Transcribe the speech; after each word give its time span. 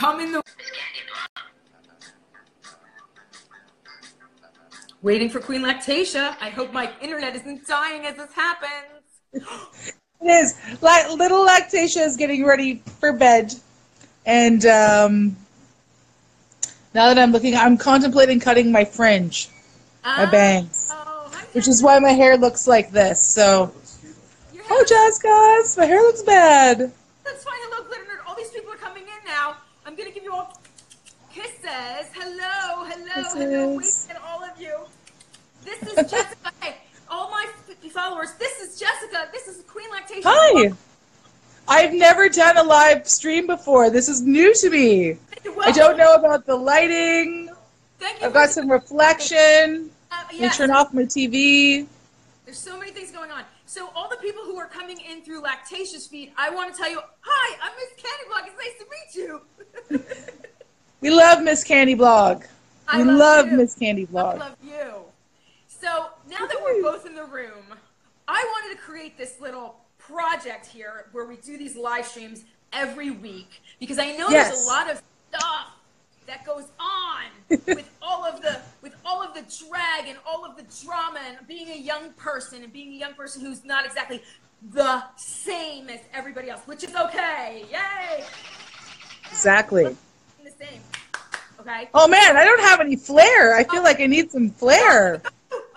come 0.00 0.20
in 0.20 0.32
the. 0.32 0.42
Waiting 5.02 5.30
for 5.30 5.40
Queen 5.40 5.62
Lactatia. 5.62 6.36
I 6.40 6.50
hope 6.50 6.72
my 6.72 6.90
internet 7.00 7.34
isn't 7.36 7.66
dying 7.66 8.04
as 8.06 8.16
this 8.16 8.32
happens. 8.32 9.44
It 10.22 10.26
is. 10.26 10.54
Like 10.82 11.08
little 11.10 11.46
Lactatia 11.46 12.04
is 12.04 12.16
getting 12.16 12.44
ready 12.44 12.82
for 12.98 13.12
bed, 13.12 13.54
and 14.26 14.64
um, 14.66 15.36
now 16.92 17.08
that 17.08 17.18
I'm 17.18 17.32
looking, 17.32 17.54
I'm 17.54 17.78
contemplating 17.78 18.40
cutting 18.40 18.70
my 18.70 18.84
fringe, 18.84 19.48
my 20.04 20.26
bangs, 20.26 20.90
Oh, 20.92 21.32
which 21.52 21.68
is 21.68 21.82
why 21.82 21.98
my 21.98 22.12
hair 22.12 22.36
looks 22.36 22.66
like 22.66 22.90
this. 22.90 23.22
So, 23.22 23.72
oh, 24.70 24.84
Jazz 24.86 25.18
guys, 25.18 25.78
my 25.78 25.86
hair 25.86 26.02
looks 26.02 26.22
bad. 26.22 26.92
That's 27.24 27.44
fine. 27.44 27.54
Hello, 27.56 27.86
Glitter 27.86 28.04
Nerd. 28.04 28.28
All 28.28 28.36
these 28.36 28.50
people 28.50 28.72
are 28.72 28.76
coming 28.76 29.04
in 29.04 29.24
now. 29.24 29.56
I'm 29.86 29.96
gonna 29.96 30.10
give 30.10 30.22
you 30.22 30.32
all 30.32 30.60
kisses. 31.70 32.10
Hello, 32.14 32.84
hello, 32.84 33.28
hello. 33.34 33.68
Wait 33.74 33.84
Kisses. 33.84 34.08
at 34.10 34.20
all 34.22 34.42
of 34.44 34.60
you. 34.60 34.76
This 35.64 35.82
is 35.82 36.10
Jessica. 36.10 36.52
hey, 36.60 36.76
all 37.08 37.30
my 37.30 37.46
followers. 37.90 38.32
This 38.38 38.60
is 38.60 38.78
Jessica. 38.78 39.28
This 39.32 39.48
is 39.48 39.62
Queen 39.64 39.88
Lactatia. 39.90 40.22
Hi. 40.24 40.72
I've 41.68 41.92
never 41.92 42.28
done 42.28 42.56
a 42.56 42.62
live 42.62 43.06
stream 43.06 43.46
before. 43.46 43.90
This 43.90 44.08
is 44.08 44.22
new 44.22 44.54
to 44.54 44.70
me. 44.70 45.16
I 45.62 45.70
don't 45.70 45.96
know 45.96 46.14
about 46.14 46.46
the 46.46 46.56
lighting. 46.56 47.48
Thank 47.98 48.20
you. 48.20 48.26
I've 48.26 48.32
got 48.32 48.50
some 48.50 48.70
reflection. 48.70 49.90
Uh, 50.10 50.24
yes. 50.32 50.56
turn 50.56 50.70
off 50.70 50.92
my 50.92 51.02
TV. 51.02 51.86
There's 52.44 52.58
so 52.58 52.78
many 52.78 52.90
things 52.90 53.12
going 53.12 53.30
on. 53.30 53.44
So 53.66 53.90
all 53.94 54.08
the 54.08 54.16
people 54.16 54.42
who 54.42 54.56
are 54.58 54.66
coming 54.66 54.98
in 55.00 55.22
through 55.22 55.42
Lactatia's 55.42 56.08
feed, 56.08 56.32
I 56.36 56.50
want 56.50 56.74
to 56.74 56.80
tell 56.80 56.90
you, 56.90 57.00
hi, 57.20 57.58
I'm 57.62 57.72
Miss 57.76 58.02
Candy 58.02 58.24
Blog. 58.28 58.42
It's 58.46 58.58
nice 58.58 58.76
to 58.80 60.00
meet 60.00 60.00
you. 60.00 60.46
We 61.00 61.10
love 61.10 61.42
Miss 61.42 61.64
Candy 61.64 61.94
Blog. 61.94 62.44
I 62.86 62.98
We 62.98 63.04
love 63.04 63.46
love. 63.46 63.52
Miss 63.52 63.74
Candy 63.74 64.04
Blog. 64.04 64.36
I 64.36 64.38
love 64.38 64.56
you. 64.62 64.92
So 65.68 66.08
now 66.28 66.46
that 66.46 66.56
we're 66.62 66.82
both 66.82 67.06
in 67.06 67.14
the 67.14 67.24
room, 67.24 67.64
I 68.28 68.44
wanted 68.44 68.76
to 68.76 68.82
create 68.82 69.16
this 69.16 69.40
little 69.40 69.76
project 69.98 70.66
here 70.66 71.06
where 71.12 71.24
we 71.24 71.36
do 71.36 71.56
these 71.56 71.76
live 71.76 72.06
streams 72.06 72.44
every 72.72 73.10
week 73.10 73.62
because 73.78 73.98
I 73.98 74.16
know 74.16 74.28
there's 74.28 74.64
a 74.64 74.66
lot 74.66 74.90
of 74.90 75.02
stuff 75.30 75.68
that 76.26 76.44
goes 76.44 76.64
on 76.78 77.24
with 77.66 77.90
all 78.02 78.24
of 78.24 78.42
the 78.42 78.60
with 78.82 78.94
all 79.04 79.22
of 79.22 79.34
the 79.34 79.42
drag 79.66 80.06
and 80.06 80.18
all 80.26 80.44
of 80.44 80.56
the 80.56 80.64
drama 80.84 81.20
and 81.26 81.38
being 81.48 81.70
a 81.70 81.78
young 81.78 82.12
person 82.12 82.62
and 82.62 82.72
being 82.72 82.92
a 82.92 82.96
young 82.96 83.14
person 83.14 83.40
who's 83.40 83.64
not 83.64 83.86
exactly 83.86 84.22
the 84.72 85.02
same 85.16 85.88
as 85.88 86.00
everybody 86.12 86.50
else, 86.50 86.60
which 86.66 86.84
is 86.84 86.94
okay. 86.94 87.64
Yay! 87.72 88.24
Exactly. 89.30 89.84
The 89.84 89.96
same. 90.60 90.80
Okay. 91.60 91.88
Oh 91.94 92.08
man, 92.08 92.36
I 92.36 92.44
don't 92.44 92.60
have 92.60 92.80
any 92.80 92.96
flair. 92.96 93.54
I 93.56 93.64
feel 93.64 93.82
like 93.82 94.00
I 94.00 94.06
need 94.06 94.30
some 94.30 94.50
flair. 94.50 95.22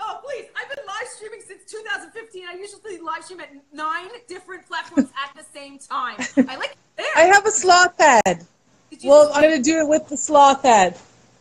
Oh, 0.05 0.19
please. 0.25 0.45
I've 0.55 0.67
been 0.75 0.85
live 0.85 1.07
streaming 1.07 1.39
since 1.47 1.63
2015. 1.71 2.43
I 2.47 2.55
usually 2.57 2.97
live 2.99 3.23
stream 3.23 3.39
at 3.39 3.49
nine 3.73 4.09
different 4.27 4.67
platforms 4.67 5.09
at 5.23 5.33
the 5.35 5.43
same 5.57 5.79
time. 5.79 6.17
I 6.49 6.57
like 6.57 6.75
it 6.97 7.05
I 7.15 7.21
have 7.21 7.45
a 7.45 7.51
sloth 7.51 7.97
head. 7.97 8.45
Did 8.89 9.01
you 9.03 9.09
Well, 9.09 9.31
I'm 9.33 9.41
gonna 9.41 9.61
do 9.63 9.77
it 9.79 9.87
with 9.87 10.07
the 10.09 10.17
sloth 10.17 10.63
head. 10.63 10.97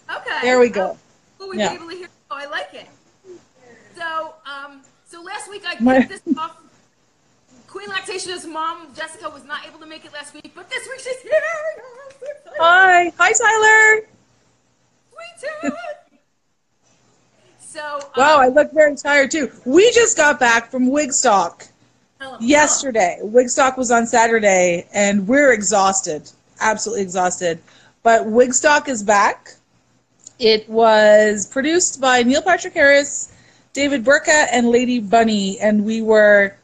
okay. 0.08 0.38
There 0.42 0.60
we 0.60 0.68
go. 0.70 0.96
Oh, 1.40 1.52
Yeah. 1.52 1.72
able 1.72 1.88
to 1.90 1.96
hear. 1.96 2.08
Oh, 2.30 2.36
I 2.36 2.46
like 2.46 2.72
it. 2.72 2.86
So, 3.96 4.34
um, 4.46 4.82
so 5.06 5.20
last 5.22 5.50
week 5.50 5.64
I 5.66 5.76
My- 5.80 6.00
this 6.02 6.22
off. 6.38 6.56
Queen 7.66 7.88
Lactatia's 7.88 8.46
mom, 8.46 8.94
Jessica, 8.94 9.28
was 9.28 9.42
not 9.44 9.66
able 9.66 9.80
to 9.80 9.86
make 9.86 10.04
it 10.04 10.12
last 10.12 10.34
week, 10.34 10.52
but 10.54 10.70
this 10.70 10.86
week 10.88 11.00
she's 11.00 11.20
here. 11.20 11.32
I'm 12.22 12.28
so 12.44 12.50
excited. 12.50 12.60
Hi, 12.60 13.12
hi 13.18 13.32
Tyler. 13.32 14.06
Sweet. 15.40 15.72
So, 17.60 17.94
um, 17.94 18.02
Wow, 18.16 18.38
I 18.38 18.48
look 18.48 18.72
very 18.72 18.94
tired 18.96 19.30
too. 19.30 19.50
We 19.64 19.90
just 19.92 20.16
got 20.16 20.38
back 20.38 20.70
from 20.70 20.90
Wigstock 20.90 21.68
yesterday. 22.38 23.18
Wigstock 23.22 23.76
was 23.78 23.90
on 23.90 24.06
Saturday, 24.06 24.86
and 24.92 25.26
we're 25.26 25.52
exhausted, 25.52 26.30
absolutely 26.60 27.02
exhausted. 27.02 27.60
But 28.02 28.26
Wigstock 28.26 28.88
is 28.88 29.02
back. 29.02 29.54
It 30.38 30.68
was 30.68 31.46
produced 31.46 32.00
by 32.00 32.22
Neil 32.22 32.42
Patrick 32.42 32.74
Harris, 32.74 33.32
David 33.72 34.04
Burtka, 34.04 34.48
and 34.52 34.68
Lady 34.68 35.00
Bunny, 35.00 35.58
and 35.60 35.84
we 35.84 36.02
were 36.02 36.54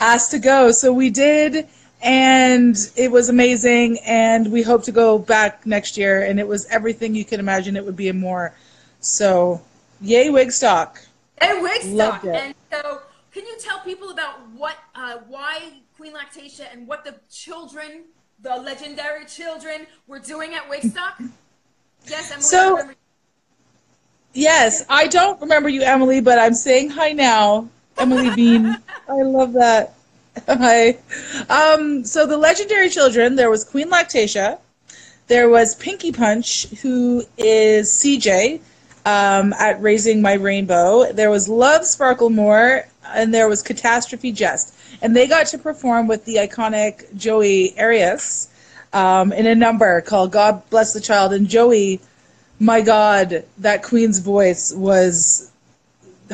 asked 0.00 0.30
to 0.30 0.38
go, 0.38 0.70
so 0.70 0.92
we 0.92 1.10
did, 1.10 1.68
and 2.04 2.76
it 2.96 3.10
was 3.10 3.30
amazing. 3.30 3.98
And 4.00 4.52
we 4.52 4.62
hope 4.62 4.84
to 4.84 4.92
go 4.92 5.18
back 5.18 5.66
next 5.66 5.96
year, 5.96 6.22
and 6.22 6.38
it 6.38 6.46
was 6.46 6.66
everything 6.66 7.14
you 7.14 7.24
can 7.24 7.40
imagine 7.40 7.76
it 7.76 7.84
would 7.84 7.96
be 7.96 8.08
and 8.08 8.20
more. 8.20 8.54
So, 9.00 9.60
yay 10.00 10.28
Wigstock! 10.28 10.98
And 11.38 11.66
Wigstock. 11.66 11.94
Loved 11.94 12.24
it. 12.26 12.34
And 12.34 12.54
so, 12.70 13.00
can 13.32 13.44
you 13.46 13.56
tell 13.58 13.80
people 13.80 14.10
about 14.10 14.40
what, 14.50 14.76
uh, 14.94 15.18
why 15.28 15.72
Queen 15.96 16.12
Lactatia 16.12 16.72
and 16.72 16.86
what 16.86 17.04
the 17.04 17.14
children, 17.30 18.04
the 18.40 18.54
legendary 18.56 19.24
children, 19.24 19.86
were 20.06 20.20
doing 20.20 20.54
at 20.54 20.68
Wigstock? 20.70 21.14
yes, 22.06 22.30
Emily. 22.30 22.42
So- 22.42 22.78
I 22.78 22.94
Yes, 24.36 24.84
I 24.88 25.06
don't 25.06 25.40
remember 25.40 25.68
you, 25.68 25.82
Emily, 25.82 26.20
but 26.20 26.40
I'm 26.40 26.54
saying 26.54 26.90
hi 26.90 27.12
now, 27.12 27.68
Emily 27.96 28.34
Bean. 28.34 28.66
I 29.08 29.22
love 29.22 29.52
that. 29.52 29.94
Hi. 30.48 30.98
Um, 31.48 32.04
so 32.04 32.26
the 32.26 32.36
legendary 32.36 32.88
children, 32.88 33.36
there 33.36 33.50
was 33.50 33.64
Queen 33.64 33.90
Lactatia, 33.90 34.58
there 35.26 35.48
was 35.48 35.74
Pinky 35.76 36.12
Punch, 36.12 36.66
who 36.82 37.24
is 37.38 37.88
CJ 37.90 38.60
um, 39.06 39.52
at 39.54 39.80
Raising 39.80 40.20
My 40.20 40.34
Rainbow. 40.34 41.12
There 41.12 41.30
was 41.30 41.48
Love 41.48 41.82
Sparklemore, 41.82 42.86
and 43.08 43.32
there 43.32 43.48
was 43.48 43.62
Catastrophe 43.62 44.32
Jest, 44.32 44.74
and 45.00 45.16
they 45.16 45.26
got 45.26 45.46
to 45.48 45.58
perform 45.58 46.08
with 46.08 46.24
the 46.24 46.36
iconic 46.36 47.16
Joey 47.16 47.78
Arias 47.78 48.48
um, 48.92 49.32
in 49.32 49.46
a 49.46 49.54
number 49.54 50.00
called 50.02 50.32
"God 50.32 50.68
Bless 50.68 50.92
the 50.92 51.00
Child." 51.00 51.32
And 51.32 51.48
Joey 51.48 52.00
my 52.60 52.80
God, 52.80 53.44
that 53.58 53.82
Queen's 53.82 54.20
voice 54.20 54.72
was 54.72 55.50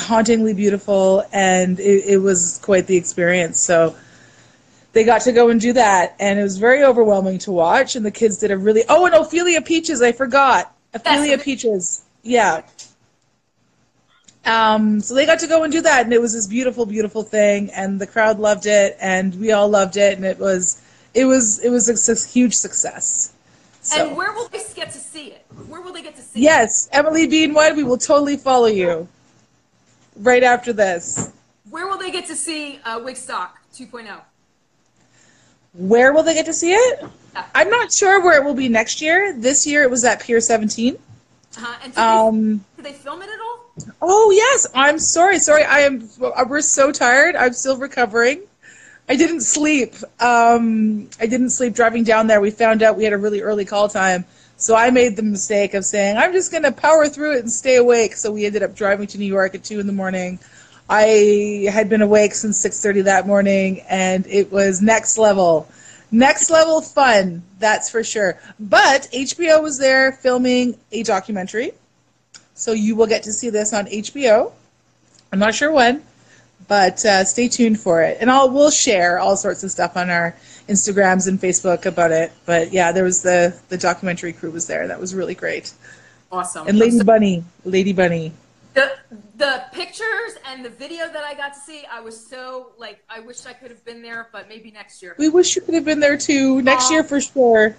hauntingly 0.01 0.55
beautiful, 0.55 1.25
and 1.33 1.79
it, 1.79 2.05
it 2.07 2.19
was 2.19 2.59
quite 2.63 2.87
the 2.87 2.97
experience. 2.97 3.61
So 3.61 3.95
they 4.93 5.05
got 5.05 5.23
to 5.23 5.33
go 5.33 5.51
and 5.51 5.61
do 5.61 5.73
that, 5.75 6.17
and 6.19 6.39
it 6.39 6.43
was 6.43 6.59
very 6.59 6.83
overwhelming 6.83 7.39
to 7.41 7.53
watch. 7.53 7.97
And 7.97 8.05
the 8.05 8.11
kids 8.11 8.39
did 8.39 8.51
a 8.51 8.59
really 8.59 8.85
oh, 8.89 9.07
and 9.07 9.15
Ophelia 9.15 9.63
Peaches, 9.63 10.03
I 10.03 10.13
forgot 10.13 10.75
Ophelia 10.95 11.33
Yes. 11.33 11.45
Peaches, 11.45 12.03
yeah. 12.23 12.63
Um, 14.45 15.01
so 15.01 15.15
they 15.15 15.27
got 15.27 15.39
to 15.41 15.47
go 15.47 15.65
and 15.65 15.73
do 15.73 15.83
that, 15.83 16.05
and 16.05 16.13
it 16.13 16.21
was 16.21 16.33
this 16.33 16.47
beautiful, 16.47 16.87
beautiful 16.87 17.23
thing, 17.23 17.71
and 17.71 18.01
the 18.01 18.07
crowd 18.07 18.39
loved 18.39 18.67
it, 18.67 18.97
and 19.01 19.35
we 19.39 19.53
all 19.53 19.69
loved 19.69 19.97
it, 19.97 20.17
and 20.17 20.25
it 20.25 20.39
was, 20.39 20.83
it 21.13 21.27
was, 21.27 21.59
it 21.61 21.69
was 21.69 21.89
a 21.89 22.33
huge 22.33 22.55
success. 22.55 23.35
So. 23.83 24.09
And 24.09 24.17
where 24.17 24.33
will 24.33 24.49
they 24.49 24.63
get 24.75 24.91
to 24.93 24.99
see 24.99 25.29
it? 25.29 25.45
Where 25.69 25.83
will 25.83 25.93
they 25.93 26.03
get 26.03 26.17
to 26.17 26.23
see 26.23 26.41
it? 26.41 26.43
Yes, 26.43 26.89
Emily 26.91 27.27
Bean 27.27 27.53
White, 27.53 27.77
we 27.77 27.85
will 27.85 27.99
totally 27.99 28.39
follow 28.39 28.67
you 28.67 29.07
right 30.21 30.43
after 30.43 30.73
this. 30.73 31.33
Where 31.69 31.87
will 31.87 31.99
they 31.99 32.11
get 32.11 32.27
to 32.27 32.37
see 32.37 32.81
uh, 32.85 32.99
Wigstock 33.01 33.51
2.0? 33.75 34.21
Where 35.75 36.13
will 36.13 36.23
they 36.23 36.35
get 36.35 36.47
to 36.47 36.53
see 36.53 36.73
it? 36.73 37.01
Yeah. 37.33 37.45
I'm 37.55 37.71
not 37.71 37.93
sure 37.93 38.23
where 38.23 38.41
it 38.41 38.45
will 38.45 38.55
be 38.55 38.69
next 38.69 39.01
year. 39.01 39.33
This 39.37 39.67
year 39.67 39.83
it 39.83 39.91
was 39.91 40.05
at 40.05 40.21
Pier 40.21 40.41
17. 40.41 40.97
Uh-huh. 40.97 41.77
And 41.83 41.93
did, 41.93 42.01
Um, 42.01 42.65
they, 42.77 42.83
did 42.83 42.93
they 42.93 42.99
film 42.99 43.23
it 43.23 43.29
at 43.29 43.39
all? 43.41 43.93
oh, 44.03 44.31
yes, 44.33 44.67
I'm 44.75 44.99
sorry. 44.99 45.39
Sorry, 45.39 45.65
I 45.65 45.81
am. 45.81 46.09
We're 46.49 46.61
so 46.61 46.91
tired. 46.93 47.37
I'm 47.37 47.53
still 47.53 47.77
recovering. 47.77 48.43
I 49.09 49.17
didn't 49.17 49.41
sleep. 49.43 49.95
Um, 50.21 51.09
I 51.21 51.27
didn't 51.27 51.51
sleep 51.51 51.75
driving 51.75 52.05
down 52.05 52.27
there. 52.27 52.41
We 52.41 52.51
found 52.51 52.83
out 52.83 52.97
we 52.97 53.05
had 53.05 53.13
a 53.13 53.19
really 53.19 53.41
early 53.41 53.65
call 53.65 53.89
time. 53.89 54.25
So 54.61 54.77
I 54.77 54.91
made 54.91 55.17
the 55.17 55.23
mistake 55.23 55.73
of 55.73 55.87
saying, 55.87 56.19
I'm 56.19 56.35
just 56.35 56.51
going 56.51 56.65
to 56.65 56.73
power 56.73 57.09
through 57.09 57.37
it 57.37 57.41
and 57.41 57.51
stay 57.51 57.77
awake. 57.77 58.15
So 58.15 58.31
we 58.31 58.45
ended 58.45 58.63
up 58.63 58.75
driving 58.75 59.07
to 59.09 59.19
New 59.19 59.25
York 59.25 59.55
at 59.55 59.65
2 59.65 59.81
in 59.81 59.87
the 59.87 59.93
morning. 59.93 60.39
I 60.87 61.67
had 61.73 61.89
been 61.89 62.03
awake 62.03 62.35
since 62.35 62.61
6:30 62.63 63.05
that 63.05 63.27
morning 63.27 63.81
and 63.89 64.27
it 64.27 64.53
was 64.53 64.83
next 64.83 65.17
level. 65.17 65.67
Next 66.13 66.51
level 66.51 66.83
fun, 66.83 67.43
that's 67.59 67.89
for 67.89 68.05
sure. 68.05 68.39
But 68.59 69.09
HBO 69.13 69.63
was 69.63 69.79
there 69.79 70.13
filming 70.13 70.77
a 70.93 71.05
documentary. 71.05 71.73
So 72.55 72.73
you 72.73 72.97
will 72.97 73.07
get 73.07 73.23
to 73.23 73.33
see 73.33 73.49
this 73.49 73.73
on 73.73 73.87
HBO. 73.87 74.53
I'm 75.33 75.39
not 75.39 75.55
sure 75.55 75.73
when, 75.73 76.03
but 76.69 77.03
uh, 77.07 77.25
stay 77.25 77.49
tuned 77.49 77.81
for 77.81 78.03
it. 78.03 78.19
And 78.21 78.31
I'll 78.31 78.51
we'll 78.51 78.71
share 78.71 79.21
all 79.21 79.39
sorts 79.39 79.65
of 79.65 79.71
stuff 79.71 79.97
on 79.97 80.11
our 80.11 80.37
Instagrams 80.71 81.27
and 81.29 81.41
Facebook 81.41 81.85
about 81.87 82.13
it. 82.13 82.33
But 82.47 82.73
yeah, 82.73 82.93
there 82.93 83.05
was 83.05 83.23
the 83.23 83.59
the 83.69 83.79
documentary 83.79 84.33
crew 84.33 84.51
was 84.51 84.67
there. 84.67 84.87
That 84.89 85.01
was 85.01 85.15
really 85.15 85.35
great. 85.35 85.73
Awesome. 86.33 86.69
And 86.69 86.79
Lady 86.79 87.03
Bunny, 87.03 87.45
Lady 87.65 87.93
Bunny. 87.93 88.33
the 88.75 88.93
the 89.37 89.65
pictures 89.73 90.33
and 90.47 90.65
the 90.65 90.71
video 90.71 91.09
that 91.09 91.25
I 91.25 91.35
got 91.35 91.55
to 91.55 91.61
see, 91.61 91.83
I 91.91 92.01
was 92.01 92.17
so 92.33 92.73
like 92.79 93.03
I 93.09 93.19
wish 93.21 93.47
I 93.47 93.53
could 93.53 93.71
have 93.71 93.85
been 93.85 94.01
there, 94.01 94.29
but 94.33 94.49
maybe 94.49 94.71
next 94.71 95.03
year. 95.03 95.15
We 95.19 95.29
wish 95.29 95.57
you 95.57 95.63
could 95.63 95.75
have 95.75 95.85
been 95.85 96.01
there 96.01 96.17
too. 96.17 96.63
Next 96.63 96.87
Aw. 96.91 96.95
year 96.95 97.05
for 97.05 97.21
sure. 97.21 97.77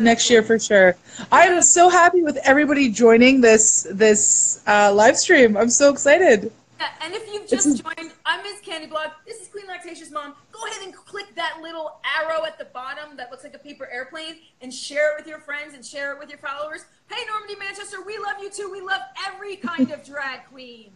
next 0.00 0.30
year 0.30 0.42
for 0.42 0.58
sure. 0.58 0.96
I 1.30 1.46
am 1.46 1.62
so 1.62 1.88
happy 1.88 2.22
with 2.22 2.36
everybody 2.38 2.88
joining 2.90 3.40
this 3.40 3.86
this 3.90 4.62
uh, 4.66 4.92
live 4.92 5.16
stream. 5.16 5.56
I'm 5.56 5.70
so 5.70 5.92
excited. 5.92 6.50
Yeah, 6.84 7.06
and 7.06 7.14
if 7.14 7.32
you've 7.32 7.48
just 7.48 7.82
joined, 7.82 8.12
I'm 8.26 8.42
Ms. 8.42 8.60
Candy 8.62 8.86
Blog. 8.86 9.08
This 9.26 9.40
is 9.40 9.48
Queen 9.48 9.66
Lactatia's 9.66 10.10
Mom. 10.10 10.34
Go 10.52 10.66
ahead 10.66 10.82
and 10.82 10.94
click 10.94 11.34
that 11.34 11.60
little 11.62 11.98
arrow 12.20 12.44
at 12.44 12.58
the 12.58 12.66
bottom 12.66 13.16
that 13.16 13.30
looks 13.30 13.42
like 13.42 13.54
a 13.54 13.58
paper 13.58 13.88
airplane 13.90 14.36
and 14.60 14.72
share 14.72 15.12
it 15.12 15.16
with 15.16 15.26
your 15.26 15.38
friends 15.38 15.72
and 15.72 15.82
share 15.82 16.12
it 16.12 16.18
with 16.18 16.28
your 16.28 16.36
followers. 16.36 16.84
Hey, 17.10 17.24
Normandy 17.26 17.56
Manchester, 17.56 18.02
we 18.04 18.18
love 18.18 18.34
you 18.38 18.50
too. 18.50 18.70
We 18.70 18.82
love 18.82 19.00
every 19.26 19.56
kind 19.56 19.92
of 19.92 20.04
drag 20.04 20.44
queen. 20.50 20.90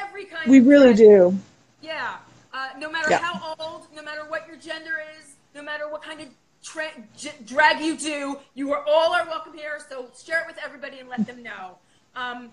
Every 0.00 0.26
kind 0.26 0.48
we 0.48 0.60
really 0.60 0.94
do. 0.94 1.36
Yeah. 1.80 2.18
Uh, 2.54 2.68
no 2.78 2.88
matter 2.88 3.10
yeah. 3.10 3.18
how 3.18 3.56
old, 3.58 3.88
no 3.96 4.02
matter 4.02 4.22
what 4.28 4.46
your 4.46 4.58
gender 4.58 5.00
is, 5.18 5.34
no 5.56 5.62
matter 5.62 5.90
what 5.90 6.02
kind 6.02 6.20
of 6.20 6.28
tra- 6.62 7.02
j- 7.16 7.34
drag 7.44 7.80
you 7.80 7.96
do, 7.96 8.38
you 8.54 8.72
are 8.72 8.84
all 8.86 9.12
are 9.12 9.26
welcome 9.26 9.54
here. 9.54 9.80
So 9.88 10.06
share 10.24 10.42
it 10.42 10.46
with 10.46 10.58
everybody 10.64 11.00
and 11.00 11.08
let 11.08 11.26
them 11.26 11.42
know. 11.42 11.78
Um, 12.14 12.50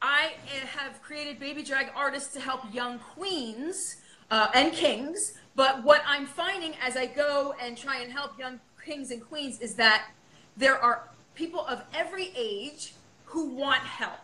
I 0.00 0.32
eh, 0.46 0.66
have 0.66 1.02
created 1.02 1.40
baby 1.40 1.62
drag 1.62 1.88
artists 1.94 2.32
to 2.34 2.40
help 2.40 2.62
young 2.72 2.98
queens 2.98 3.96
uh, 4.30 4.48
and 4.54 4.72
kings. 4.72 5.34
But 5.56 5.82
what 5.82 6.02
I'm 6.06 6.26
finding 6.26 6.74
as 6.82 6.96
I 6.96 7.06
go 7.06 7.54
and 7.60 7.76
try 7.76 7.98
and 8.00 8.12
help 8.12 8.38
young 8.38 8.60
kings 8.84 9.10
and 9.10 9.26
queens 9.26 9.60
is 9.60 9.74
that 9.74 10.08
there 10.56 10.78
are 10.78 11.08
people 11.34 11.66
of 11.66 11.82
every 11.94 12.32
age 12.36 12.94
who 13.24 13.50
want 13.50 13.80
help. 13.80 14.20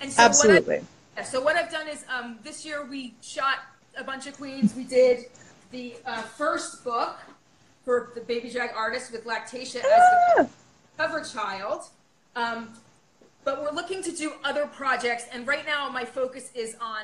And 0.00 0.12
so 0.12 0.22
Absolutely. 0.22 0.78
What 1.14 1.26
so 1.26 1.40
what 1.40 1.56
I've 1.56 1.70
done 1.70 1.86
is 1.88 2.04
um, 2.08 2.38
this 2.42 2.64
year 2.64 2.84
we 2.84 3.14
shot 3.20 3.58
a 3.96 4.04
bunch 4.04 4.26
of 4.26 4.36
queens. 4.36 4.74
We 4.74 4.84
did 4.84 5.26
the 5.70 5.96
uh, 6.06 6.22
first 6.22 6.82
book 6.82 7.18
for 7.84 8.10
the 8.14 8.20
baby 8.22 8.50
drag 8.50 8.70
artist 8.74 9.12
with 9.12 9.24
Lactatia 9.24 9.76
as 9.76 9.82
the 9.82 10.18
ah! 10.38 10.46
cover 10.96 11.22
child. 11.22 11.84
Um, 12.36 12.70
but 13.44 13.62
we're 13.62 13.72
looking 13.72 14.02
to 14.02 14.12
do 14.12 14.32
other 14.44 14.66
projects, 14.66 15.24
and 15.32 15.46
right 15.46 15.64
now 15.64 15.88
my 15.88 16.04
focus 16.04 16.50
is 16.54 16.76
on 16.80 17.02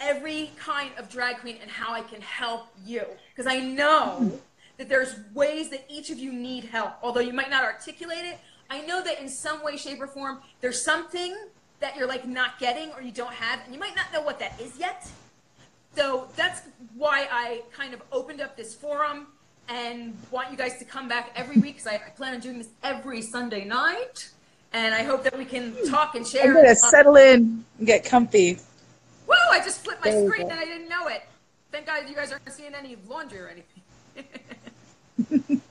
every 0.00 0.50
kind 0.58 0.90
of 0.96 1.08
drag 1.08 1.38
queen 1.38 1.56
and 1.60 1.70
how 1.70 1.92
I 1.92 2.02
can 2.02 2.20
help 2.20 2.68
you. 2.84 3.04
Because 3.34 3.50
I 3.50 3.60
know 3.60 4.38
that 4.76 4.88
there's 4.88 5.16
ways 5.34 5.70
that 5.70 5.84
each 5.88 6.10
of 6.10 6.18
you 6.18 6.32
need 6.32 6.64
help. 6.64 6.92
Although 7.02 7.20
you 7.20 7.32
might 7.32 7.50
not 7.50 7.64
articulate 7.64 8.24
it, 8.24 8.38
I 8.70 8.82
know 8.82 9.02
that 9.02 9.20
in 9.20 9.28
some 9.28 9.64
way, 9.64 9.76
shape, 9.76 10.00
or 10.00 10.06
form, 10.06 10.40
there's 10.60 10.80
something 10.80 11.36
that 11.80 11.96
you're 11.96 12.08
like 12.08 12.26
not 12.26 12.58
getting 12.58 12.92
or 12.92 13.02
you 13.02 13.12
don't 13.12 13.32
have, 13.32 13.60
and 13.64 13.74
you 13.74 13.80
might 13.80 13.96
not 13.96 14.12
know 14.12 14.20
what 14.20 14.38
that 14.40 14.60
is 14.60 14.78
yet. 14.78 15.08
So 15.96 16.28
that's 16.36 16.62
why 16.96 17.26
I 17.30 17.62
kind 17.72 17.94
of 17.94 18.02
opened 18.12 18.40
up 18.40 18.56
this 18.56 18.74
forum 18.74 19.28
and 19.68 20.16
want 20.30 20.50
you 20.50 20.56
guys 20.56 20.78
to 20.78 20.84
come 20.84 21.08
back 21.08 21.32
every 21.34 21.56
week 21.56 21.76
because 21.76 21.86
I, 21.86 21.94
I 21.94 22.10
plan 22.10 22.34
on 22.34 22.40
doing 22.40 22.58
this 22.58 22.68
every 22.82 23.22
Sunday 23.22 23.64
night 23.64 24.30
and 24.72 24.94
I 24.94 25.02
hope 25.02 25.24
that 25.24 25.36
we 25.36 25.44
can 25.44 25.72
hmm. 25.72 25.90
talk 25.90 26.14
and 26.14 26.26
share. 26.26 26.44
I'm 26.44 26.54
gonna 26.54 26.70
um, 26.70 26.74
settle 26.74 27.16
in 27.16 27.64
and 27.78 27.86
get 27.86 28.04
comfy. 28.04 28.58
Whoa! 29.26 29.34
I 29.50 29.58
just 29.58 29.84
flipped 29.84 30.04
my 30.04 30.10
there 30.10 30.28
screen 30.28 30.50
and 30.50 30.58
I 30.58 30.64
didn't 30.64 30.88
know 30.88 31.06
it. 31.08 31.22
Thank 31.70 31.86
God 31.86 32.08
you 32.08 32.14
guys 32.14 32.32
aren't 32.32 32.50
seeing 32.50 32.74
any 32.74 32.96
laundry 33.06 33.40
or 33.40 33.48
anything. 33.48 33.82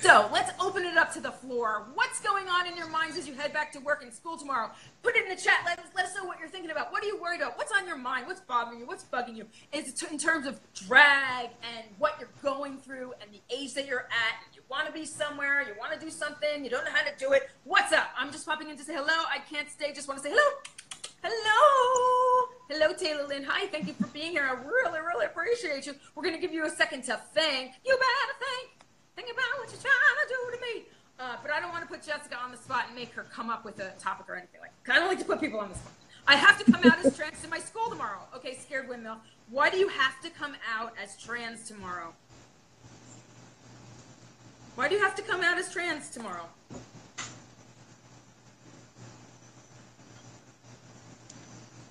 so 0.00 0.28
let's 0.32 0.52
open 0.60 0.84
it 0.84 0.96
up 0.96 1.12
to 1.14 1.20
the 1.20 1.32
floor. 1.32 1.88
What's 1.94 2.20
going 2.20 2.46
on 2.48 2.68
in 2.68 2.76
your 2.76 2.88
minds 2.88 3.18
as 3.18 3.26
you 3.26 3.34
head 3.34 3.52
back 3.52 3.72
to 3.72 3.80
work 3.80 4.04
and 4.04 4.14
school 4.14 4.36
tomorrow? 4.36 4.70
Put 5.02 5.16
it 5.16 5.24
in 5.24 5.30
the 5.30 5.42
chat. 5.42 5.62
Let 5.66 5.80
us, 5.80 5.86
let 5.96 6.04
us 6.06 6.14
know 6.14 6.24
what 6.24 6.38
you're 6.38 6.48
thinking 6.48 6.70
about. 6.70 6.92
What 6.92 7.02
are 7.02 7.06
you 7.06 7.20
worried 7.20 7.40
about? 7.40 7.58
What's 7.58 7.72
on 7.72 7.88
your 7.88 7.96
mind? 7.96 8.28
What's 8.28 8.40
bothering 8.40 8.78
you? 8.78 8.86
What's 8.86 9.04
bugging 9.04 9.36
you? 9.36 9.46
Is 9.72 9.88
it 9.88 10.10
in 10.10 10.16
terms 10.16 10.46
of 10.46 10.60
drag 10.74 11.50
and 11.76 11.84
what 11.98 12.14
you're 12.20 12.28
going 12.40 12.78
through 12.78 13.14
and 13.20 13.32
the 13.32 13.40
age 13.54 13.74
that 13.74 13.88
you're 13.88 14.06
at 14.10 14.54
want 14.70 14.86
to 14.86 14.92
be 14.92 15.04
somewhere, 15.04 15.62
you 15.66 15.74
want 15.76 15.92
to 15.92 15.98
do 15.98 16.10
something, 16.10 16.62
you 16.62 16.70
don't 16.70 16.84
know 16.84 16.92
how 16.92 17.02
to 17.02 17.12
do 17.18 17.32
it. 17.32 17.50
What's 17.64 17.92
up? 17.92 18.10
I'm 18.16 18.30
just 18.30 18.46
popping 18.46 18.70
in 18.70 18.76
to 18.76 18.84
say 18.84 18.94
hello. 18.94 19.24
I 19.28 19.38
can't 19.50 19.68
stay. 19.68 19.92
Just 19.92 20.06
want 20.06 20.22
to 20.22 20.28
say 20.28 20.32
hello. 20.32 20.48
Hello. 21.22 22.48
Hello, 22.70 22.94
Taylor 22.94 23.26
Lynn. 23.26 23.42
Hi. 23.42 23.66
Thank 23.66 23.88
you 23.88 23.94
for 23.94 24.06
being 24.06 24.30
here. 24.30 24.48
I 24.48 24.52
really, 24.52 25.00
really 25.00 25.26
appreciate 25.26 25.86
you. 25.86 25.94
We're 26.14 26.22
going 26.22 26.36
to 26.36 26.40
give 26.40 26.52
you 26.52 26.64
a 26.64 26.70
second 26.70 27.02
to 27.04 27.20
think. 27.34 27.72
You 27.84 27.98
better 27.98 28.38
think. 28.38 28.70
Think 29.16 29.32
about 29.32 29.58
what 29.58 29.68
you're 29.72 29.82
trying 29.82 30.18
to 30.22 30.28
do 30.28 30.56
to 30.56 30.62
me. 30.62 30.86
Uh, 31.18 31.36
but 31.42 31.50
I 31.50 31.60
don't 31.60 31.72
want 31.72 31.82
to 31.82 31.88
put 31.88 32.06
Jessica 32.06 32.38
on 32.42 32.52
the 32.52 32.56
spot 32.56 32.84
and 32.86 32.94
make 32.94 33.12
her 33.12 33.24
come 33.24 33.50
up 33.50 33.64
with 33.64 33.80
a 33.80 33.90
topic 33.98 34.26
or 34.28 34.36
anything 34.36 34.60
like 34.60 34.70
that. 34.86 34.96
I 34.96 34.98
don't 35.00 35.08
like 35.08 35.18
to 35.18 35.24
put 35.24 35.40
people 35.40 35.58
on 35.58 35.68
the 35.68 35.74
spot. 35.74 35.92
I 36.26 36.36
have 36.36 36.64
to 36.64 36.72
come 36.72 36.82
out 36.84 37.04
as 37.04 37.16
trans 37.16 37.42
in 37.42 37.50
my 37.50 37.58
school 37.58 37.90
tomorrow. 37.90 38.20
Okay, 38.36 38.54
scared 38.54 38.88
windmill. 38.88 39.16
Why 39.50 39.68
do 39.68 39.78
you 39.78 39.88
have 39.88 40.20
to 40.22 40.30
come 40.30 40.54
out 40.72 40.94
as 41.02 41.16
trans 41.16 41.66
tomorrow? 41.66 42.14
Why 44.80 44.88
do 44.88 44.94
you 44.94 45.02
have 45.02 45.14
to 45.16 45.22
come 45.22 45.42
out 45.42 45.58
as 45.58 45.70
trans 45.70 46.08
tomorrow? 46.08 46.48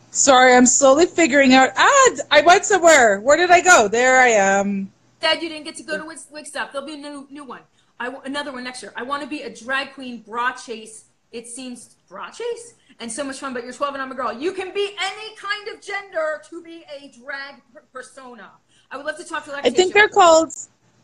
Sorry, 0.09 0.55
I'm 0.55 0.65
slowly 0.65 1.05
figuring 1.05 1.53
out. 1.53 1.69
Ah, 1.77 2.09
I 2.31 2.41
went 2.41 2.65
somewhere. 2.65 3.19
Where 3.19 3.37
did 3.37 3.51
I 3.51 3.61
go? 3.61 3.87
There 3.87 4.19
I 4.19 4.29
am. 4.29 4.91
Dad, 5.19 5.39
you 5.39 5.49
didn't 5.49 5.65
get 5.65 5.75
to 5.75 5.83
go 5.83 5.99
to 5.99 6.03
Wigstock. 6.03 6.71
There'll 6.71 6.87
be 6.87 6.95
a 6.95 6.97
new 6.97 7.27
new 7.29 7.43
one. 7.43 7.61
I 7.99 8.11
another 8.25 8.51
one 8.51 8.63
next 8.63 8.81
year. 8.81 8.91
I 8.95 9.03
want 9.03 9.21
to 9.21 9.29
be 9.29 9.43
a 9.43 9.55
drag 9.55 9.93
queen 9.93 10.23
bra 10.23 10.53
chase. 10.53 11.09
It 11.31 11.47
seems 11.47 11.95
bra 12.09 12.31
chase 12.31 12.73
and 12.99 13.11
so 13.11 13.23
much 13.23 13.39
fun. 13.39 13.53
But 13.53 13.65
you're 13.65 13.73
12 13.73 13.93
and 13.93 14.01
I'm 14.01 14.11
a 14.11 14.15
girl. 14.15 14.33
You 14.33 14.51
can 14.51 14.73
be 14.73 14.95
any 14.99 15.35
kind 15.35 15.67
of 15.67 15.79
gender 15.79 16.41
to 16.49 16.63
be 16.63 16.85
a 16.91 17.13
drag 17.23 17.61
persona. 17.93 18.49
I 18.89 18.97
would 18.97 19.05
love 19.05 19.17
to 19.17 19.23
talk 19.23 19.45
to. 19.45 19.51
Lactatia. 19.51 19.65
I 19.67 19.69
think 19.69 19.93
they're 19.93 20.09
called 20.09 20.51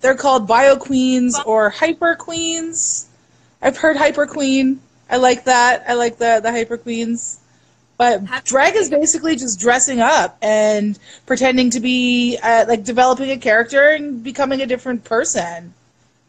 they're 0.05 0.13
called 0.13 0.47
bio 0.47 0.77
queens 0.77 1.35
or 1.47 1.71
hyper 1.71 2.15
queens. 2.15 3.07
I've 3.59 3.75
heard 3.75 3.97
hyper 3.97 4.27
queen. 4.27 4.79
I 5.09 5.17
like 5.17 5.45
that. 5.45 5.83
I 5.87 5.93
like 5.93 6.19
the 6.19 6.39
the 6.43 6.51
hyper 6.51 6.77
queens. 6.77 7.39
But 7.97 8.23
drag 8.43 8.75
is 8.75 8.91
basically 8.91 9.35
just 9.35 9.59
dressing 9.59 10.01
up 10.01 10.37
and 10.43 10.99
pretending 11.25 11.71
to 11.71 11.79
be 11.79 12.37
uh, 12.43 12.65
like 12.67 12.83
developing 12.83 13.31
a 13.31 13.37
character 13.37 13.89
and 13.89 14.23
becoming 14.23 14.61
a 14.61 14.67
different 14.67 15.05
person. 15.05 15.73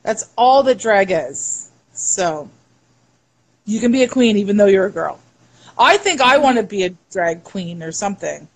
That's 0.03 0.31
all 0.39 0.63
that 0.63 0.79
drag 0.79 1.11
is. 1.11 1.71
So 1.93 2.49
you 3.67 3.79
can 3.79 3.93
be 3.93 4.05
a 4.05 4.09
queen 4.09 4.39
even 4.39 4.57
though 4.57 4.67
you're 4.67 4.87
a 4.87 4.91
girl. 4.91 5.21
I 5.79 5.99
think 5.99 6.23
I 6.23 6.39
want 6.39 6.57
to 6.57 6.63
be 6.63 6.85
a 6.85 6.91
drag 7.13 7.45
queen 7.45 7.83
or 7.83 7.93
something. 7.93 8.49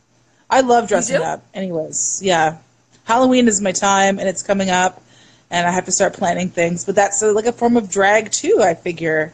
I 0.48 0.62
love 0.62 0.88
dressing 0.88 1.20
up. 1.20 1.44
Anyways, 1.52 2.22
yeah. 2.24 2.56
Halloween 3.04 3.48
is 3.48 3.60
my 3.60 3.72
time, 3.72 4.18
and 4.18 4.28
it's 4.28 4.42
coming 4.42 4.70
up, 4.70 5.02
and 5.50 5.66
I 5.66 5.70
have 5.70 5.84
to 5.86 5.92
start 5.92 6.14
planning 6.14 6.48
things. 6.48 6.84
But 6.84 6.94
that's 6.94 7.22
like 7.22 7.46
a 7.46 7.52
form 7.52 7.76
of 7.76 7.90
drag 7.90 8.30
too. 8.30 8.60
I 8.60 8.74
figure. 8.74 9.32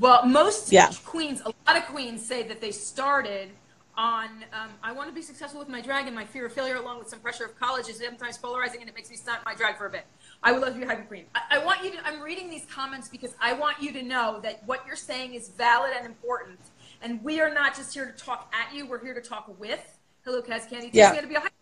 Well, 0.00 0.24
most 0.26 0.72
yeah. 0.72 0.90
queens, 1.04 1.40
a 1.42 1.52
lot 1.66 1.76
of 1.76 1.84
queens 1.86 2.24
say 2.24 2.42
that 2.44 2.60
they 2.60 2.70
started 2.70 3.50
on 3.96 4.28
um, 4.52 4.70
I 4.82 4.92
want 4.92 5.08
to 5.08 5.14
be 5.14 5.22
successful 5.22 5.60
with 5.60 5.68
my 5.68 5.80
drag 5.80 6.06
and 6.06 6.14
my 6.14 6.24
fear 6.24 6.46
of 6.46 6.52
failure, 6.52 6.76
along 6.76 6.98
with 6.98 7.08
some 7.08 7.18
pressure 7.18 7.44
of 7.44 7.58
college, 7.58 7.88
is 7.88 7.98
sometimes 7.98 8.38
polarizing, 8.38 8.80
and 8.80 8.88
it 8.88 8.94
makes 8.94 9.10
me 9.10 9.16
stunt 9.16 9.40
my 9.44 9.54
drag 9.54 9.76
for 9.76 9.86
a 9.86 9.90
bit. 9.90 10.06
I 10.42 10.52
would 10.52 10.62
love 10.62 10.72
to 10.72 10.78
be 10.78 10.84
a 10.84 10.88
hyper 10.88 11.02
queen. 11.02 11.24
I, 11.34 11.58
I 11.58 11.64
want 11.64 11.84
you 11.84 11.90
to. 11.92 12.06
I'm 12.06 12.20
reading 12.22 12.48
these 12.48 12.64
comments 12.66 13.08
because 13.08 13.34
I 13.40 13.52
want 13.52 13.82
you 13.82 13.92
to 13.92 14.02
know 14.02 14.40
that 14.42 14.62
what 14.66 14.84
you're 14.86 14.96
saying 14.96 15.34
is 15.34 15.50
valid 15.50 15.92
and 15.96 16.06
important, 16.06 16.58
and 17.02 17.22
we 17.22 17.40
are 17.40 17.52
not 17.52 17.76
just 17.76 17.92
here 17.92 18.06
to 18.06 18.24
talk 18.24 18.52
at 18.54 18.74
you. 18.74 18.86
We're 18.86 19.02
here 19.02 19.14
to 19.14 19.20
talk 19.20 19.54
with. 19.60 19.98
Hello, 20.24 20.40
Kaz 20.40 20.68
Candy. 20.70 20.90
Yeah. 20.92 21.12
Me 21.12 21.20
to 21.20 21.26
be 21.26 21.34
a 21.34 21.40
hyper. 21.40 21.61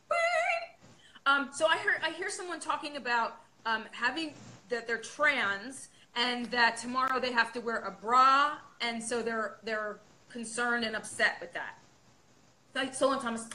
Um, 1.31 1.51
so 1.53 1.67
I 1.67 1.77
heard 1.77 2.01
I 2.03 2.11
hear 2.11 2.29
someone 2.29 2.59
talking 2.59 2.97
about 2.97 3.37
um, 3.65 3.85
having 3.93 4.35
that 4.69 4.89
they're 4.89 4.99
trans 4.99 5.89
and 6.17 6.47
that 6.47 6.77
tomorrow 6.77 7.21
they 7.21 7.31
have 7.31 7.53
to 7.53 7.61
wear 7.61 7.79
a 7.85 7.91
bra, 7.93 8.55
and 8.81 9.01
so 9.03 9.23
they're 9.23 9.59
they're 9.63 10.01
concerned 10.29 10.85
and 10.85 10.97
upset 10.97 11.37
with 11.41 11.53
that. 11.53 12.95
Solon 12.95 13.21
Thomas, 13.21 13.49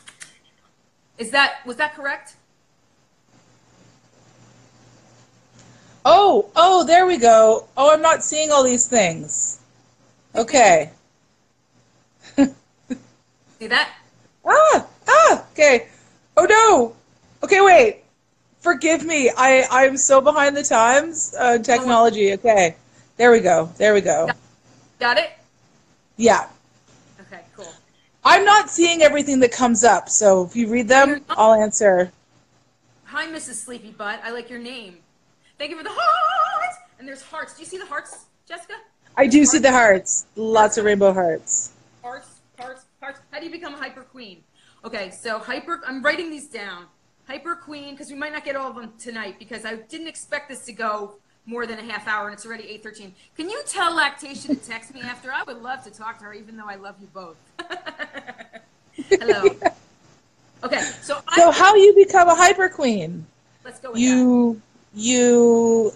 is 1.17 1.31
that 1.31 1.65
was 1.65 1.75
that 1.75 1.95
correct? 1.95 2.35
Oh, 6.05 6.49
oh, 6.55 6.85
there 6.85 7.05
we 7.05 7.17
go. 7.17 7.67
Oh, 7.75 7.91
I'm 7.91 8.01
not 8.01 8.23
seeing 8.23 8.51
all 8.51 8.63
these 8.63 8.87
things. 8.87 9.59
Okay. 10.33 10.91
See 12.37 13.67
that? 13.67 13.89
Ah, 14.45 14.87
ah, 15.09 15.45
okay. 15.51 15.87
Oh 16.37 16.45
no, 16.45 16.95
Okay, 17.45 17.61
wait. 17.61 18.03
Forgive 18.57 19.05
me. 19.05 19.29
I 19.37 19.67
I'm 19.69 19.97
so 19.97 20.19
behind 20.19 20.57
the 20.57 20.63
times. 20.63 21.35
Uh, 21.37 21.59
technology. 21.59 22.33
Okay, 22.33 22.75
there 23.17 23.31
we 23.31 23.39
go. 23.39 23.71
There 23.77 23.93
we 23.93 24.01
go. 24.01 24.31
Got 24.99 25.19
it. 25.19 25.29
Yeah. 26.17 26.47
Okay. 27.21 27.41
Cool. 27.55 27.71
I'm 28.23 28.45
not 28.45 28.71
seeing 28.71 29.03
everything 29.03 29.39
that 29.41 29.51
comes 29.51 29.83
up, 29.83 30.09
so 30.09 30.43
if 30.43 30.55
you 30.55 30.67
read 30.67 30.87
them, 30.87 31.23
I'll 31.29 31.53
answer. 31.53 32.11
Hi, 33.03 33.27
Mrs. 33.27 33.63
Sleepy 33.63 33.91
Butt. 33.91 34.21
I 34.23 34.31
like 34.31 34.49
your 34.49 34.57
name. 34.57 34.97
Thank 35.59 35.69
you 35.69 35.77
for 35.77 35.83
the 35.83 35.93
hearts. 35.93 36.77
And 36.97 37.07
there's 37.07 37.21
hearts. 37.21 37.53
Do 37.53 37.61
you 37.61 37.67
see 37.67 37.77
the 37.77 37.85
hearts, 37.85 38.25
Jessica? 38.47 38.73
I 39.17 39.27
do 39.27 39.37
hearts. 39.37 39.51
see 39.51 39.59
the 39.59 39.71
hearts. 39.71 40.25
Lots 40.35 40.79
of 40.79 40.85
rainbow 40.85 41.13
hearts. 41.13 41.73
Hearts, 42.01 42.39
hearts, 42.57 42.85
hearts. 42.99 43.19
How 43.29 43.37
do 43.39 43.45
you 43.45 43.51
become 43.51 43.75
a 43.75 43.77
hyper 43.77 44.01
queen? 44.01 44.41
Okay, 44.83 45.11
so 45.11 45.37
hyper. 45.37 45.79
I'm 45.85 46.01
writing 46.01 46.31
these 46.31 46.47
down. 46.47 46.87
Hyper 47.27 47.55
Queen, 47.55 47.91
because 47.91 48.09
we 48.09 48.15
might 48.15 48.31
not 48.31 48.45
get 48.45 48.55
all 48.55 48.69
of 48.69 48.75
them 48.75 48.93
tonight, 48.99 49.37
because 49.39 49.65
I 49.65 49.75
didn't 49.75 50.07
expect 50.07 50.49
this 50.49 50.65
to 50.65 50.73
go 50.73 51.15
more 51.47 51.65
than 51.65 51.79
a 51.79 51.83
half 51.83 52.07
hour, 52.07 52.25
and 52.27 52.33
it's 52.33 52.45
already 52.45 52.63
8:13. 52.69 53.13
Can 53.35 53.49
you 53.49 53.61
tell 53.67 53.97
Lactatia 53.97 54.47
to 54.47 54.55
text 54.55 54.93
me 54.93 55.01
after? 55.01 55.31
I 55.31 55.43
would 55.43 55.61
love 55.61 55.83
to 55.83 55.91
talk 55.91 56.17
to 56.19 56.25
her, 56.25 56.33
even 56.33 56.57
though 56.57 56.67
I 56.67 56.75
love 56.75 56.95
you 56.99 57.07
both. 57.13 57.37
Hello. 59.09 59.43
Okay, 60.63 60.79
so 61.01 61.21
So 61.35 61.51
how 61.51 61.75
you 61.75 61.93
become 61.93 62.27
a 62.27 62.35
hyper 62.35 62.69
queen? 62.69 63.25
let's 63.63 63.79
go 63.79 63.91
with 63.91 63.99
You 63.99 64.61
you 64.93 65.91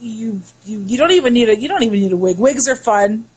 you 0.00 0.42
you 0.64 0.80
you 0.82 0.96
don't 0.96 1.10
even 1.10 1.32
need 1.32 1.48
a 1.48 1.56
you 1.56 1.68
don't 1.68 1.82
even 1.82 2.00
need 2.00 2.12
a 2.12 2.16
wig. 2.16 2.38
Wigs 2.38 2.68
are 2.68 2.76
fun. 2.76 3.28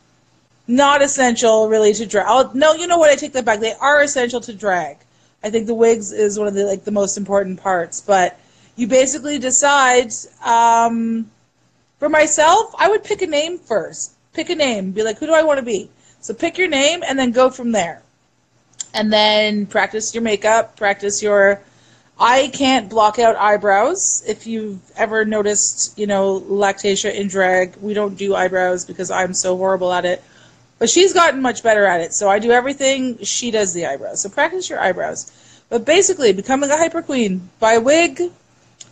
Not 0.68 1.02
essential 1.02 1.68
really 1.68 1.94
to 1.96 2.06
drag. 2.06 2.28
I'll, 2.28 2.54
no, 2.54 2.76
you 2.76 2.86
know 2.86 3.00
what? 3.00 3.10
I 3.10 3.16
take 3.16 3.34
that 3.34 3.44
back. 3.44 3.60
They 3.60 3.74
are 3.74 4.02
essential 4.04 4.40
to 4.42 4.54
drag. 4.54 4.98
I 5.44 5.50
think 5.50 5.68
the 5.68 5.74
wigs 5.74 6.12
is 6.12 6.38
one 6.38 6.48
of 6.48 6.54
the 6.54 6.66
like 6.66 6.84
the 6.84 6.92
most 6.92 7.18
important 7.18 7.62
parts. 7.62 8.02
But 8.02 8.40
you 8.76 8.88
basically 8.88 9.40
decide. 9.40 10.14
Um, 10.44 11.30
for 12.00 12.08
myself, 12.08 12.74
I 12.80 12.90
would 12.90 13.04
pick 13.04 13.22
a 13.22 13.28
name 13.28 13.60
first. 13.60 14.14
Pick 14.34 14.50
a 14.50 14.56
name. 14.56 14.92
Be 14.92 15.04
like, 15.04 15.20
who 15.20 15.26
do 15.26 15.34
I 15.34 15.44
want 15.44 15.60
to 15.60 15.66
be? 15.66 15.90
So 16.22 16.34
pick 16.34 16.58
your 16.58 16.70
name 16.70 17.04
and 17.06 17.20
then 17.20 17.32
go 17.32 17.50
from 17.50 17.74
there. 17.74 18.02
And 18.94 19.12
then 19.12 19.66
practice 19.66 20.16
your 20.16 20.24
makeup. 20.24 20.78
Practice 20.78 21.22
your 21.22 21.62
I 22.22 22.50
can't 22.50 22.90
block 22.90 23.18
out 23.18 23.38
eyebrows. 23.38 24.24
If 24.28 24.46
you've 24.46 24.80
ever 24.98 25.24
noticed, 25.24 25.98
you 25.98 26.06
know, 26.06 26.42
Lactatia 26.42 27.14
in 27.14 27.30
drag, 27.30 27.78
we 27.78 27.94
don't 27.94 28.18
do 28.18 28.36
eyebrows 28.36 28.84
because 28.84 29.10
I'm 29.10 29.34
so 29.34 29.56
horrible 29.56 29.94
at 29.94 30.04
it. 30.06 30.22
But 30.80 30.90
she's 30.90 31.14
gotten 31.14 31.42
much 31.42 31.62
better 31.62 31.86
at 31.86 32.00
it. 32.00 32.14
So 32.14 32.30
I 32.30 32.40
do 32.40 32.52
everything, 32.52 33.22
she 33.24 33.52
does 33.52 33.74
the 33.74 33.86
eyebrows. 33.86 34.22
So 34.22 34.30
practice 34.30 34.70
your 34.70 34.80
eyebrows. 34.80 35.32
But 35.68 35.86
basically, 35.86 36.34
becoming 36.34 36.72
a 36.72 36.78
hyper 36.78 37.02
queen, 37.02 37.50
buy 37.60 37.74
a 37.74 37.82
wig, 37.82 38.22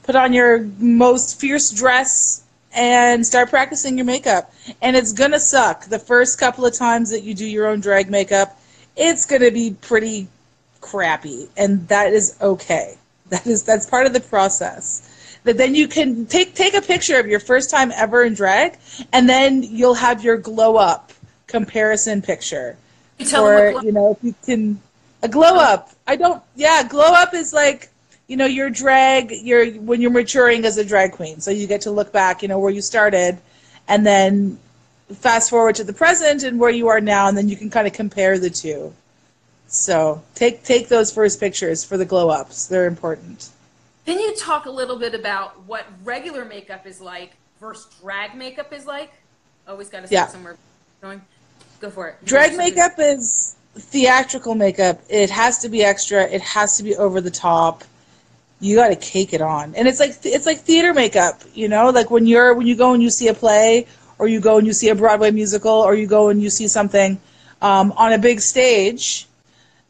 put 0.03 0.15
on 0.15 0.34
your 0.34 0.60
most 0.77 1.39
fierce 1.39 1.72
dress, 1.72 2.44
and 2.74 3.25
start 3.25 3.50
practicing 3.50 3.98
your 3.98 4.06
makeup. 4.06 4.53
And 4.82 4.96
it's 4.96 5.13
gonna 5.13 5.39
suck. 5.39 5.86
The 5.86 5.98
first 5.98 6.38
couple 6.38 6.65
of 6.65 6.74
times 6.74 7.10
that 7.10 7.24
you 7.24 7.34
do 7.34 7.46
your 7.46 7.67
own 7.67 7.79
drag 7.79 8.10
makeup, 8.10 8.60
it's 8.96 9.25
gonna 9.25 9.50
be 9.50 9.75
pretty 9.82 10.27
crappy. 10.82 11.50
And 11.58 11.88
that 11.88 12.13
is 12.13 12.36
okay. 12.41 12.96
That 13.29 13.46
is 13.46 13.63
that's 13.63 13.86
part 13.86 14.08
of 14.08 14.13
the 14.13 14.22
process. 14.22 15.39
That 15.44 15.58
then 15.58 15.75
you 15.75 15.89
can 15.89 16.27
take 16.27 16.56
take 16.56 16.74
a 16.75 16.82
picture 16.82 17.20
of 17.20 17.27
your 17.27 17.41
first 17.41 17.70
time 17.70 17.91
ever 17.94 18.24
in 18.24 18.36
drag, 18.36 18.77
and 19.12 19.27
then 19.27 19.63
you'll 19.63 19.96
have 19.96 20.24
your 20.24 20.38
glow 20.38 20.77
up 20.77 21.12
comparison 21.48 22.22
picture. 22.22 22.77
You 23.18 23.25
tell 23.25 23.48
or 23.48 23.82
you 23.82 23.92
know 23.92 24.12
if 24.12 24.24
you 24.24 24.36
can 24.46 24.80
a 25.24 25.27
glow 25.27 25.54
oh. 25.54 25.60
up. 25.60 25.92
I 26.06 26.16
don't. 26.16 26.42
Yeah, 26.56 26.88
glow 26.88 27.13
up 27.13 27.34
is 27.34 27.54
like 27.54 27.89
you 28.27 28.38
know 28.38 28.46
your 28.46 28.70
drag. 28.70 29.32
Your 29.32 29.72
when 29.72 30.01
you're 30.01 30.12
maturing 30.12 30.66
as 30.66 30.77
a 30.77 30.86
drag 30.86 31.13
queen, 31.13 31.39
so 31.39 31.51
you 31.51 31.68
get 31.68 31.82
to 31.82 31.92
look 31.92 32.12
back. 32.12 32.42
You 32.42 32.48
know 32.48 32.60
where 32.60 32.72
you 32.72 32.82
started, 32.82 33.38
and 33.88 34.06
then 34.06 34.60
fast 35.13 35.50
forward 35.50 35.75
to 35.75 35.84
the 35.84 35.94
present 35.94 36.44
and 36.44 36.60
where 36.60 36.70
you 36.70 36.88
are 36.89 37.01
now, 37.01 37.27
and 37.27 37.38
then 37.38 37.48
you 37.48 37.56
can 37.56 37.70
kind 37.70 37.88
of 37.88 37.94
compare 37.94 38.38
the 38.38 38.50
two. 38.50 38.94
So 39.68 40.24
take 40.36 40.63
take 40.63 40.88
those 40.88 41.12
first 41.12 41.39
pictures 41.39 41.84
for 41.84 41.98
the 41.98 42.06
glow 42.06 42.30
ups. 42.30 42.68
They're 42.68 42.88
important. 42.88 43.50
Can 44.06 44.20
you 44.20 44.34
talk 44.36 44.66
a 44.66 44.72
little 44.72 44.98
bit 44.98 45.13
about 45.13 45.63
what 45.66 45.86
regular 46.06 46.46
makeup 46.46 46.88
is 46.88 47.01
like 47.01 47.32
versus 47.60 47.94
drag 48.01 48.36
makeup 48.36 48.72
is 48.72 48.86
like? 48.86 49.12
Always 49.68 49.89
got 49.89 50.08
to 50.08 50.13
Yeah. 50.13 50.27
somewhere. 50.27 50.56
Going, 51.01 51.22
go 51.79 51.89
for 51.89 52.10
it. 52.10 52.15
Drag 52.25 52.55
makeup 52.57 52.93
is 52.98 53.55
theatrical 53.75 54.55
makeup. 54.55 55.01
It 55.10 55.29
has 55.29 55.60
to 55.60 55.69
be 55.69 55.84
extra. 55.84 56.24
It 56.24 56.41
has 56.41 56.77
to 56.77 56.84
be 56.84 56.96
over 56.96 57.22
the 57.22 57.31
top. 57.31 57.84
You 58.60 58.75
got 58.75 58.88
to 58.88 58.96
cake 58.96 59.34
it 59.34 59.41
on, 59.41 59.75
and 59.75 59.88
it's 59.88 60.00
like 60.00 60.15
it's 60.24 60.48
like 60.48 60.60
theater 60.60 60.93
makeup. 60.93 61.41
You 61.53 61.67
know, 61.67 61.89
like 61.89 62.10
when 62.10 62.25
you're 62.25 62.55
when 62.55 62.65
you 62.65 62.75
go 62.75 62.93
and 62.93 63.03
you 63.03 63.12
see 63.12 63.27
a 63.27 63.34
play, 63.34 63.86
or 64.17 64.27
you 64.27 64.39
go 64.39 64.57
and 64.57 64.65
you 64.65 64.74
see 64.74 64.89
a 64.89 64.96
Broadway 64.96 65.29
musical, 65.31 65.72
or 65.72 65.93
you 65.93 66.07
go 66.07 66.29
and 66.29 66.41
you 66.41 66.50
see 66.50 66.67
something 66.67 67.19
um, 67.62 67.91
on 67.93 68.13
a 68.13 68.17
big 68.17 68.39
stage. 68.39 69.27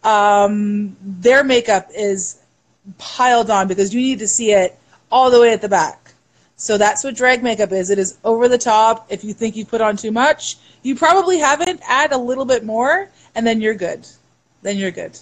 Um, 0.03 0.95
their 1.01 1.43
makeup 1.43 1.87
is 1.95 2.39
piled 2.97 3.49
on 3.49 3.67
because 3.67 3.93
you 3.93 4.01
need 4.01 4.19
to 4.19 4.27
see 4.27 4.51
it 4.51 4.77
all 5.11 5.31
the 5.31 5.39
way 5.39 5.53
at 5.53 5.61
the 5.61 5.69
back. 5.69 6.13
So 6.57 6.77
that's 6.77 7.03
what 7.03 7.15
drag 7.15 7.43
makeup 7.43 7.71
is. 7.71 7.89
It 7.89 7.99
is 7.99 8.17
over 8.23 8.47
the 8.47 8.57
top. 8.57 9.05
If 9.09 9.23
you 9.23 9.33
think 9.33 9.55
you 9.55 9.65
put 9.65 9.79
on 9.79 9.95
too 9.95 10.11
much, 10.11 10.57
you 10.87 10.95
probably 10.95 11.37
haven't. 11.37 11.81
Add 11.85 12.13
a 12.13 12.17
little 12.17 12.45
bit 12.45 12.63
more, 12.63 13.09
and 13.35 13.45
then 13.45 13.59
you're 13.59 13.73
good. 13.73 14.07
Then 14.61 14.77
you're 14.77 14.91
good. 14.91 15.19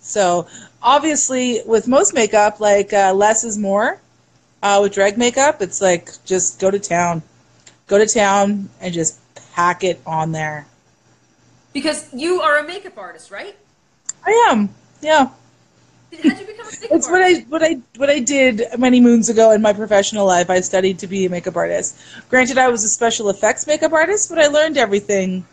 So 0.00 0.48
obviously, 0.82 1.60
with 1.66 1.86
most 1.86 2.14
makeup, 2.14 2.58
like 2.58 2.92
uh, 2.94 3.12
less 3.12 3.44
is 3.44 3.58
more. 3.58 4.00
Uh, 4.62 4.78
with 4.80 4.94
drag 4.94 5.18
makeup, 5.18 5.60
it's 5.60 5.82
like 5.82 6.08
just 6.24 6.58
go 6.58 6.70
to 6.70 6.78
town, 6.78 7.22
go 7.86 7.98
to 7.98 8.06
town, 8.06 8.70
and 8.80 8.94
just 8.94 9.20
pack 9.52 9.84
it 9.84 10.00
on 10.06 10.32
there. 10.32 10.66
Because 11.74 12.08
you 12.14 12.40
are 12.40 12.56
a 12.58 12.64
makeup 12.66 12.96
artist, 12.96 13.30
right? 13.30 13.56
I 14.26 14.48
am, 14.50 14.70
yeah. 15.02 15.28
How'd 16.22 16.38
you 16.40 16.46
become 16.46 16.66
a 16.66 16.70
makeup 16.70 16.90
It's 16.92 17.08
what 17.08 17.22
I 17.22 17.40
what 17.48 17.62
I 17.62 17.80
what 17.96 18.10
I 18.10 18.18
did 18.20 18.62
many 18.78 19.00
moons 19.00 19.28
ago 19.28 19.50
in 19.52 19.62
my 19.62 19.72
professional 19.72 20.26
life. 20.26 20.50
I 20.50 20.60
studied 20.60 20.98
to 21.00 21.06
be 21.06 21.26
a 21.26 21.30
makeup 21.30 21.56
artist. 21.56 21.98
Granted, 22.28 22.58
I 22.58 22.68
was 22.68 22.84
a 22.84 22.88
special 22.88 23.28
effects 23.30 23.66
makeup 23.66 23.92
artist, 23.92 24.28
but 24.28 24.38
I 24.38 24.46
learned 24.46 24.76
everything 24.76 25.46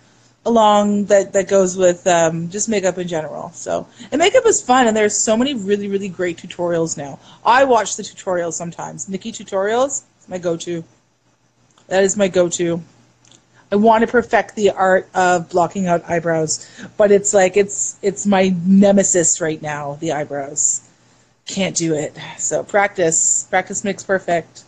along 0.46 1.06
that 1.06 1.34
that 1.34 1.48
goes 1.48 1.78
with 1.78 2.06
um, 2.08 2.50
just 2.50 2.68
makeup 2.68 2.98
in 2.98 3.08
general. 3.08 3.52
So, 3.52 3.88
and 4.12 4.20
makeup 4.20 4.46
is 4.46 4.62
fun, 4.62 4.88
and 4.88 4.98
there's 4.98 5.18
so 5.18 5.38
many 5.38 5.54
really 5.54 5.88
really 5.88 6.10
great 6.10 6.38
tutorials 6.38 6.98
now. 6.98 7.20
I 7.46 7.64
watch 7.64 7.96
the 7.96 8.04
tutorials 8.04 8.54
sometimes. 8.54 9.08
NikkieTutorials, 9.08 10.04
is 10.20 10.30
my 10.30 10.38
go-to. 10.38 10.84
That 11.88 12.04
is 12.04 12.18
my 12.18 12.28
go-to. 12.28 12.82
I 13.72 13.78
want 13.78 14.02
to 14.02 14.08
perfect 14.08 14.56
the 14.56 14.72
art 14.72 15.08
of 15.14 15.50
blocking 15.50 15.88
out 15.88 16.04
eyebrows, 16.10 16.70
but 16.98 17.12
it's 17.12 17.34
like 17.34 17.56
it's 17.56 17.98
it's 18.02 18.26
my 18.26 18.54
nemesis 18.66 19.40
right 19.40 19.62
now. 19.62 19.98
The 20.02 20.12
eyebrows 20.12 20.90
can't 21.46 21.76
do 21.76 21.94
it. 21.94 22.18
So 22.38 22.64
practice, 22.64 23.48
practice 23.50 23.84
makes 23.84 24.04
perfect. 24.04 24.64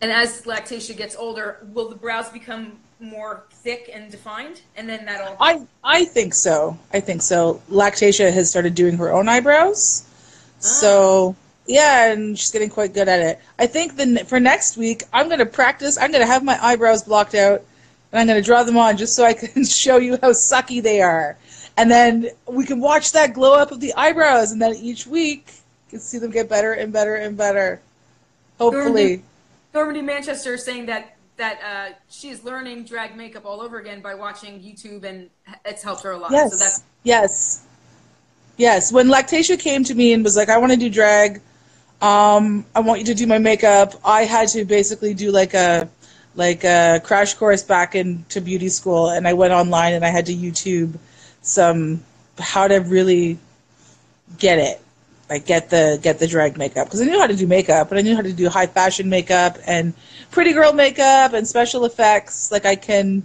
And 0.00 0.10
as 0.10 0.42
Lactatia 0.42 0.96
gets 0.96 1.14
older, 1.14 1.58
will 1.72 1.88
the 1.88 1.94
brows 1.94 2.28
become 2.30 2.78
more 2.98 3.44
thick 3.50 3.88
and 3.92 4.10
defined? 4.10 4.62
And 4.76 4.88
then 4.88 5.04
that'll. 5.04 5.36
I 5.38 5.62
I 5.84 6.04
think 6.04 6.34
so. 6.34 6.76
I 6.92 6.98
think 7.00 7.22
so. 7.22 7.62
Lactatia 7.70 8.32
has 8.32 8.50
started 8.50 8.74
doing 8.74 8.96
her 8.96 9.12
own 9.12 9.28
eyebrows, 9.28 10.04
ah. 10.08 10.60
so 10.60 11.36
yeah, 11.66 12.12
and 12.12 12.36
she's 12.36 12.50
getting 12.50 12.70
quite 12.70 12.92
good 12.92 13.08
at 13.08 13.20
it. 13.20 13.40
I 13.58 13.66
think 13.66 13.94
then 13.94 14.24
for 14.26 14.40
next 14.40 14.76
week, 14.76 15.04
I'm 15.12 15.28
gonna 15.28 15.46
practice. 15.46 15.96
I'm 15.96 16.10
gonna 16.10 16.26
have 16.26 16.42
my 16.42 16.58
eyebrows 16.60 17.04
blocked 17.04 17.36
out, 17.36 17.62
and 18.12 18.20
I'm 18.20 18.26
gonna 18.26 18.42
draw 18.42 18.62
them 18.62 18.76
on 18.76 18.96
just 18.96 19.16
so 19.16 19.24
I 19.24 19.34
can 19.34 19.64
show 19.84 19.96
you 19.96 20.12
how 20.22 20.30
sucky 20.30 20.82
they 20.82 21.00
are, 21.00 21.36
and 21.76 21.90
then 21.90 22.28
we 22.46 22.64
can 22.66 22.80
watch 22.80 23.12
that 23.12 23.34
glow 23.34 23.54
up 23.54 23.72
of 23.72 23.80
the 23.80 23.94
eyebrows, 23.94 24.52
and 24.52 24.60
then 24.60 24.74
each 24.74 25.06
week 25.06 25.46
you 25.86 25.90
can 25.90 26.00
see 26.00 26.18
them 26.18 26.30
get 26.30 26.48
better 26.48 26.72
and 26.72 26.92
better 26.92 27.16
and 27.16 27.36
better. 27.36 27.80
Hopefully. 28.58 29.22
Normandy 29.74 30.02
Manchester 30.02 30.54
is 30.54 30.64
saying 30.64 30.86
that 30.86 31.16
that 31.36 31.60
uh, 31.62 31.94
she 32.08 32.28
is 32.28 32.44
learning 32.44 32.84
drag 32.84 33.16
makeup 33.16 33.44
all 33.46 33.60
over 33.60 33.78
again 33.78 34.00
by 34.00 34.14
watching 34.14 34.60
YouTube, 34.60 35.04
and 35.04 35.30
it's 35.64 35.82
helped 35.82 36.02
her 36.02 36.12
a 36.12 36.18
lot. 36.18 36.30
Yes. 36.30 36.52
So 36.52 36.58
that's 36.58 36.82
yes. 37.02 37.66
Yes. 38.58 38.92
When 38.92 39.08
Lactatia 39.08 39.58
came 39.58 39.82
to 39.84 39.94
me 39.94 40.12
and 40.12 40.22
was 40.22 40.36
like, 40.36 40.50
I 40.50 40.58
want 40.58 40.72
to 40.72 40.78
do 40.78 40.90
drag, 40.90 41.40
um, 42.02 42.66
I 42.74 42.80
want 42.80 43.00
you 43.00 43.06
to 43.06 43.14
do 43.14 43.26
my 43.26 43.38
makeup, 43.38 43.94
I 44.04 44.24
had 44.24 44.48
to 44.48 44.64
basically 44.64 45.14
do 45.14 45.30
like 45.32 45.54
a 45.54 45.88
like 46.34 46.64
a 46.64 47.00
crash 47.04 47.34
course 47.34 47.62
back 47.62 47.94
into 47.94 48.40
beauty 48.40 48.68
school 48.68 49.10
and 49.10 49.28
I 49.28 49.32
went 49.32 49.52
online 49.52 49.94
and 49.94 50.04
I 50.04 50.08
had 50.08 50.26
to 50.26 50.34
YouTube 50.34 50.94
some 51.42 52.02
how 52.38 52.68
to 52.68 52.76
really 52.78 53.38
get 54.38 54.58
it. 54.58 54.80
Like 55.28 55.46
get 55.46 55.70
the 55.70 55.98
get 56.02 56.18
the 56.18 56.26
drag 56.26 56.58
makeup 56.58 56.86
because 56.86 57.00
I 57.00 57.04
knew 57.04 57.18
how 57.18 57.26
to 57.26 57.36
do 57.36 57.46
makeup, 57.46 57.88
but 57.88 57.96
I 57.96 58.02
knew 58.02 58.14
how 58.14 58.22
to 58.22 58.32
do 58.32 58.48
high 58.50 58.66
fashion 58.66 59.08
makeup 59.08 59.56
and 59.66 59.94
pretty 60.30 60.52
girl 60.52 60.72
makeup 60.74 61.32
and 61.32 61.48
special 61.48 61.86
effects. 61.86 62.52
Like 62.52 62.66
I 62.66 62.76
can 62.76 63.24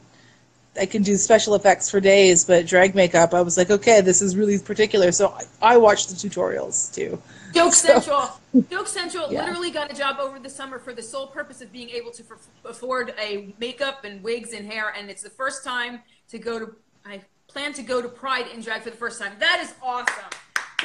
I 0.80 0.86
can 0.86 1.02
do 1.04 1.16
special 1.18 1.56
effects 1.56 1.90
for 1.90 2.00
days, 2.00 2.46
but 2.46 2.66
drag 2.66 2.96
makeup, 2.96 3.34
I 3.34 3.42
was 3.42 3.58
like, 3.58 3.70
okay, 3.70 4.02
this 4.02 4.22
is 4.22 4.36
really 4.36 4.60
particular. 4.60 5.12
So 5.12 5.30
I, 5.62 5.74
I 5.74 5.78
watched 5.78 6.10
the 6.10 6.16
tutorials 6.16 6.94
too. 6.94 7.22
Joke 7.54 7.74
So- 7.74 8.00
Central. 8.00 8.30
Joke 8.72 8.88
Central 8.88 9.32
Yeah. 9.32 9.46
literally 9.46 9.72
got 9.72 9.92
a 9.92 9.96
job 9.96 10.18
over 10.20 10.40
the 10.40 10.50
summer 10.50 10.80
for 10.80 10.94
the 10.94 11.04
sole 11.04 11.28
purpose 11.28 11.62
of 11.62 11.72
being 11.72 11.90
able 11.90 12.12
to 12.12 12.24
f- 12.24 12.48
afford 12.66 13.14
a 13.20 13.54
makeup 13.60 14.04
and 14.04 14.24
wigs 14.24 14.54
and 14.54 14.66
hair, 14.66 14.94
and 14.98 15.10
it's 15.10 15.22
the 15.22 15.30
first 15.30 15.64
time 15.64 16.02
to 16.30 16.40
go 16.40 16.58
to. 16.60 16.76
I 17.06 17.22
plan 17.48 17.74
to 17.74 17.84
go 17.84 18.02
to 18.02 18.08
Pride 18.10 18.48
in 18.54 18.62
drag 18.62 18.82
for 18.82 18.90
the 18.90 18.98
first 18.98 19.22
time. 19.22 19.34
That 19.40 19.60
is 19.64 19.74
awesome. 19.82 20.30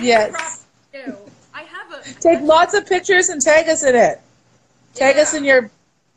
Yes. 0.00 0.30
Props. 0.30 0.66
I 1.54 1.62
have 1.62 1.92
a 1.92 2.02
Take 2.20 2.40
lots 2.42 2.74
of 2.74 2.86
pictures 2.86 3.28
and 3.30 3.40
tag 3.40 3.68
us 3.68 3.82
in 3.84 3.94
it. 3.96 4.20
Tag 4.94 5.16
us 5.16 5.32
in 5.34 5.44
your 5.44 5.70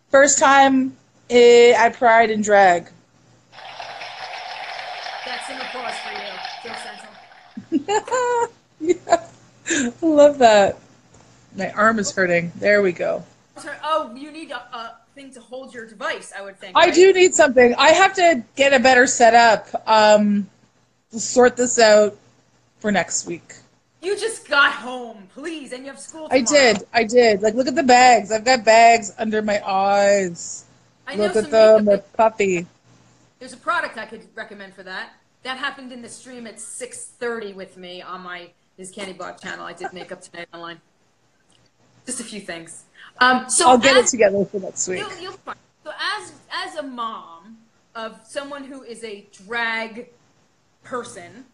first 0.09 0.37
time 0.39 0.95
eh, 1.29 1.71
at 1.77 1.95
Pride 1.97 2.29
in 2.31 2.41
drag. 2.41 2.89
That's 5.25 5.49
an 5.49 5.61
applause 5.61 5.95
for 6.03 6.11
you, 6.11 6.69
Joke 6.69 6.77
Central. 6.77 7.74
yeah. 8.79 9.27
I 9.69 9.91
love 10.01 10.37
that. 10.39 10.77
My 11.55 11.71
arm 11.71 11.99
is 11.99 12.11
hurting. 12.11 12.51
There 12.55 12.81
we 12.81 12.91
go. 12.91 13.23
Oh, 13.83 14.13
you 14.15 14.31
need 14.31 14.51
a, 14.51 14.57
a 14.57 14.97
thing 15.13 15.33
to 15.33 15.39
hold 15.39 15.73
your 15.73 15.87
device. 15.87 16.33
I 16.37 16.41
would 16.41 16.59
think. 16.59 16.75
I 16.75 16.85
right? 16.85 16.93
do 16.93 17.13
need 17.13 17.33
something. 17.33 17.73
I 17.75 17.89
have 17.89 18.13
to 18.15 18.43
get 18.55 18.73
a 18.73 18.79
better 18.79 19.07
setup. 19.07 19.67
Um, 19.87 20.49
sort 21.11 21.55
this 21.55 21.79
out 21.79 22.17
for 22.79 22.91
next 22.91 23.25
week. 23.25 23.55
You 24.01 24.17
just 24.17 24.47
got 24.47 24.71
home, 24.71 25.27
please, 25.33 25.71
and 25.71 25.83
you 25.83 25.91
have 25.91 25.99
school. 25.99 26.29
Tomorrow. 26.29 26.41
I 26.41 26.43
did. 26.43 26.83
I 26.93 27.03
did. 27.03 27.41
Like, 27.41 27.55
look 27.55 27.67
at 27.67 27.75
the 27.75 27.83
bags. 27.83 28.31
I've 28.31 28.45
got 28.45 28.63
bags 28.65 29.13
under 29.17 29.41
my 29.41 29.65
eyes. 29.67 30.65
I 31.07 31.15
Look 31.15 31.35
at 31.35 31.49
them. 31.49 31.85
They're 31.85 31.99
puffy. 31.99 32.67
There's 33.39 33.53
a 33.53 33.57
product 33.57 33.97
I 33.97 34.05
could 34.05 34.27
recommend 34.35 34.73
for 34.73 34.83
that. 34.83 35.13
That 35.45 35.59
happened 35.59 35.91
in 35.91 36.01
the 36.01 36.09
stream 36.09 36.47
at 36.47 36.55
6:30 36.59 37.53
with 37.53 37.77
me 37.77 38.01
on 38.01 38.21
my 38.21 38.49
Ms. 38.79 38.89
Candy 38.89 39.13
Blog 39.13 39.39
channel. 39.39 39.63
I 39.63 39.73
did 39.73 39.93
makeup 39.93 40.19
tonight 40.19 40.47
online. 40.51 40.81
Just 42.07 42.19
a 42.19 42.23
few 42.23 42.41
things. 42.41 42.85
Um, 43.19 43.47
so 43.47 43.69
I'll 43.69 43.77
get 43.77 43.95
it 43.95 44.07
together 44.07 44.43
for 44.45 44.59
next 44.59 44.87
week. 44.87 45.01
You'll, 45.01 45.21
you'll 45.21 45.33
find. 45.33 45.59
So 45.83 45.91
as 46.17 46.33
as 46.51 46.77
a 46.77 46.81
mom 46.81 47.59
of 47.93 48.19
someone 48.25 48.63
who 48.63 48.81
is 48.81 49.03
a 49.03 49.27
drag 49.45 50.09
person, 50.83 51.45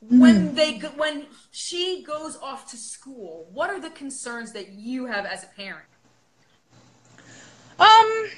when 0.00 0.54
they 0.54 0.78
when 0.78 1.26
she 1.50 2.04
goes 2.04 2.36
off 2.36 2.70
to 2.70 2.76
school, 2.76 3.48
what 3.52 3.68
are 3.68 3.80
the 3.80 3.90
concerns 3.90 4.52
that 4.52 4.74
you 4.74 5.06
have 5.06 5.26
as 5.26 5.42
a 5.42 5.48
parent? 5.48 5.86
Um, 7.80 8.28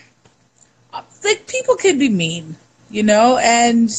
like 1.23 1.47
people 1.49 1.77
can 1.77 1.99
be 1.99 2.09
mean, 2.09 2.57
you 2.89 3.03
know, 3.03 3.37
and 3.37 3.95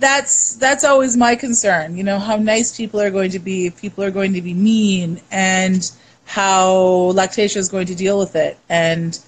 that's 0.00 0.56
that's 0.56 0.82
always 0.82 1.16
my 1.16 1.36
concern. 1.36 1.96
You 1.96 2.02
know 2.02 2.18
how 2.18 2.36
nice 2.36 2.76
people 2.76 3.00
are 3.00 3.10
going 3.10 3.30
to 3.30 3.38
be 3.38 3.66
if 3.66 3.80
people 3.80 4.02
are 4.02 4.10
going 4.10 4.32
to 4.32 4.42
be 4.42 4.54
mean, 4.54 5.20
and 5.30 5.88
how 6.24 7.12
Lactatia 7.14 7.56
is 7.56 7.68
going 7.68 7.86
to 7.86 7.94
deal 7.94 8.18
with 8.18 8.34
it. 8.34 8.58
And 8.68 9.18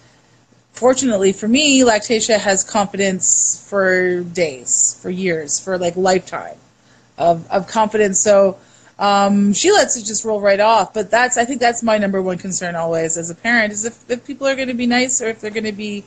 fortunately 0.72 1.32
for 1.32 1.46
me, 1.46 1.82
Lactatia 1.82 2.38
has 2.38 2.64
confidence 2.64 3.64
for 3.68 4.22
days, 4.22 4.98
for 5.00 5.10
years, 5.10 5.60
for 5.60 5.78
like 5.78 5.96
lifetime 5.96 6.56
of 7.18 7.48
of 7.50 7.68
confidence. 7.68 8.18
So. 8.18 8.58
Um, 8.98 9.52
she 9.52 9.72
lets 9.72 9.96
it 9.96 10.04
just 10.04 10.24
roll 10.24 10.40
right 10.40 10.60
off, 10.60 10.94
but 10.94 11.10
that's 11.10 11.36
I 11.36 11.44
think 11.44 11.60
that's 11.60 11.82
my 11.82 11.98
number 11.98 12.22
one 12.22 12.38
concern 12.38 12.76
always 12.76 13.16
as 13.16 13.30
a 13.30 13.34
parent 13.34 13.72
is 13.72 13.84
if, 13.84 14.08
if 14.08 14.24
people 14.24 14.46
are 14.46 14.54
going 14.54 14.68
to 14.68 14.74
be 14.74 14.86
nice 14.86 15.20
or 15.20 15.28
if 15.28 15.40
they're 15.40 15.50
going 15.50 15.64
to 15.64 15.72
be 15.72 16.04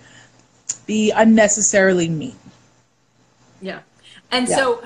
be 0.85 1.11
unnecessarily 1.11 2.07
mean. 2.07 2.37
Yeah. 3.61 3.79
And 4.31 4.47
Yeah. 4.47 4.55
so, 4.55 4.83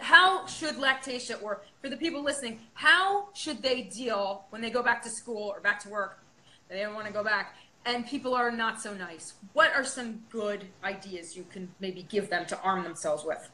how 0.00 0.46
should 0.46 0.76
Lactatia, 0.76 1.42
or 1.42 1.62
for 1.80 1.88
the 1.88 1.96
people 1.96 2.22
listening, 2.22 2.60
how 2.74 3.28
should 3.34 3.62
they 3.62 3.82
deal 3.82 4.44
when 4.50 4.62
they 4.62 4.70
go 4.70 4.82
back 4.82 5.02
to 5.02 5.10
school 5.10 5.48
or 5.48 5.60
back 5.60 5.80
to 5.80 5.88
work? 5.88 6.18
They 6.68 6.80
don't 6.80 6.94
want 6.94 7.06
to 7.06 7.12
go 7.12 7.24
back, 7.24 7.56
and 7.84 8.06
people 8.06 8.34
are 8.34 8.50
not 8.50 8.80
so 8.80 8.94
nice. 8.94 9.34
What 9.52 9.72
are 9.74 9.84
some 9.84 10.20
good 10.30 10.66
ideas 10.84 11.36
you 11.36 11.44
can 11.52 11.68
maybe 11.80 12.02
give 12.04 12.30
them 12.30 12.46
to 12.46 12.60
arm 12.60 12.84
themselves 12.84 13.24
with? 13.24 13.50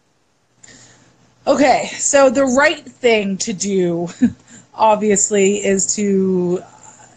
Okay, 1.47 1.87
so 1.97 2.29
the 2.29 2.45
right 2.45 2.85
thing 2.85 3.39
to 3.39 3.53
do, 3.55 4.09
obviously, 4.75 5.65
is 5.65 5.95
to 5.97 6.63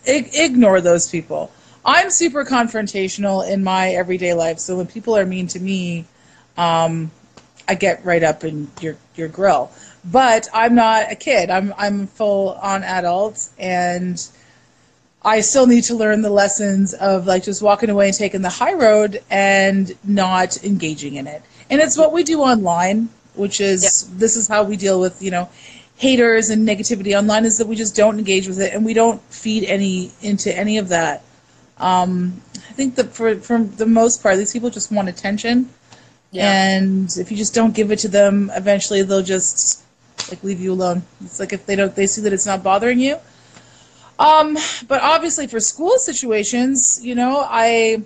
ignore 0.05 0.79
those 0.79 1.09
people. 1.09 1.51
I'm 1.83 2.09
super 2.09 2.45
confrontational 2.45 3.47
in 3.49 3.63
my 3.63 3.89
everyday 3.89 4.33
life, 4.33 4.59
so 4.59 4.77
when 4.77 4.87
people 4.87 5.17
are 5.17 5.25
mean 5.25 5.47
to 5.47 5.59
me, 5.59 6.05
um, 6.57 7.11
I 7.67 7.75
get 7.75 8.03
right 8.05 8.23
up 8.23 8.43
in 8.43 8.69
your 8.81 8.97
your 9.15 9.27
grill. 9.27 9.71
But 10.03 10.47
I'm 10.53 10.75
not 10.75 11.11
a 11.11 11.15
kid. 11.15 11.49
I'm 11.49 11.73
I'm 11.77 12.07
full 12.07 12.53
on 12.55 12.83
adult, 12.83 13.49
and 13.59 14.21
I 15.23 15.41
still 15.41 15.67
need 15.67 15.83
to 15.85 15.95
learn 15.95 16.21
the 16.21 16.31
lessons 16.31 16.93
of 16.95 17.27
like 17.27 17.43
just 17.43 17.61
walking 17.61 17.89
away 17.89 18.07
and 18.07 18.17
taking 18.17 18.41
the 18.41 18.49
high 18.49 18.73
road 18.73 19.23
and 19.29 19.95
not 20.03 20.63
engaging 20.63 21.15
in 21.15 21.27
it. 21.27 21.43
And 21.69 21.79
it's 21.79 21.97
what 21.97 22.11
we 22.11 22.23
do 22.23 22.41
online, 22.41 23.09
which 23.35 23.61
is 23.61 24.09
this 24.17 24.35
is 24.35 24.47
how 24.47 24.63
we 24.63 24.77
deal 24.77 24.99
with 24.99 25.21
you 25.21 25.31
know 25.31 25.49
haters 25.97 26.49
and 26.49 26.67
negativity 26.67 27.15
online 27.15 27.45
is 27.45 27.59
that 27.59 27.67
we 27.67 27.75
just 27.75 27.95
don't 27.95 28.17
engage 28.17 28.47
with 28.47 28.59
it 28.59 28.73
and 28.73 28.83
we 28.83 28.91
don't 28.91 29.21
feed 29.31 29.63
any 29.65 30.11
into 30.21 30.55
any 30.57 30.79
of 30.79 30.89
that. 30.89 31.21
Um, 31.77 32.41
I 32.55 32.73
think 32.73 32.95
that 32.95 33.13
for 33.13 33.35
for 33.35 33.59
the 33.63 33.85
most 33.85 34.23
part, 34.23 34.37
these 34.37 34.51
people 34.51 34.71
just 34.71 34.91
want 34.91 35.09
attention, 35.09 35.69
and 36.33 37.17
if 37.17 37.29
you 37.31 37.37
just 37.37 37.53
don't 37.53 37.73
give 37.73 37.91
it 37.91 37.99
to 37.99 38.07
them, 38.07 38.51
eventually 38.55 39.01
they'll 39.03 39.23
just 39.23 39.83
like 40.29 40.43
leave 40.43 40.61
you 40.61 40.73
alone. 40.73 41.03
It's 41.23 41.39
like 41.39 41.53
if 41.53 41.65
they 41.65 41.75
don't, 41.75 41.95
they 41.95 42.07
see 42.07 42.21
that 42.21 42.33
it's 42.33 42.45
not 42.45 42.63
bothering 42.63 42.99
you. 42.99 43.17
Um, 44.19 44.57
but 44.87 45.01
obviously 45.01 45.47
for 45.47 45.59
school 45.59 45.97
situations, 45.97 47.03
you 47.03 47.15
know, 47.15 47.45
I 47.47 48.03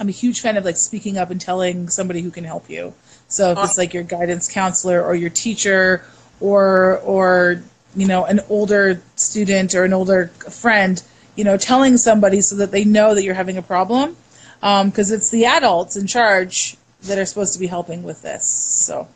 I'm 0.00 0.08
a 0.08 0.12
huge 0.12 0.40
fan 0.40 0.56
of 0.56 0.64
like 0.64 0.76
speaking 0.76 1.18
up 1.18 1.30
and 1.30 1.40
telling 1.40 1.88
somebody 1.88 2.22
who 2.22 2.30
can 2.30 2.44
help 2.44 2.70
you. 2.70 2.94
So 3.28 3.52
if 3.52 3.58
it's 3.58 3.76
like 3.78 3.92
your 3.92 4.04
guidance 4.04 4.50
counselor 4.50 5.04
or 5.04 5.14
your 5.14 5.30
teacher 5.30 6.04
or 6.40 6.98
or 6.98 7.62
you 7.94 8.06
know 8.06 8.24
an 8.24 8.40
older 8.48 9.02
student 9.16 9.74
or 9.74 9.84
an 9.84 9.92
older 9.92 10.28
friend, 10.50 11.02
you 11.36 11.44
know, 11.44 11.56
telling 11.56 11.98
somebody 11.98 12.40
so 12.40 12.56
that 12.56 12.70
they 12.70 12.84
know 12.84 13.14
that 13.14 13.22
you're 13.22 13.34
having 13.34 13.58
a 13.58 13.62
problem, 13.62 14.16
because 14.60 15.10
it's 15.10 15.30
the 15.30 15.44
adults 15.44 15.96
in 15.96 16.06
charge 16.06 16.76
that 17.02 17.18
are 17.18 17.24
supposed 17.24 17.52
to 17.54 17.58
be 17.58 17.66
helping 17.66 18.02
with 18.02 18.22
this. 18.22 18.46
So 18.46 19.08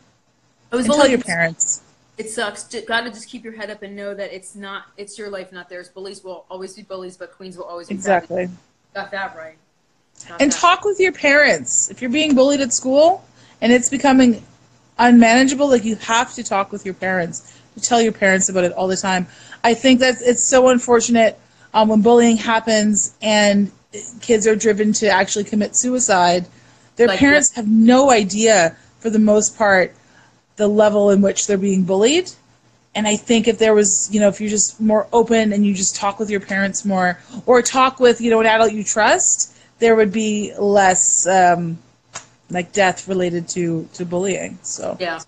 I 0.71 0.75
was 0.75 0.85
and 0.85 0.95
tell 0.95 1.07
your 1.07 1.19
parents. 1.19 1.81
It 2.17 2.29
sucks. 2.29 2.63
Gotta 2.63 3.09
just 3.09 3.27
keep 3.27 3.43
your 3.43 3.53
head 3.53 3.69
up 3.69 3.81
and 3.81 3.95
know 3.95 4.13
that 4.13 4.33
it's 4.33 4.55
not. 4.55 4.85
It's 4.97 5.17
your 5.17 5.29
life, 5.29 5.51
not 5.51 5.69
theirs. 5.69 5.89
Bullies 5.89 6.23
will 6.23 6.45
always 6.49 6.75
be 6.75 6.83
bullies, 6.83 7.17
but 7.17 7.35
queens 7.35 7.57
will 7.57 7.65
always 7.65 7.87
be. 7.87 7.95
Exactly. 7.95 8.49
Got 8.93 9.11
that 9.11 9.35
right. 9.35 9.57
Got 10.27 10.41
And 10.41 10.51
that. 10.51 10.57
talk 10.59 10.85
with 10.85 10.99
your 10.99 11.11
parents. 11.11 11.89
If 11.89 12.01
you're 12.01 12.11
being 12.11 12.35
bullied 12.35 12.61
at 12.61 12.71
school 12.71 13.25
and 13.61 13.71
it's 13.73 13.89
becoming 13.89 14.43
unmanageable, 14.99 15.67
like 15.67 15.83
you 15.83 15.95
have 15.95 16.33
to 16.35 16.43
talk 16.43 16.71
with 16.71 16.85
your 16.85 16.93
parents. 16.93 17.59
You 17.75 17.81
tell 17.81 17.99
your 17.99 18.13
parents 18.13 18.49
about 18.49 18.63
it 18.63 18.71
all 18.73 18.87
the 18.87 18.97
time. 18.97 19.25
I 19.63 19.73
think 19.73 19.99
that 20.01 20.15
it's 20.21 20.43
so 20.43 20.69
unfortunate 20.69 21.39
um, 21.73 21.89
when 21.89 22.03
bullying 22.03 22.37
happens 22.37 23.15
and 23.21 23.71
kids 24.21 24.45
are 24.45 24.55
driven 24.55 24.93
to 24.93 25.07
actually 25.07 25.45
commit 25.45 25.75
suicide. 25.75 26.45
Their 26.95 27.07
Like, 27.07 27.19
parents 27.19 27.51
have 27.51 27.67
no 27.67 28.11
idea, 28.11 28.75
for 28.99 29.09
the 29.09 29.19
most 29.19 29.57
part, 29.57 29.95
the 30.55 30.67
level 30.67 31.09
in 31.09 31.21
which 31.21 31.47
they're 31.47 31.57
being 31.57 31.83
bullied. 31.83 32.29
And 32.95 33.07
I 33.07 33.15
think 33.15 33.47
if 33.47 33.57
there 33.57 33.73
was, 33.73 34.09
you 34.13 34.19
know, 34.19 34.27
if 34.27 34.39
you're 34.39 34.51
just 34.51 34.79
more 34.79 35.07
open 35.11 35.51
and 35.51 35.65
you 35.65 35.73
just 35.73 35.95
talk 35.95 36.19
with 36.19 36.29
your 36.29 36.39
parents 36.39 36.85
more, 36.85 37.17
or 37.47 37.61
talk 37.61 37.99
with, 37.99 38.21
you 38.21 38.29
know, 38.29 38.39
an 38.39 38.45
adult 38.45 38.71
you 38.71 38.83
trust, 38.83 39.57
there 39.79 39.95
would 39.95 40.11
be 40.11 40.53
less 40.59 41.25
um, 41.25 41.79
like 42.51 42.71
death 42.71 43.07
related 43.07 43.47
to 43.49 43.89
to 43.93 44.05
bullying. 44.05 44.59
So 44.61 44.95
Yeah. 44.99 45.19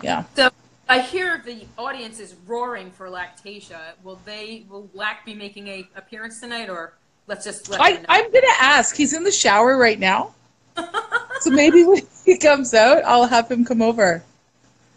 yeah, 0.00 0.24
So 0.36 0.50
I 0.88 1.00
hear 1.00 1.42
the 1.44 1.66
audience 1.76 2.20
is 2.20 2.34
roaring 2.46 2.90
for 2.90 3.08
Lactatia. 3.08 3.94
Will 4.04 4.20
they? 4.24 4.64
Will 4.68 4.88
Lac 4.94 5.24
be 5.24 5.34
making 5.34 5.68
a 5.68 5.88
appearance 5.96 6.40
tonight, 6.40 6.70
or 6.70 6.94
let's 7.26 7.44
just 7.44 7.68
let 7.68 7.80
I? 7.80 8.04
I'm 8.08 8.32
gonna 8.32 8.46
ask. 8.60 8.94
He's 8.94 9.12
in 9.12 9.24
the 9.24 9.32
shower 9.32 9.76
right 9.76 9.98
now, 9.98 10.34
so 10.76 11.50
maybe 11.50 11.84
when 11.84 12.02
he 12.24 12.36
comes 12.38 12.74
out, 12.74 13.04
I'll 13.04 13.26
have 13.26 13.50
him 13.50 13.64
come 13.64 13.82
over. 13.82 14.22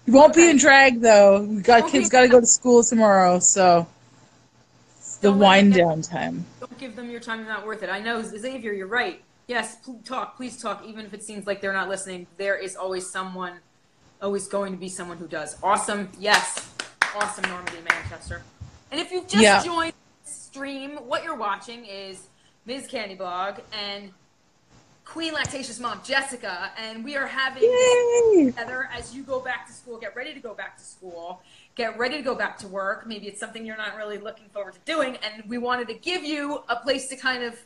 He 0.06 0.12
won't 0.12 0.36
be 0.36 0.50
in 0.50 0.58
drag 0.58 1.02
though. 1.02 1.42
We 1.42 1.62
got 1.62 1.90
kids 1.90 2.10
got 2.10 2.22
to 2.22 2.28
go 2.28 2.40
to 2.40 2.46
school 2.46 2.84
tomorrow, 2.84 3.40
so 3.40 3.88
it's 4.98 5.18
the 5.18 5.32
wind 5.32 5.74
down 5.74 6.02
time. 6.04 6.46
Don't 6.60 6.78
give 6.78 6.96
them 6.96 7.10
your 7.10 7.20
time; 7.20 7.40
they're 7.44 7.54
not 7.54 7.66
worth 7.66 7.82
it. 7.82 7.90
I 7.90 8.00
know, 8.00 8.22
Xavier. 8.22 8.72
You're 8.72 8.88
right. 8.88 9.22
Yes, 9.48 9.78
talk. 10.04 10.38
Please 10.38 10.62
talk. 10.62 10.84
Even 10.86 11.06
if 11.06 11.14
it 11.14 11.24
seems 11.24 11.48
like 11.48 11.62
they're 11.62 11.74
not 11.74 11.90
listening, 11.90 12.28
there 12.38 12.56
is 12.56 12.76
always 12.76 13.10
someone, 13.10 13.54
always 14.22 14.48
going 14.48 14.72
to 14.74 14.78
be 14.78 14.90
someone 14.90 15.18
who 15.18 15.28
does. 15.28 15.58
Awesome. 15.64 16.10
Yes. 16.20 16.72
Awesome, 17.16 17.50
Normandy, 17.50 17.78
Manchester. 17.90 18.42
And 18.92 19.00
if 19.00 19.12
you've 19.12 19.28
just 19.28 19.42
Yeah. 19.42 19.64
joined 19.64 19.94
the 20.26 20.32
stream, 20.32 20.98
what 20.98 21.24
you're 21.24 21.36
watching 21.36 21.86
is 21.86 22.28
Ms. 22.66 22.88
Candy 22.88 23.16
Blog 23.16 23.60
and 23.72 24.12
Queen 25.06 25.34
Lactatia's 25.34 25.80
Mom 25.80 26.02
Jessica, 26.04 26.72
and 26.78 27.04
we 27.04 27.16
are 27.16 27.28
having 27.28 27.62
together 28.48 28.90
as 28.92 29.16
you 29.16 29.24
go 29.24 29.40
back 29.40 29.68
to 29.68 29.72
school, 29.72 29.98
get 29.98 30.16
ready 30.16 30.34
to 30.34 30.40
go 30.40 30.54
back 30.54 30.78
to 30.78 30.84
school, 30.84 31.42
get 31.76 31.98
ready 31.98 32.18
to 32.18 32.24
go 32.24 32.36
back 32.36 32.58
to 32.58 32.68
work. 32.68 33.06
Maybe 33.08 33.28
it's 33.28 33.40
something 33.40 33.66
you're 33.66 33.78
not 33.78 33.96
really 33.96 34.18
looking 34.18 34.48
forward 34.50 34.74
to 34.74 34.80
doing, 34.84 35.18
and 35.18 35.48
we 35.48 35.58
wanted 35.58 35.88
to 35.90 35.94
give 35.94 36.24
you 36.24 36.64
a 36.68 36.76
place 36.76 37.08
to 37.10 37.16
kind 37.16 37.44
of 37.44 37.58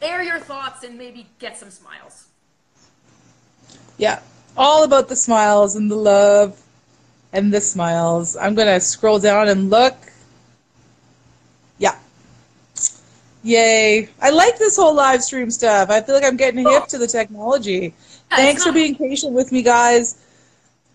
air 0.00 0.22
your 0.22 0.38
thoughts 0.38 0.84
and 0.84 0.96
maybe 0.96 1.26
get 1.38 1.56
some 1.56 1.70
smiles. 1.70 2.26
Yeah, 3.96 4.20
all 4.56 4.84
about 4.84 5.08
the 5.08 5.16
smiles 5.16 5.74
and 5.74 5.90
the 5.90 5.96
love 5.96 6.62
and 7.32 7.52
the 7.52 7.60
smiles. 7.60 8.36
I'm 8.36 8.54
gonna 8.54 8.80
scroll 8.80 9.18
down 9.18 9.48
and 9.48 9.70
look. 9.70 9.96
Yeah. 11.78 11.96
Yay. 13.48 14.08
I 14.20 14.28
like 14.28 14.58
this 14.58 14.76
whole 14.76 14.94
live 14.94 15.22
stream 15.22 15.50
stuff. 15.50 15.88
I 15.88 16.02
feel 16.02 16.14
like 16.14 16.24
I'm 16.24 16.36
getting 16.36 16.68
hip 16.68 16.86
to 16.88 16.98
the 16.98 17.06
technology. 17.06 17.94
Thanks 18.28 18.62
for 18.62 18.72
being 18.72 18.94
patient 18.94 19.32
with 19.32 19.52
me, 19.52 19.62
guys. 19.62 20.16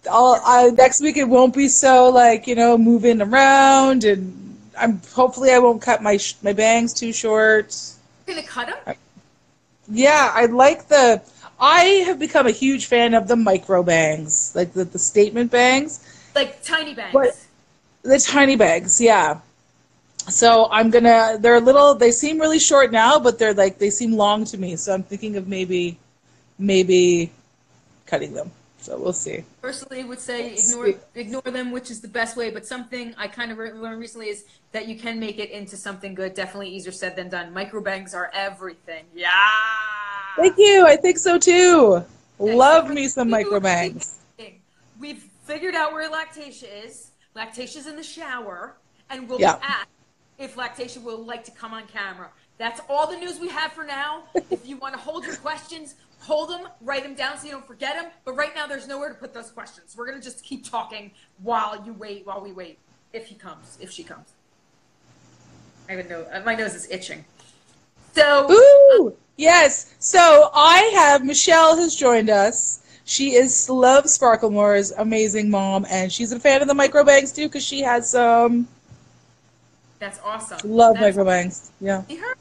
I'll, 0.09 0.39
I, 0.45 0.69
next 0.69 1.01
week 1.01 1.17
it 1.17 1.23
won't 1.23 1.55
be 1.55 1.67
so 1.67 2.09
like 2.09 2.45
you 2.45 2.53
know 2.55 2.77
moving 2.77 3.21
around, 3.21 4.03
and 4.03 4.57
I'm 4.77 5.01
hopefully 5.15 5.51
I 5.51 5.57
won't 5.57 5.81
cut 5.81 6.03
my 6.03 6.17
sh- 6.17 6.35
my 6.43 6.53
bangs 6.53 6.93
too 6.93 7.11
short. 7.11 7.75
You're 8.27 8.35
gonna 8.35 8.47
cut 8.47 8.67
them? 8.85 8.95
Yeah, 9.89 10.31
I 10.33 10.45
like 10.45 10.87
the. 10.89 11.23
I 11.59 12.03
have 12.05 12.19
become 12.19 12.45
a 12.45 12.51
huge 12.51 12.85
fan 12.85 13.15
of 13.15 13.27
the 13.27 13.35
micro 13.35 13.81
bangs, 13.81 14.51
like 14.53 14.73
the, 14.73 14.83
the 14.83 14.99
statement 14.99 15.49
bangs, 15.49 16.05
Like 16.35 16.61
tiny 16.63 16.93
bangs. 16.93 17.13
But- 17.13 17.37
the 18.03 18.19
tiny 18.19 18.57
bangs. 18.57 18.99
Yeah. 19.01 19.39
So 20.29 20.67
I'm 20.71 20.89
gonna. 20.89 21.37
They're 21.39 21.55
a 21.55 21.59
little. 21.61 21.95
They 21.95 22.11
seem 22.11 22.39
really 22.39 22.59
short 22.59 22.91
now, 22.91 23.19
but 23.19 23.37
they're 23.37 23.53
like 23.53 23.77
they 23.77 23.89
seem 23.89 24.13
long 24.13 24.45
to 24.45 24.57
me. 24.57 24.75
So 24.75 24.93
I'm 24.93 25.03
thinking 25.03 25.35
of 25.35 25.47
maybe, 25.47 25.97
maybe, 26.57 27.31
cutting 28.05 28.33
them. 28.33 28.51
So 28.79 28.97
we'll 28.97 29.13
see. 29.13 29.43
Personally, 29.61 30.03
would 30.03 30.19
say 30.19 30.55
ignore 30.55 30.93
ignore 31.15 31.41
them, 31.41 31.71
which 31.71 31.91
is 31.91 32.01
the 32.01 32.07
best 32.07 32.35
way. 32.35 32.51
But 32.51 32.65
something 32.65 33.13
I 33.17 33.27
kind 33.27 33.51
of 33.51 33.57
re- 33.57 33.71
learned 33.71 33.99
recently 33.99 34.27
is 34.29 34.45
that 34.71 34.87
you 34.87 34.97
can 34.97 35.19
make 35.19 35.39
it 35.39 35.51
into 35.51 35.77
something 35.77 36.13
good. 36.13 36.33
Definitely 36.33 36.69
easier 36.69 36.91
said 36.91 37.15
than 37.15 37.29
done. 37.29 37.53
Micro 37.53 37.81
bangs 37.81 38.13
are 38.13 38.29
everything. 38.33 39.05
Yeah. 39.15 39.29
Thank 40.35 40.57
you. 40.57 40.85
I 40.87 40.95
think 40.95 41.17
so 41.17 41.37
too. 41.37 42.03
Love 42.39 42.89
me 42.89 43.07
some 43.07 43.27
we- 43.27 43.31
micro 43.31 43.59
bangs. 43.59 44.19
We've 44.99 45.23
figured 45.45 45.75
out 45.75 45.91
where 45.93 46.09
Lactatia 46.09 46.85
is. 46.85 47.11
Lactatia 47.35 47.77
is 47.77 47.87
in 47.87 47.95
the 47.95 48.03
shower, 48.03 48.75
and 49.09 49.27
we'll 49.27 49.39
Yeah. 49.39 49.57
ask 49.61 49.87
if 50.37 50.55
Lactatia 50.55 51.01
will 51.01 51.23
like 51.23 51.43
to 51.45 51.51
come 51.51 51.73
on 51.73 51.87
camera. 51.87 52.29
That's 52.57 52.81
all 52.89 53.07
the 53.07 53.17
news 53.17 53.39
we 53.39 53.49
have 53.49 53.73
for 53.73 53.83
now. 53.83 54.23
if 54.49 54.67
you 54.67 54.77
want 54.77 54.93
to 54.93 54.99
hold 54.99 55.25
your 55.25 55.35
questions, 55.35 55.95
hold 56.19 56.49
them, 56.49 56.67
write 56.81 57.03
them 57.03 57.15
down 57.15 57.37
so 57.37 57.45
you 57.45 57.51
don't 57.51 57.65
forget 57.65 57.95
them. 57.95 58.11
But 58.25 58.33
right 58.33 58.53
now, 58.55 58.67
there's 58.67 58.87
nowhere 58.87 59.09
to 59.09 59.15
put 59.15 59.33
those 59.33 59.51
questions. 59.51 59.95
We're 59.97 60.05
gonna 60.05 60.21
just 60.21 60.43
keep 60.43 60.69
talking 60.69 61.11
while 61.41 61.83
you 61.85 61.93
wait, 61.93 62.25
while 62.25 62.41
we 62.41 62.51
wait. 62.51 62.79
If 63.11 63.27
he 63.27 63.35
comes, 63.35 63.77
if 63.79 63.91
she 63.91 64.03
comes. 64.03 64.33
I 65.87 65.93
even 65.93 66.07
know 66.07 66.25
uh, 66.31 66.41
my 66.45 66.55
nose 66.55 66.73
is 66.73 66.89
itching. 66.89 67.25
So 68.13 68.49
Ooh, 68.49 69.07
um, 69.07 69.13
yes. 69.37 69.93
So 69.99 70.49
I 70.53 70.79
have 70.95 71.25
Michelle 71.25 71.77
has 71.77 71.95
joined 71.95 72.29
us. 72.29 72.81
She 73.05 73.33
is 73.35 73.69
Love 73.69 74.05
Sparklemore's 74.05 74.91
amazing 74.91 75.49
mom, 75.49 75.85
and 75.89 76.11
she's 76.11 76.31
a 76.31 76.39
fan 76.39 76.61
of 76.61 76.67
the 76.67 76.73
micro 76.73 77.03
bangs 77.03 77.31
too 77.33 77.47
because 77.47 77.65
she 77.65 77.81
has 77.81 78.09
some. 78.09 78.67
That's 80.03 80.19
awesome. 80.25 80.59
Love 80.69 80.95
That's 80.95 81.15
micro 81.15 81.23
bangs. 81.23 81.71
Yeah. 81.79 82.03
See 82.03 82.17
her 82.17 82.35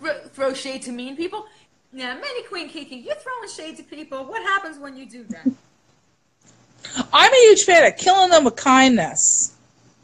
Thro- 0.00 0.28
throw 0.32 0.54
shade 0.54 0.82
to 0.82 0.92
mean 0.92 1.16
people. 1.16 1.46
Now, 1.92 2.14
Manny 2.14 2.42
Queen 2.48 2.68
Kiki, 2.68 2.96
you're 2.96 3.14
throwing 3.14 3.48
shade 3.48 3.76
to 3.76 3.84
people. 3.84 4.24
What 4.24 4.42
happens 4.42 4.80
when 4.80 4.96
you 4.96 5.06
do 5.06 5.24
that? 5.24 5.46
I'm 7.12 7.32
a 7.32 7.36
huge 7.36 7.62
fan 7.62 7.86
of 7.86 7.96
killing 7.96 8.30
them 8.30 8.42
with 8.42 8.56
kindness. 8.56 9.54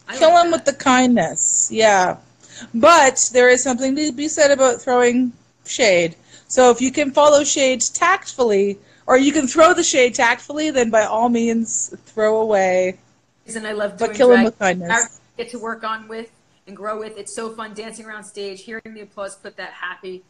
I 0.09 0.16
Kill 0.16 0.30
like 0.30 0.44
them 0.44 0.52
with 0.52 0.64
the 0.64 0.72
kindness. 0.72 1.70
Yeah. 1.72 2.18
But 2.72 3.28
there 3.33 3.48
is 3.48 3.62
something 3.64 3.96
to 3.96 4.12
be 4.12 4.28
said 4.28 4.52
about 4.52 4.80
throwing 4.80 5.33
shade. 5.66 6.14
So 6.46 6.70
if 6.70 6.80
you 6.80 6.92
can 6.92 7.11
follow 7.11 7.42
shade 7.42 7.80
tactfully, 7.80 8.78
or 9.09 9.18
you 9.18 9.33
can 9.33 9.48
throw 9.48 9.74
the 9.74 9.83
shade 9.83 10.14
tactfully, 10.14 10.70
then 10.70 10.88
by 10.88 11.02
all 11.02 11.28
means 11.28 11.92
throw 12.06 12.40
away. 12.40 12.98
And 13.52 13.66
I 13.66 13.72
love 13.72 13.98
doing 13.98 14.11
But 14.11 14.16
kill 14.16 14.28
them 14.28 14.44
with 14.44 14.59
kindness. 14.61 15.20
Get 15.37 15.50
to 15.50 15.59
work 15.59 15.83
on 15.83 16.06
with 16.06 16.30
and 16.70 16.76
grow 16.76 17.00
with. 17.00 17.18
It's 17.18 17.35
so 17.35 17.50
fun 17.50 17.74
dancing 17.74 18.06
around 18.06 18.22
stage, 18.22 18.62
hearing 18.62 18.94
the 18.94 19.00
applause, 19.00 19.35
put 19.35 19.56
that 19.56 19.72
happy. 19.72 20.22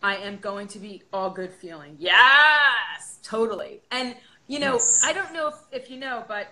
I 0.00 0.14
am 0.16 0.36
going 0.36 0.68
to 0.68 0.78
be 0.78 1.02
all 1.12 1.28
good 1.28 1.52
feeling. 1.52 1.96
Yes, 1.98 3.18
totally. 3.24 3.80
And 3.90 4.14
you 4.46 4.60
know, 4.60 4.74
Yes. 4.74 5.02
I 5.04 5.12
don't 5.12 5.32
know 5.34 5.48
if, 5.48 5.56
if 5.72 5.90
you 5.90 5.98
know, 5.98 6.24
but 6.28 6.46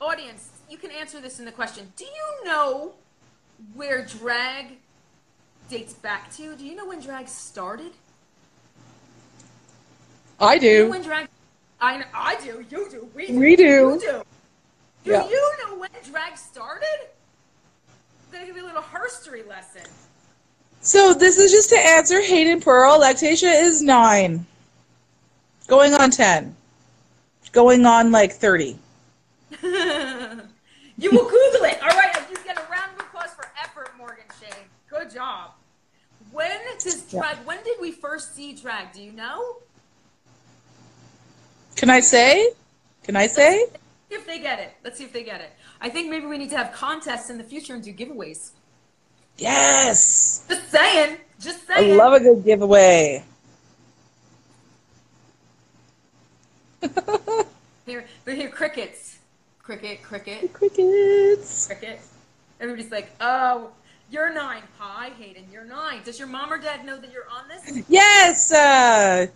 audience, 0.00 0.48
you 0.70 0.78
can 0.78 0.90
answer 0.90 1.20
this 1.20 1.38
in 1.38 1.44
the 1.44 1.52
question. 1.52 1.92
Do 1.96 2.04
you 2.06 2.44
know 2.46 2.92
where 3.74 4.04
drag 4.06 4.78
dates 5.68 5.92
back 5.92 6.34
to? 6.36 6.56
Do 6.56 6.64
you 6.64 6.74
know 6.74 6.86
when 6.86 7.00
drag 7.00 7.28
started? 7.28 7.92
I 10.40 10.56
Do 10.58 10.66
you 10.66 10.84
know 10.84 10.90
when 10.90 11.02
drag? 11.02 11.28
I 11.80 11.98
know, 11.98 12.04
I 12.14 12.36
do. 12.42 12.64
You 12.70 12.88
do. 12.90 13.08
We 13.14 13.26
do. 13.26 13.38
We 13.38 13.54
do. 13.56 13.62
You 13.64 14.00
do. 14.00 14.22
Do 15.04 15.10
Yeah. 15.12 15.28
you 15.28 15.52
know 15.62 15.76
when 15.76 15.90
drag 16.10 16.38
started? 16.38 17.08
Gonna 18.32 18.46
give 18.46 18.56
you 18.56 18.64
a 18.64 18.66
little 18.66 18.82
herstory 18.82 19.46
lesson. 19.46 19.82
So 20.80 21.12
this 21.14 21.38
is 21.38 21.50
just 21.50 21.70
to 21.70 21.76
answer 21.78 22.20
Hayden 22.22 22.60
Pearl. 22.60 23.00
Lactatia 23.00 23.62
is 23.62 23.82
nine. 23.82 24.46
Going 25.66 25.94
on 25.94 26.10
ten. 26.10 26.54
Going 27.52 27.86
on 27.86 28.12
like 28.12 28.32
thirty. 28.32 28.78
you 29.62 31.10
will 31.10 31.24
Google 31.24 31.64
it. 31.64 31.82
All 31.82 31.88
right, 31.88 32.14
you 32.30 32.36
get 32.44 32.58
a 32.58 32.70
round 32.70 32.92
of 32.94 33.00
applause 33.06 33.30
for 33.34 33.50
effort, 33.62 33.90
Morgan 33.96 34.24
Shane. 34.40 34.64
Good 34.88 35.10
job. 35.12 35.52
When 36.30 36.58
does 36.78 37.12
Yeah. 37.12 37.20
drag? 37.20 37.36
When 37.46 37.62
did 37.64 37.78
we 37.80 37.92
first 37.92 38.34
see 38.34 38.52
drag? 38.52 38.92
Do 38.92 39.02
you 39.02 39.12
know? 39.12 39.56
Can 41.76 41.90
I 41.90 42.00
say? 42.00 42.52
Can 43.04 43.16
I 43.16 43.26
say? 43.26 43.64
See 44.10 44.14
if 44.14 44.26
they 44.26 44.38
get 44.38 44.58
it. 44.58 44.72
Let's 44.84 44.98
see 44.98 45.04
if 45.04 45.12
they 45.12 45.22
get 45.22 45.40
it. 45.40 45.52
I 45.80 45.88
think 45.88 46.10
maybe 46.10 46.26
we 46.26 46.38
need 46.38 46.50
to 46.50 46.56
have 46.56 46.72
contests 46.72 47.30
in 47.30 47.38
the 47.38 47.44
future 47.44 47.74
and 47.74 47.82
do 47.82 47.92
giveaways. 47.92 48.50
Yes. 49.36 50.44
Just 50.48 50.70
saying. 50.70 51.18
Just 51.40 51.66
saying. 51.66 51.92
I 51.92 51.96
love 51.96 52.14
a 52.14 52.20
good 52.20 52.44
giveaway. 52.44 53.22
Here, 57.86 58.04
we 58.26 58.36
hear 58.36 58.50
crickets. 58.50 59.18
Cricket, 59.62 60.02
cricket, 60.02 60.52
Crickets. 60.52 61.66
cricket. 61.66 62.00
Everybody's 62.60 62.90
like, 62.90 63.10
oh, 63.20 63.70
you're 64.10 64.32
nine. 64.32 64.62
Hi, 64.78 65.10
Hayden, 65.18 65.44
you're 65.52 65.64
nine. 65.64 66.00
Does 66.04 66.18
your 66.18 66.26
mom 66.28 66.52
or 66.52 66.58
dad 66.58 66.84
know 66.86 66.96
that 66.98 67.12
you're 67.12 67.28
on 67.30 67.46
this? 67.48 67.84
Yes. 67.88 68.50
Uh, 68.52 69.26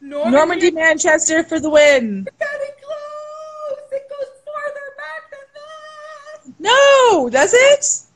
Normandy, 0.00 0.70
Manchester 0.72 1.42
for 1.44 1.60
the 1.60 1.70
win. 1.70 2.26
No, 7.12 7.28
does 7.30 7.52
it? 7.54 8.06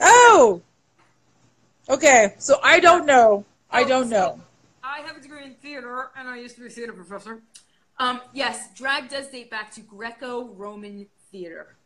Oh. 0.00 0.62
Okay, 1.88 2.34
so 2.38 2.58
I 2.62 2.80
don't 2.80 3.06
know. 3.06 3.44
I 3.70 3.82
Oh, 3.82 3.88
don't 3.88 4.08
know. 4.08 4.40
I 4.82 5.00
have 5.00 5.16
a 5.16 5.20
degree 5.20 5.44
in 5.44 5.54
theater, 5.54 6.10
and 6.16 6.28
I 6.28 6.38
used 6.38 6.54
to 6.56 6.62
be 6.62 6.66
a 6.66 6.70
theater 6.70 6.92
professor. 6.92 7.42
Um, 7.98 8.20
yes, 8.32 8.72
drag 8.74 9.10
does 9.10 9.28
date 9.28 9.50
back 9.50 9.70
to 9.74 9.80
Greco-Roman 9.80 11.06
theater, 11.30 11.76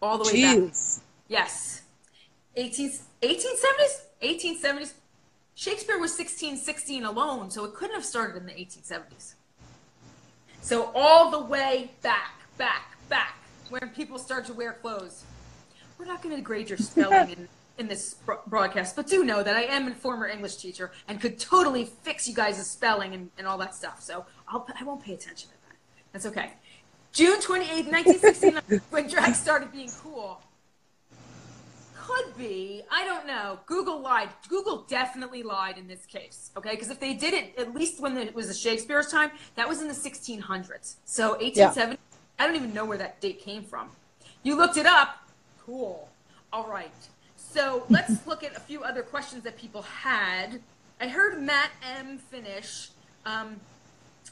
all 0.00 0.18
the 0.18 0.24
way 0.32 0.42
back. 0.42 0.72
Yes. 1.28 1.82
18, 2.56 2.90
1870s? 3.22 4.00
1870s. 4.22 4.92
Shakespeare 5.54 5.98
was 5.98 6.12
1616 6.12 7.04
alone, 7.04 7.50
so 7.50 7.64
it 7.64 7.74
couldn't 7.74 7.94
have 7.94 8.04
started 8.04 8.36
in 8.38 8.46
the 8.46 8.52
1870s. 8.52 9.34
So 10.62 10.90
all 10.94 11.30
the 11.30 11.40
way 11.40 11.90
back, 12.02 12.32
back, 12.56 12.96
back, 13.08 13.36
when 13.68 13.88
people 13.90 14.18
start 14.18 14.46
to 14.46 14.52
wear 14.54 14.72
clothes. 14.72 15.24
We're 16.02 16.08
not 16.08 16.20
going 16.20 16.34
to 16.34 16.42
grade 16.42 16.68
your 16.68 16.78
spelling 16.78 17.30
in, 17.30 17.48
in 17.78 17.86
this 17.86 18.16
broadcast, 18.48 18.96
but 18.96 19.06
do 19.06 19.22
know 19.22 19.44
that 19.44 19.56
I 19.56 19.62
am 19.62 19.86
a 19.86 19.94
former 19.94 20.26
English 20.26 20.56
teacher 20.56 20.90
and 21.06 21.20
could 21.20 21.38
totally 21.38 21.84
fix 21.84 22.26
you 22.26 22.34
guys' 22.34 22.68
spelling 22.68 23.14
and, 23.14 23.30
and 23.38 23.46
all 23.46 23.56
that 23.58 23.72
stuff. 23.72 24.02
So 24.02 24.26
I'll, 24.48 24.66
I 24.80 24.82
won't 24.82 25.04
pay 25.04 25.14
attention 25.14 25.50
to 25.50 25.54
that. 25.68 25.76
That's 26.12 26.26
okay. 26.26 26.54
June 27.12 27.40
28, 27.40 27.86
1969, 27.86 28.80
when 28.90 29.06
drag 29.06 29.36
started 29.36 29.70
being 29.70 29.90
cool. 30.02 30.40
Could 31.96 32.36
be. 32.36 32.82
I 32.90 33.04
don't 33.04 33.28
know. 33.28 33.60
Google 33.66 34.00
lied. 34.00 34.30
Google 34.48 34.84
definitely 34.88 35.44
lied 35.44 35.78
in 35.78 35.86
this 35.86 36.04
case. 36.04 36.50
Okay, 36.56 36.70
because 36.70 36.90
if 36.90 36.98
they 36.98 37.14
did 37.14 37.32
it, 37.32 37.54
at 37.56 37.72
least 37.76 38.00
when 38.00 38.16
it 38.16 38.34
was 38.34 38.48
the 38.48 38.54
Shakespeare's 38.54 39.06
time, 39.06 39.30
that 39.54 39.68
was 39.68 39.80
in 39.80 39.86
the 39.86 39.94
1600s. 39.94 40.96
So 41.04 41.34
1870. 41.34 41.96
I 42.40 42.46
don't 42.48 42.56
even 42.56 42.74
know 42.74 42.84
where 42.84 42.98
that 42.98 43.20
date 43.20 43.38
came 43.38 43.62
from. 43.62 43.90
You 44.42 44.56
looked 44.56 44.76
it 44.76 44.86
up. 44.86 45.21
Cool. 45.64 46.08
All 46.52 46.68
right. 46.68 46.92
So 47.36 47.84
let's 47.88 48.26
look 48.26 48.42
at 48.42 48.56
a 48.56 48.60
few 48.60 48.82
other 48.82 49.02
questions 49.02 49.44
that 49.44 49.56
people 49.56 49.82
had. 49.82 50.60
I 51.00 51.08
heard 51.08 51.40
Matt 51.40 51.70
M 51.98 52.18
finish. 52.18 52.90
Um, 53.26 53.60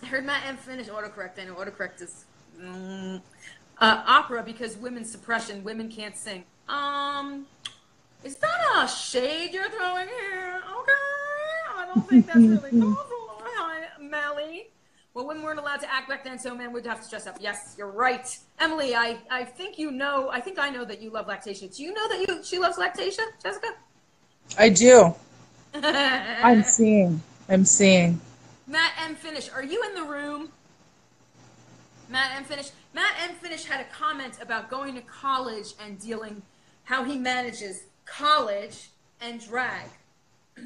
I 0.02 0.06
heard 0.06 0.24
Matt 0.24 0.46
M 0.46 0.56
finish 0.56 0.88
autocorrect. 0.88 1.38
I 1.40 1.44
know 1.44 1.54
autocorrect 1.54 2.02
is 2.02 2.24
mm, 2.60 3.20
uh, 3.78 4.02
opera 4.06 4.42
because 4.42 4.76
women's 4.76 5.10
suppression. 5.10 5.64
Women 5.64 5.88
can't 5.90 6.16
sing. 6.16 6.44
Um, 6.68 7.46
is 8.22 8.36
that 8.36 8.60
a 8.76 8.88
shade 8.88 9.52
you're 9.52 9.70
throwing 9.70 10.08
here? 10.08 10.62
Okay, 10.78 10.92
I 11.76 11.86
don't 11.86 12.08
think 12.08 12.26
that's 12.26 12.38
really 12.38 12.70
possible. 12.80 13.19
Well, 15.12 15.26
women 15.26 15.42
weren't 15.42 15.58
allowed 15.58 15.80
to 15.80 15.92
act 15.92 16.08
back 16.08 16.22
then, 16.22 16.38
so 16.38 16.54
men 16.54 16.72
would 16.72 16.86
have 16.86 17.02
to 17.02 17.10
dress 17.10 17.26
up. 17.26 17.36
Yes, 17.40 17.74
you're 17.76 17.90
right, 17.90 18.38
Emily. 18.60 18.94
I, 18.94 19.18
I 19.28 19.44
think 19.44 19.76
you 19.76 19.90
know. 19.90 20.30
I 20.30 20.40
think 20.40 20.58
I 20.58 20.70
know 20.70 20.84
that 20.84 21.02
you 21.02 21.10
love 21.10 21.26
Lactatia. 21.26 21.74
Do 21.74 21.82
you 21.82 21.92
know 21.92 22.08
that 22.08 22.24
you 22.28 22.44
she 22.44 22.58
loves 22.58 22.78
Lactatia, 22.78 23.24
Jessica? 23.42 23.68
I 24.56 24.68
do. 24.68 25.14
I'm 25.74 26.62
seeing. 26.62 27.20
I'm 27.48 27.64
seeing. 27.64 28.20
Matt 28.68 28.92
M. 29.02 29.16
Finish, 29.16 29.50
are 29.50 29.64
you 29.64 29.82
in 29.84 29.94
the 29.94 30.04
room? 30.04 30.48
Matt 32.08 32.36
M. 32.36 32.44
Finish. 32.44 32.70
Matt 32.94 33.12
M. 33.20 33.34
Finish 33.34 33.64
had 33.64 33.80
a 33.80 33.84
comment 33.92 34.34
about 34.40 34.70
going 34.70 34.94
to 34.94 35.00
college 35.02 35.74
and 35.84 35.98
dealing, 35.98 36.42
how 36.84 37.02
he 37.02 37.18
manages 37.18 37.84
college 38.04 38.90
and 39.20 39.44
drag. 39.44 39.88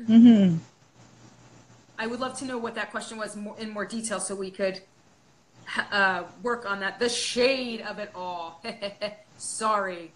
hmm 0.06 0.56
I 1.98 2.06
would 2.06 2.20
love 2.20 2.36
to 2.38 2.44
know 2.44 2.58
what 2.58 2.74
that 2.74 2.90
question 2.90 3.18
was 3.18 3.36
more, 3.36 3.56
in 3.58 3.70
more 3.70 3.84
detail 3.84 4.20
so 4.20 4.34
we 4.34 4.50
could 4.50 4.80
uh, 5.92 6.24
work 6.42 6.68
on 6.68 6.80
that. 6.80 6.98
The 6.98 7.08
shade 7.08 7.82
of 7.82 7.98
it 7.98 8.10
all. 8.14 8.62
Sorry. 9.38 10.12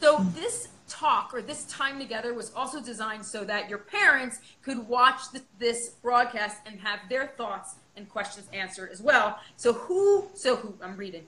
So 0.00 0.18
this 0.34 0.68
talk 0.88 1.32
or 1.32 1.40
this 1.40 1.64
time 1.64 1.98
together 1.98 2.34
was 2.34 2.52
also 2.54 2.80
designed 2.80 3.24
so 3.24 3.44
that 3.44 3.68
your 3.68 3.78
parents 3.78 4.40
could 4.62 4.86
watch 4.88 5.30
th- 5.32 5.44
this 5.58 5.90
broadcast 6.02 6.58
and 6.66 6.78
have 6.80 7.00
their 7.08 7.28
thoughts 7.28 7.76
and 7.96 8.08
questions 8.08 8.48
answered 8.52 8.90
as 8.90 9.00
well. 9.00 9.38
So 9.56 9.72
who? 9.72 10.28
So 10.34 10.56
who? 10.56 10.74
I'm 10.82 10.96
reading. 10.96 11.26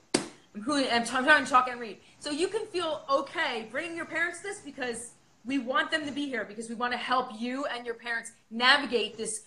I'm 0.53 0.61
who? 0.61 0.85
I'm 0.87 1.05
trying 1.05 1.45
to 1.45 1.49
talk 1.49 1.69
and 1.69 1.79
read. 1.79 1.97
So 2.19 2.29
you 2.29 2.47
can 2.47 2.65
feel 2.67 3.03
okay 3.09 3.67
bringing 3.71 3.95
your 3.95 4.05
parents 4.05 4.41
this 4.41 4.59
because 4.59 5.11
we 5.45 5.59
want 5.59 5.91
them 5.91 6.05
to 6.05 6.11
be 6.11 6.25
here 6.25 6.45
because 6.45 6.69
we 6.69 6.75
want 6.75 6.91
to 6.91 6.97
help 6.97 7.29
you 7.39 7.65
and 7.65 7.85
your 7.85 7.95
parents 7.95 8.33
navigate 8.51 9.17
this 9.17 9.45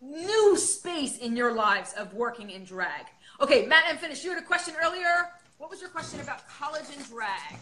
new 0.00 0.56
space 0.56 1.18
in 1.18 1.36
your 1.36 1.52
lives 1.52 1.92
of 1.94 2.12
working 2.14 2.50
in 2.50 2.64
drag. 2.64 3.06
Okay, 3.40 3.66
Matt 3.66 3.84
and 3.88 3.98
finish. 3.98 4.24
You 4.24 4.30
had 4.30 4.42
a 4.42 4.46
question 4.46 4.74
earlier. 4.82 5.30
What 5.58 5.70
was 5.70 5.80
your 5.80 5.90
question 5.90 6.20
about 6.20 6.48
college 6.48 6.84
and 6.94 7.06
drag? 7.08 7.56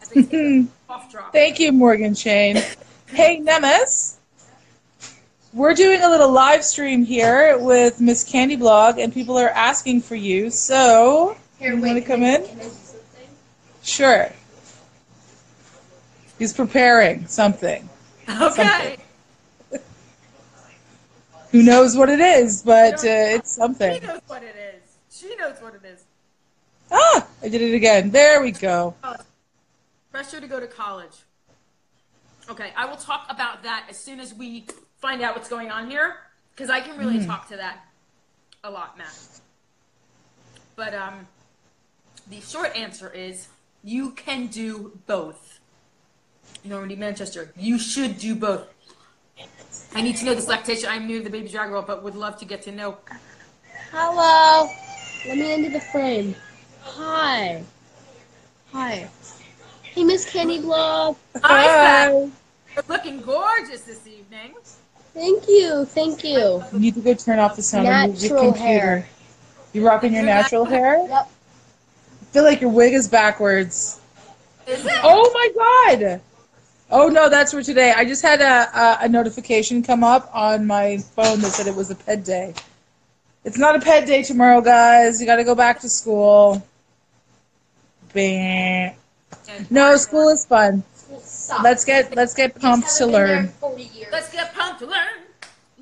As 0.00 0.10
I 0.10 0.14
take 0.14 0.32
a 0.32 0.60
hmm. 0.62 0.66
off 0.88 1.10
drop. 1.10 1.32
Thank 1.32 1.58
you, 1.58 1.72
Morgan 1.72 2.14
Shane. 2.14 2.62
Hey, 3.06 3.40
Nemes. 3.40 4.16
We're 5.54 5.74
doing 5.74 6.02
a 6.02 6.10
little 6.10 6.30
live 6.30 6.62
stream 6.62 7.04
here 7.04 7.58
with 7.58 8.00
Miss 8.00 8.22
Candy 8.22 8.54
Blog, 8.54 8.98
and 8.98 9.12
people 9.12 9.38
are 9.38 9.48
asking 9.48 10.02
for 10.02 10.14
you. 10.14 10.50
So, 10.50 11.36
Here, 11.58 11.72
you 11.72 11.80
wait, 11.80 11.94
want 11.94 12.04
to 12.04 12.08
come 12.08 12.22
I- 12.22 12.36
in? 12.36 12.46
Can 12.46 12.58
I 12.58 12.62
do 12.64 12.68
something? 12.68 13.28
Sure. 13.82 14.30
He's 16.38 16.52
preparing 16.52 17.26
something. 17.26 17.88
Okay. 18.28 18.98
Who 21.52 21.62
knows 21.62 21.96
what 21.96 22.08
it 22.10 22.20
is, 22.20 22.62
but 22.62 22.96
uh, 23.04 23.36
it's 23.36 23.50
something. 23.50 24.00
She 24.00 24.06
knows 24.06 24.20
what 24.26 24.42
it 24.42 24.54
is. 24.56 24.96
She 25.10 25.34
knows 25.36 25.56
what 25.60 25.74
it 25.74 25.84
is. 25.84 26.04
Ah, 26.90 27.26
I 27.42 27.48
did 27.48 27.62
it 27.62 27.74
again. 27.74 28.10
There 28.10 28.42
we 28.42 28.52
go. 28.52 28.94
Pressure 30.10 30.40
to 30.40 30.46
go 30.46 30.60
to 30.60 30.66
college. 30.66 31.16
Okay, 32.50 32.72
I 32.76 32.86
will 32.86 32.96
talk 32.96 33.26
about 33.28 33.62
that 33.62 33.86
as 33.88 33.98
soon 33.98 34.20
as 34.20 34.34
we 34.34 34.66
find 35.00 35.22
out 35.22 35.36
what's 35.36 35.48
going 35.48 35.70
on 35.70 35.90
here, 35.90 36.16
because 36.54 36.70
I 36.70 36.80
can 36.80 36.98
really 36.98 37.24
talk 37.24 37.48
to 37.48 37.56
that 37.56 37.80
a 38.64 38.70
lot, 38.70 38.96
Matt. 38.98 39.16
But 40.76 40.94
um, 40.94 41.26
the 42.30 42.40
short 42.40 42.74
answer 42.76 43.10
is 43.10 43.48
you 43.84 44.10
can 44.12 44.46
do 44.46 44.98
both. 45.06 45.60
Normandy, 46.64 46.96
Manchester, 46.96 47.52
you 47.56 47.78
should 47.78 48.18
do 48.18 48.34
both. 48.34 48.66
I 49.94 50.02
need 50.02 50.16
to 50.16 50.24
know 50.24 50.34
this 50.34 50.46
Lactatia. 50.46 50.88
I'm 50.88 51.06
new 51.06 51.18
to 51.18 51.24
the 51.24 51.30
baby 51.30 51.48
drag 51.48 51.70
world, 51.70 51.86
but 51.86 52.02
would 52.02 52.14
love 52.14 52.38
to 52.38 52.44
get 52.44 52.62
to 52.62 52.72
know. 52.72 52.98
Hello. 53.90 54.68
Let 55.26 55.38
me 55.38 55.52
into 55.54 55.70
the 55.70 55.80
frame. 55.80 56.34
Hi. 56.82 57.62
Hi. 58.72 59.08
Hey, 59.82 60.04
Miss 60.04 60.30
Candy 60.30 60.60
Blog. 60.60 61.16
Hi, 61.42 61.64
Hi. 61.64 62.10
You're 62.10 62.84
looking 62.88 63.20
gorgeous 63.22 63.82
this 63.82 64.06
evening. 64.06 64.54
Thank 65.14 65.48
you. 65.48 65.84
Thank 65.86 66.22
you. 66.22 66.62
You 66.72 66.78
need 66.78 66.94
to 66.94 67.00
go 67.00 67.14
turn 67.14 67.38
off 67.38 67.56
the 67.56 67.62
sound 67.62 67.88
of 67.88 67.92
your 67.92 68.06
Natural 68.08 68.52
computer. 68.52 68.58
hair. 68.68 69.08
You 69.72 69.86
rocking 69.86 70.12
your 70.14 70.22
natural 70.24 70.64
hair? 70.64 70.98
Yep. 71.08 71.10
I 71.10 72.24
feel 72.26 72.44
like 72.44 72.60
your 72.60 72.70
wig 72.70 72.92
is 72.94 73.08
backwards. 73.08 74.00
Is 74.66 74.84
it? 74.84 74.92
Oh 75.02 75.30
my 75.32 75.96
god! 75.96 76.20
Oh 76.90 77.08
no, 77.08 77.28
that's 77.28 77.52
for 77.52 77.62
today. 77.62 77.92
I 77.94 78.04
just 78.04 78.22
had 78.22 78.40
a, 78.40 78.78
a, 78.78 78.98
a 79.04 79.08
notification 79.08 79.82
come 79.82 80.02
up 80.02 80.30
on 80.34 80.66
my 80.66 80.98
phone 80.98 81.40
that 81.40 81.52
said 81.52 81.66
it 81.66 81.74
was 81.74 81.90
a 81.90 81.94
ped 81.94 82.24
day. 82.24 82.54
It's 83.44 83.58
not 83.58 83.76
a 83.76 83.80
ped 83.80 84.06
day 84.06 84.22
tomorrow, 84.22 84.60
guys. 84.60 85.20
You 85.20 85.26
got 85.26 85.36
to 85.36 85.44
go 85.44 85.54
back 85.54 85.80
to 85.80 85.88
school. 85.88 86.66
Bah. 88.14 88.90
No, 89.70 89.96
school 89.96 90.28
is 90.30 90.46
fun. 90.46 90.82
Let's 91.62 91.84
get 91.84 92.14
let's 92.16 92.34
get 92.34 92.58
pumped 92.58 92.88
to 92.96 93.06
learn. 93.06 93.52
Let's 94.10 94.32
get 94.32 94.54
pumped 94.54 94.80
to 94.80 94.86
learn. 94.86 95.24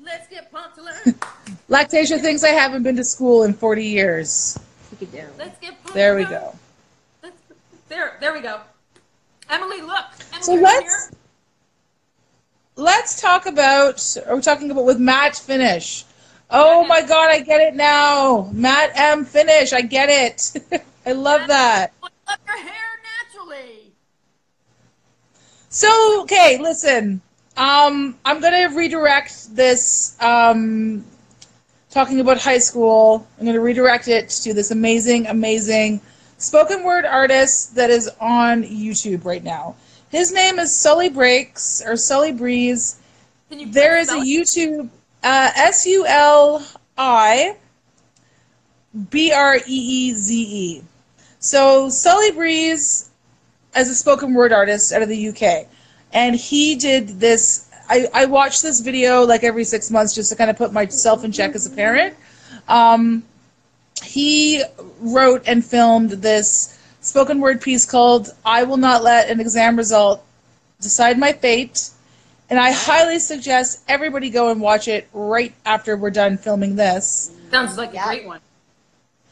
Let's 0.03 0.27
get 0.29 0.51
pumped 0.51 0.75
to 0.77 0.83
learn. 0.83 1.15
Lactatia 1.69 2.19
thinks 2.19 2.43
I 2.43 2.49
haven't 2.49 2.83
been 2.83 2.95
to 2.97 3.03
school 3.03 3.43
in 3.43 3.53
40 3.53 3.83
years. 3.85 4.57
Take 4.91 5.01
it 5.03 5.11
down. 5.13 5.29
Let's 5.37 5.59
get 5.59 5.71
pumped. 5.83 5.93
There 5.93 6.15
we 6.15 6.23
learn. 6.23 6.31
go. 6.31 6.55
Let's- 7.23 7.35
There, 7.89 8.17
there 8.21 8.33
we 8.33 8.39
go. 8.41 8.61
Emily, 9.49 9.81
look. 9.81 10.05
So 10.41 10.53
let's 10.53 11.09
here? 11.09 11.17
let's 12.75 13.21
talk 13.21 13.45
about. 13.45 14.17
Are 14.27 14.35
we 14.35 14.41
talking 14.41 14.71
about 14.71 14.85
with 14.85 14.99
Matt 14.99 15.35
Finish? 15.35 16.05
Oh 16.49 16.85
my 16.85 17.01
God, 17.01 17.29
I 17.29 17.41
get 17.41 17.61
it 17.61 17.75
now. 17.75 18.49
Matt 18.53 18.91
M 18.95 19.25
Finish, 19.25 19.73
I 19.73 19.81
get 19.81 20.09
it. 20.09 20.83
I 21.05 21.11
love 21.11 21.47
that. 21.47 21.93
Look 22.01 22.11
up 22.27 22.39
your 22.45 22.57
hair 22.57 22.73
naturally. 23.23 23.93
So 25.69 26.21
okay, 26.23 26.57
listen. 26.61 27.21
Um, 27.57 28.15
I'm 28.23 28.39
gonna 28.39 28.69
redirect 28.75 29.55
this. 29.55 30.15
Um, 30.21 31.03
talking 31.89 32.19
about 32.19 32.37
high 32.37 32.59
school. 32.59 33.27
I'm 33.39 33.45
gonna 33.45 33.59
redirect 33.59 34.07
it 34.07 34.29
to 34.29 34.53
this 34.53 34.71
amazing, 34.71 35.27
amazing 35.27 36.01
spoken 36.37 36.83
word 36.83 37.05
artist 37.05 37.75
that 37.75 37.89
is 37.89 38.09
on 38.19 38.63
YouTube 38.63 39.25
right 39.25 39.43
now. 39.43 39.75
His 40.09 40.31
name 40.31 40.57
is 40.59 40.73
Suli 40.73 41.09
Breaks 41.09 41.81
or 41.85 41.97
Sully 41.97 42.31
Breeze. 42.31 42.97
There 43.49 43.97
is 43.99 44.09
a? 44.09 44.15
YouTube 44.15 44.89
uh, 45.23 45.51
S 45.55 45.85
U 45.85 46.05
L 46.05 46.65
I 46.97 47.55
B 49.09 49.31
R 49.33 49.57
E 49.57 49.61
E 49.67 50.13
Z 50.13 50.33
E. 50.33 50.83
So 51.39 51.89
Sully 51.89 52.31
Breeze 52.31 53.09
as 53.75 53.89
a 53.89 53.95
spoken 53.95 54.33
word 54.33 54.53
artist 54.53 54.93
out 54.93 55.01
of 55.01 55.09
the 55.09 55.29
UK, 55.29 55.67
and 56.13 56.35
he 56.35 56.75
did 56.75 57.19
this. 57.19 57.69
I, 57.89 58.07
I 58.13 58.25
watch 58.25 58.61
this 58.61 58.79
video 58.79 59.23
like 59.23 59.43
every 59.43 59.63
six 59.63 59.91
months 59.91 60.13
just 60.13 60.29
to 60.31 60.37
kind 60.37 60.49
of 60.49 60.57
put 60.57 60.71
myself 60.73 61.23
in 61.23 61.31
check 61.31 61.53
as 61.53 61.65
a 61.65 61.69
parent. 61.69 62.15
Um, 62.67 63.23
he 64.03 64.63
wrote 64.99 65.43
and 65.47 65.65
filmed 65.65 66.11
this 66.11 66.76
spoken 67.07 67.39
word 67.39 67.61
piece 67.61 67.85
called 67.85 68.29
"I 68.45 68.63
Will 68.63 68.77
Not 68.77 69.03
Let 69.03 69.29
an 69.29 69.39
Exam 69.39 69.77
Result 69.77 70.23
Decide 70.81 71.17
My 71.17 71.31
Fate." 71.31 71.89
And 72.49 72.59
I 72.59 72.71
highly 72.71 73.19
suggest 73.19 73.81
everybody 73.87 74.29
go 74.29 74.51
and 74.51 74.61
watch 74.61 74.87
it 74.87 75.07
right 75.13 75.53
after 75.65 75.97
we're 75.97 76.11
done 76.11 76.37
filming 76.37 76.75
this. 76.75 77.31
Sounds 77.51 77.77
like 77.77 77.93
Yeah. 77.93 78.03
a 78.03 78.07
great 78.07 78.25
one. 78.25 78.39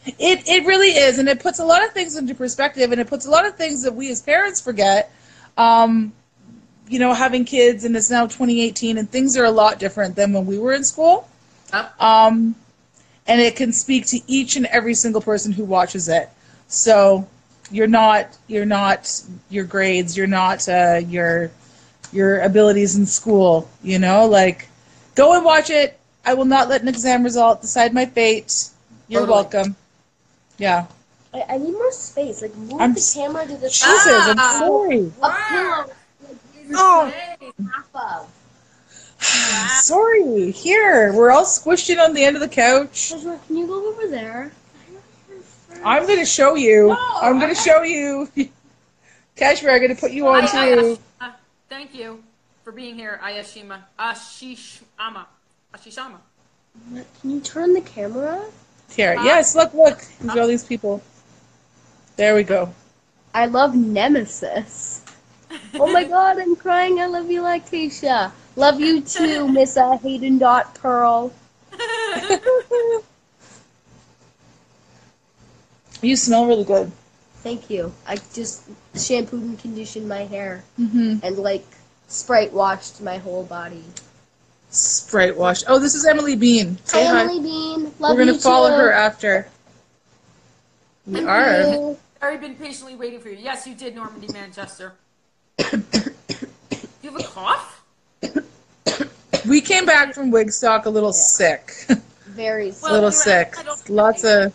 It 0.06 0.48
it 0.48 0.66
really 0.66 0.90
is, 0.90 1.18
and 1.20 1.28
it 1.28 1.40
puts 1.40 1.60
a 1.60 1.66
lot 1.66 1.84
of 1.84 1.92
things 1.92 2.16
into 2.16 2.36
perspective, 2.36 2.92
and 2.92 3.02
it 3.02 3.08
puts 3.08 3.26
a 3.26 3.30
lot 3.30 3.46
of 3.46 3.56
things 3.56 3.84
that 3.84 3.94
we 3.94 4.10
as 4.12 4.22
parents 4.22 4.62
forget. 4.62 5.12
Um, 5.58 6.14
you 6.88 7.00
know, 7.00 7.14
having 7.14 7.44
kids, 7.46 7.84
and 7.84 7.96
it's 7.96 8.12
now 8.12 8.28
2018, 8.28 8.98
and 8.98 9.10
things 9.10 9.36
are 9.36 9.46
a 9.46 9.52
lot 9.52 9.80
different 9.80 10.16
than 10.16 10.32
when 10.34 10.46
we 10.46 10.60
were 10.60 10.74
in 10.74 10.84
school. 10.84 11.28
Up. 11.74 12.00
Um, 12.02 12.56
and 13.28 13.42
it 13.42 13.56
can 13.56 13.74
speak 13.74 14.06
to 14.08 14.20
each 14.28 14.56
and 14.56 14.68
every 14.68 14.94
single 14.94 15.22
person 15.22 15.52
who 15.52 15.64
watches 15.66 16.08
it. 16.08 16.30
So 16.68 17.28
you're 17.72 17.88
not 17.88 18.38
you're 18.48 18.66
not 18.66 19.22
your 19.50 19.66
grades, 19.66 20.16
you're 20.16 20.28
not 20.28 20.68
uh, 20.70 21.02
your 21.08 21.52
your 22.12 22.42
abilities 22.42 22.96
in 22.96 23.06
school. 23.06 23.70
You 23.84 24.00
know, 24.00 24.26
like 24.26 24.70
go 25.16 25.36
and 25.36 25.44
watch 25.46 25.70
it. 25.70 26.00
I 26.26 26.34
will 26.34 26.46
not 26.46 26.70
let 26.70 26.82
an 26.82 26.88
exam 26.88 27.24
result 27.24 27.62
decide 27.62 27.94
my 27.94 28.06
fate. 28.06 28.70
You're 29.08 29.22
Totally. 29.22 29.36
welcome. 29.36 29.76
Yeah. 30.58 30.86
I, 31.34 31.44
I 31.50 31.58
need 31.58 31.74
more 31.74 31.92
space. 31.92 32.42
Like 32.42 32.56
move 32.56 32.80
I'm 32.82 32.94
the 32.94 33.00
s- 33.00 33.14
camera 33.14 33.46
to 33.46 33.54
the 33.58 33.68
Jesus, 33.68 34.04
side. 34.04 34.38
I'm 34.38 34.60
sorry. 34.60 35.12
A 35.22 35.30
pillow. 35.50 35.92
Oh. 36.74 37.14
Hey, 37.14 37.52
Sorry. 39.82 40.52
Here, 40.52 41.14
we're 41.14 41.32
all 41.32 41.44
squished 41.46 41.90
in 41.90 42.00
on 42.00 42.14
the 42.14 42.24
end 42.24 42.36
of 42.36 42.42
the 42.42 42.48
couch. 42.48 43.10
Joshua, 43.10 43.40
can 43.48 43.58
you 43.58 43.68
go 43.68 43.88
over 43.90 44.08
there? 44.08 44.52
I'm 45.86 46.08
gonna 46.08 46.26
show 46.26 46.56
you. 46.56 46.88
No, 46.90 46.98
I'm 47.22 47.40
gonna 47.40 47.56
show 47.56 47.84
you. 47.84 48.28
Kashmir, 49.36 49.72
I'm 49.72 49.82
gonna 49.82 49.96
put 49.96 50.12
you 50.12 50.28
on 50.28 50.44
I- 50.44 50.48
I- 50.72 50.76
too. 50.76 51.00
uh, 51.22 51.32
thank 51.70 51.94
you 51.94 52.24
for 52.64 52.72
being 52.72 52.96
here, 52.96 53.20
Ayashima. 53.24 53.80
Ashishama. 54.00 55.26
Ashishama. 55.74 56.18
Can 57.22 57.30
you 57.32 57.40
turn 57.42 57.74
the 57.74 57.82
camera? 57.82 58.42
Here, 58.92 59.16
yes, 59.24 59.56
look, 59.56 59.74
look. 59.74 60.04
There's 60.22 60.38
all 60.38 60.48
these 60.48 60.64
people. 60.64 61.02
There 62.18 62.36
we 62.36 62.44
go. 62.44 62.74
I 63.34 63.46
love 63.46 63.76
Nemesis. 63.76 65.04
Oh 65.76 65.92
my 65.92 66.04
god, 66.16 66.40
I'm 66.40 66.56
crying. 66.56 67.00
I 67.00 67.06
love 67.08 67.30
you, 67.30 67.42
Lactatia. 67.42 68.32
Love 68.56 68.80
you 68.80 69.02
too, 69.02 69.48
Miss 69.52 69.76
uh, 69.78 69.98
Hayden 69.98 70.38
Dot 70.38 70.74
Pearl. 70.76 71.32
You 76.06 76.16
smell 76.16 76.46
really 76.46 76.64
good. 76.64 76.92
Thank 77.38 77.68
you. 77.70 77.92
I 78.08 78.18
just 78.34 78.64
shampooed 78.96 79.42
and 79.42 79.58
conditioned 79.60 80.08
my 80.08 80.24
hair 80.26 80.64
hmm 80.78 81.18
and 81.24 81.38
like 81.40 81.66
Sprite 82.08 82.54
washed 82.54 83.02
my 83.02 83.18
whole 83.18 83.44
body. 83.44 83.84
Sprite 84.70 85.36
wash. 85.36 85.64
Oh, 85.68 85.80
this 85.80 85.96
is 85.96 86.06
Emily 86.06 86.36
Bean. 86.36 86.78
Say 86.84 87.04
hi. 87.06 87.22
Emily 87.22 87.40
Bean. 87.42 87.84
Love 88.00 88.16
We're 88.16 88.26
gonna 88.26 88.38
follow 88.38 88.70
too. 88.70 88.76
her 88.76 88.92
after. 88.92 89.48
We 91.08 91.16
Thank 91.16 91.28
are. 91.28 91.62
you. 91.62 91.98
I've 92.18 92.24
already 92.24 92.48
been 92.48 92.56
patiently 92.56 92.96
waiting 92.96 93.20
for 93.20 93.30
you. 93.30 93.38
Yes, 93.42 93.66
you 93.66 93.74
did, 93.74 93.96
Normandy 93.96 94.32
Manchester. 94.32 94.94
you 95.60 95.66
have 97.04 97.16
a 97.20 97.24
cough? 97.24 97.82
We 99.48 99.62
came 99.62 99.86
back 99.86 100.14
from 100.14 100.32
Wigstock 100.32 100.86
a 100.86 100.90
little 100.90 101.14
sick. 101.14 101.72
Very. 102.28 102.70
a 102.70 102.74
Well, 102.84 102.94
little 102.94 103.12
sick. 103.12 103.56
Lots 103.90 104.24
of. 104.24 104.54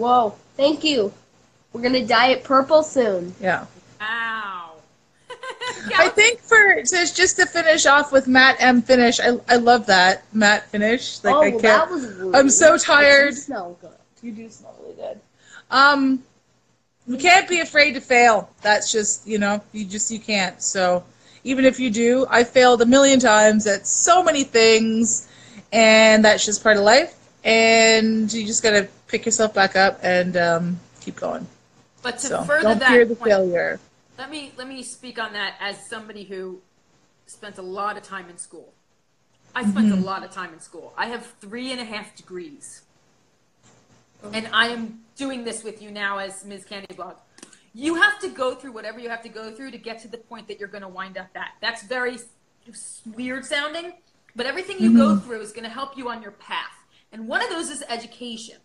Whoa. 0.00 0.34
Thank 0.56 0.84
you. 0.84 1.12
We're 1.72 1.82
gonna 1.82 2.06
dye 2.06 2.28
it 2.28 2.44
purple 2.44 2.82
soon. 2.82 3.34
Yeah. 3.40 3.66
Ow. 4.00 4.72
I 5.96 6.08
think 6.08 6.40
for 6.40 6.82
to, 6.82 7.14
just 7.14 7.36
to 7.36 7.46
finish 7.46 7.86
off 7.86 8.12
with 8.12 8.26
Matt 8.26 8.56
M 8.60 8.82
finish, 8.82 9.20
I, 9.20 9.38
I 9.48 9.56
love 9.56 9.86
that 9.86 10.24
Matt 10.32 10.68
finish. 10.70 11.22
Like 11.22 11.34
oh, 11.34 11.40
I 11.42 11.50
can't. 11.50 11.62
That 11.62 11.90
was 11.90 12.06
rude. 12.14 12.34
I'm 12.34 12.50
so 12.50 12.68
It 12.68 12.72
does 12.72 12.84
tired. 12.84 13.34
smell 13.34 13.78
good. 13.80 13.90
You 14.22 14.32
do 14.32 14.48
smell 14.50 14.74
really 14.82 14.94
good. 14.94 15.20
Um, 15.70 16.22
you 17.06 17.16
can't 17.16 17.48
be 17.48 17.60
afraid 17.60 17.92
to 17.94 18.00
fail. 18.00 18.50
That's 18.62 18.90
just 18.90 19.26
you 19.26 19.38
know 19.38 19.62
you 19.72 19.84
just 19.84 20.10
you 20.10 20.18
can't. 20.18 20.60
So 20.62 21.04
even 21.44 21.64
if 21.64 21.78
you 21.78 21.90
do, 21.90 22.26
I 22.28 22.44
failed 22.44 22.82
a 22.82 22.86
million 22.86 23.20
times 23.20 23.66
at 23.66 23.86
so 23.86 24.22
many 24.22 24.44
things, 24.44 25.28
and 25.72 26.24
that's 26.24 26.44
just 26.44 26.62
part 26.62 26.76
of 26.76 26.82
life. 26.82 27.16
And 27.44 28.30
you 28.32 28.46
just 28.46 28.62
gotta 28.62 28.88
pick 29.10 29.26
yourself 29.26 29.52
back 29.52 29.74
up 29.76 29.98
and 30.02 30.36
um, 30.36 30.80
keep 31.00 31.16
going. 31.16 31.46
But 32.02 32.18
to 32.20 32.26
So 32.26 32.42
further 32.44 32.62
don't 32.62 32.78
that 32.78 32.88
fear 32.90 33.04
the 33.04 33.16
point, 33.16 33.30
failure. 33.30 33.80
let 34.16 34.30
me 34.30 34.52
let 34.56 34.68
me 34.68 34.82
speak 34.82 35.18
on 35.18 35.32
that 35.34 35.54
as 35.60 35.84
somebody 35.86 36.24
who 36.24 36.60
spent 37.26 37.58
a 37.58 37.62
lot 37.62 37.96
of 37.96 38.02
time 38.02 38.28
in 38.30 38.38
school. 38.38 38.72
I 39.54 39.62
spent 39.68 39.88
Mm-hmm. 39.88 40.02
a 40.02 40.06
lot 40.06 40.24
of 40.24 40.30
time 40.30 40.52
in 40.54 40.60
school. 40.60 40.94
I 40.96 41.06
have 41.06 41.26
three 41.40 41.72
and 41.72 41.80
a 41.80 41.84
half 41.84 42.14
degrees, 42.14 42.82
and 44.32 44.48
I 44.52 44.68
am 44.68 45.00
doing 45.16 45.42
this 45.44 45.64
with 45.64 45.82
you 45.82 45.90
now 45.90 46.18
as 46.18 46.44
Ms. 46.44 46.64
Candy 46.64 46.94
Blog. 46.94 47.16
You 47.74 47.96
have 47.96 48.18
to 48.20 48.28
go 48.28 48.54
through 48.54 48.72
whatever 48.72 49.00
you 49.00 49.08
have 49.08 49.22
to 49.22 49.28
go 49.28 49.50
through 49.50 49.72
to 49.72 49.78
get 49.78 49.98
to 50.02 50.08
the 50.08 50.18
point 50.18 50.46
that 50.48 50.58
you're 50.60 50.68
going 50.68 50.82
to 50.82 50.88
wind 50.88 51.18
up 51.18 51.28
at. 51.34 51.50
That's 51.60 51.82
very 51.82 52.18
weird 53.14 53.44
sounding, 53.44 53.92
but 54.36 54.46
everything 54.46 54.78
you 54.80 54.96
go 54.96 55.14
Mm-hmm. 55.14 55.26
through 55.26 55.40
is 55.40 55.52
going 55.52 55.64
to 55.64 55.70
help 55.70 55.96
you 55.98 56.08
on 56.08 56.22
your 56.22 56.32
path. 56.32 56.76
And 57.12 57.26
one 57.26 57.42
of 57.42 57.48
those 57.50 57.70
is 57.70 57.82
education 57.88 58.56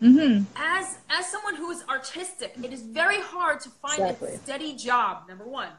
hmm 0.00 0.42
as 0.56 0.98
as 1.08 1.26
someone 1.26 1.54
who 1.54 1.70
is 1.70 1.84
artistic, 1.88 2.54
it 2.62 2.72
is 2.72 2.82
very 2.82 3.20
hard 3.20 3.60
to 3.60 3.70
find 3.70 4.00
Exactly. 4.02 4.30
a 4.30 4.38
steady 4.38 4.74
job. 4.74 5.28
Number 5.28 5.44
one. 5.44 5.70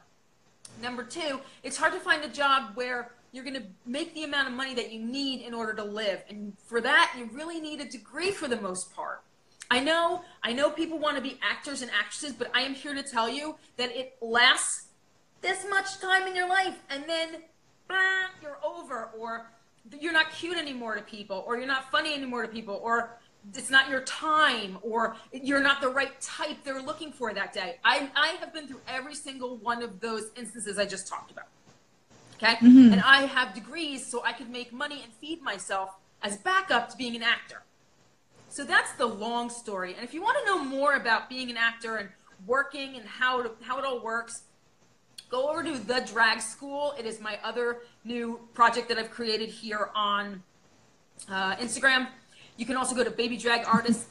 Number 0.81 1.03
two, 1.03 1.39
it's 1.63 1.77
hard 1.77 1.93
to 1.93 1.99
find 1.99 2.23
a 2.23 2.29
job 2.29 2.71
where 2.75 3.11
you're 3.31 3.45
going 3.45 3.55
to 3.55 3.67
make 3.85 4.13
the 4.13 4.23
amount 4.23 4.47
of 4.47 4.53
money 4.53 4.73
that 4.73 4.91
you 4.91 4.99
need 4.99 5.41
in 5.41 5.53
order 5.53 5.73
to 5.73 5.83
live, 5.83 6.23
and 6.29 6.53
for 6.65 6.81
that, 6.81 7.13
you 7.17 7.29
really 7.33 7.59
need 7.61 7.79
a 7.81 7.85
degree 7.85 8.31
for 8.31 8.47
the 8.47 8.59
most 8.59 8.93
part. 8.95 9.21
I 9.71 9.79
know, 9.79 10.21
I 10.43 10.53
know, 10.53 10.69
people 10.69 10.99
want 10.99 11.15
to 11.15 11.21
be 11.21 11.39
actors 11.41 11.81
and 11.81 11.89
actresses, 11.91 12.33
but 12.33 12.51
I 12.53 12.61
am 12.61 12.73
here 12.73 12.93
to 12.93 13.03
tell 13.03 13.29
you 13.29 13.55
that 13.77 13.95
it 13.95 14.17
lasts 14.21 14.87
this 15.41 15.65
much 15.69 15.99
time 15.99 16.27
in 16.27 16.35
your 16.35 16.47
life, 16.47 16.77
and 16.89 17.03
then 17.07 17.41
blah, 17.87 17.97
you're 18.41 18.57
over, 18.63 19.09
or 19.17 19.47
you're 19.99 20.13
not 20.13 20.31
cute 20.31 20.57
anymore 20.57 20.95
to 20.95 21.01
people, 21.01 21.43
or 21.47 21.57
you're 21.57 21.67
not 21.67 21.89
funny 21.91 22.13
anymore 22.13 22.41
to 22.41 22.47
people, 22.47 22.79
or 22.83 23.17
it's 23.53 23.69
not 23.69 23.89
your 23.89 24.01
time, 24.01 24.77
or 24.81 25.15
you're 25.31 25.61
not 25.61 25.81
the 25.81 25.89
right 25.89 26.19
type 26.19 26.57
they're 26.63 26.81
looking 26.81 27.11
for 27.11 27.33
that 27.33 27.53
day. 27.53 27.77
I, 27.83 28.09
I 28.15 28.29
have 28.39 28.53
been 28.53 28.67
through 28.67 28.81
every 28.87 29.15
single 29.15 29.57
one 29.57 29.83
of 29.83 29.99
those 29.99 30.31
instances 30.35 30.79
I 30.79 30.85
just 30.85 31.07
talked 31.07 31.31
about. 31.31 31.47
Okay? 32.35 32.55
And 32.61 33.01
I 33.01 33.21
have 33.25 33.53
degrees 33.53 34.05
so 34.05 34.23
I 34.23 34.33
could 34.33 34.49
make 34.49 34.73
money 34.73 35.01
and 35.03 35.13
feed 35.13 35.41
myself 35.41 35.95
as 36.21 36.37
backup 36.37 36.89
to 36.89 36.97
being 36.97 37.15
an 37.15 37.23
actor. 37.23 37.63
So 38.49 38.63
that's 38.63 38.91
the 38.93 39.05
long 39.05 39.49
story. 39.49 39.93
And 39.93 40.03
if 40.03 40.13
you 40.13 40.21
want 40.21 40.37
to 40.39 40.45
know 40.45 40.63
more 40.63 40.95
about 40.95 41.29
being 41.29 41.49
an 41.49 41.57
actor 41.57 41.97
and 41.97 42.09
working 42.45 42.95
and 42.95 43.05
how 43.05 43.43
to, 43.43 43.51
how 43.61 43.79
it 43.79 43.85
all 43.85 44.01
works, 44.01 44.43
go 45.29 45.49
over 45.49 45.63
to 45.63 45.77
the 45.77 46.01
Drag 46.01 46.41
School. 46.41 46.93
It 46.97 47.05
is 47.05 47.19
my 47.19 47.39
other 47.43 47.79
new 48.03 48.39
project 48.53 48.89
that 48.89 48.97
I've 48.97 49.11
created 49.11 49.49
here 49.49 49.89
on 49.95 50.43
uh, 51.29 51.55
Instagram. 51.55 52.07
You 52.57 52.65
can 52.65 52.75
also 52.77 52.95
go 52.95 53.03
to 53.03 53.11
babydragartists.com 53.11 54.05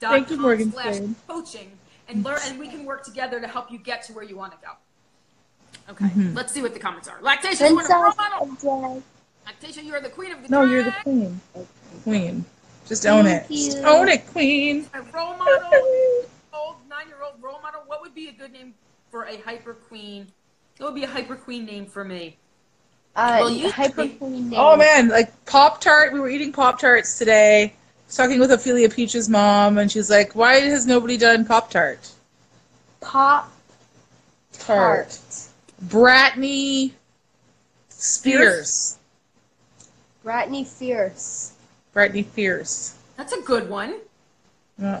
Thank 0.00 0.30
you, 0.30 0.36
Morgan 0.38 0.72
slash 0.72 0.96
Spade. 0.96 1.14
coaching 1.28 1.70
and 2.08 2.24
learn, 2.24 2.38
and 2.46 2.58
we 2.58 2.68
can 2.68 2.84
work 2.84 3.04
together 3.04 3.40
to 3.40 3.46
help 3.46 3.70
you 3.70 3.78
get 3.78 4.02
to 4.04 4.12
where 4.12 4.24
you 4.24 4.36
want 4.36 4.52
to 4.52 4.58
go. 4.66 4.72
Okay, 5.92 6.04
Mm-hmm. 6.06 6.34
let's 6.34 6.52
see 6.52 6.60
what 6.62 6.74
the 6.74 6.80
comments 6.80 7.08
are. 7.08 7.18
Lactatia, 7.20 7.68
you 7.68 7.74
want 7.76 7.88
a 7.88 7.94
role 7.94 8.12
model? 8.16 8.96
of. 8.96 9.02
Lactatia, 9.46 9.82
you 9.84 9.94
are 9.94 10.00
the 10.00 10.08
queen 10.10 10.32
of 10.32 10.42
the 10.42 10.48
No, 10.48 10.64
you're 10.64 10.82
the 10.82 10.94
queen. 11.02 11.40
Queen. 12.02 12.44
Just 12.86 13.06
own 13.06 13.26
it. 13.26 13.40
Thank 13.46 13.50
you. 13.50 13.64
Just 13.72 13.78
own 13.84 14.08
it, 14.08 14.26
queen. 14.28 14.86
A 14.94 15.00
role 15.02 15.36
model, 15.36 15.70
old 16.52 16.76
nine-year-old 16.88 17.34
role 17.42 17.60
model. 17.62 17.82
What 17.86 18.00
would 18.02 18.14
be 18.14 18.28
a 18.28 18.32
good 18.32 18.52
name 18.52 18.74
for 19.10 19.24
a 19.24 19.38
hyper 19.38 19.74
queen? 19.74 20.26
What 20.78 20.92
would 20.92 21.00
be 21.00 21.04
a 21.04 21.10
hyper 21.10 21.36
queen 21.36 21.64
name 21.64 21.86
for 21.86 22.04
me? 22.04 22.36
Uh, 23.16 23.38
Well, 23.40 23.50
you- 23.50 23.70
hyper 23.70 24.08
queen 24.08 24.50
name. 24.50 24.58
Oh 24.60 24.76
man, 24.76 25.08
like 25.08 25.32
Pop 25.46 25.80
Tart. 25.80 26.12
We 26.12 26.20
were 26.20 26.28
eating 26.28 26.52
Pop 26.52 26.78
Tarts 26.78 27.16
today. 27.18 27.72
I 28.04 28.06
was 28.06 28.16
talking 28.16 28.38
with 28.38 28.52
Ophelia 28.52 28.88
Peach's 28.88 29.28
mom, 29.28 29.78
and 29.78 29.90
she's 29.90 30.10
like, 30.10 30.34
"Why 30.34 30.60
has 30.60 30.86
nobody 30.86 31.16
done 31.16 31.44
Pop 31.44 31.70
Tart?" 31.70 32.10
Pop 33.00 33.50
Tart. 34.52 35.08
tart. 35.08 35.18
Bratney 35.86 36.92
Spears. 37.88 38.98
Bratney 40.24 40.66
Fierce. 40.66 41.52
Bratney 41.94 42.24
Fierce. 42.24 42.94
That's 43.16 43.32
a 43.32 43.40
good 43.42 43.68
one. 43.68 43.96
Yeah. 44.78 45.00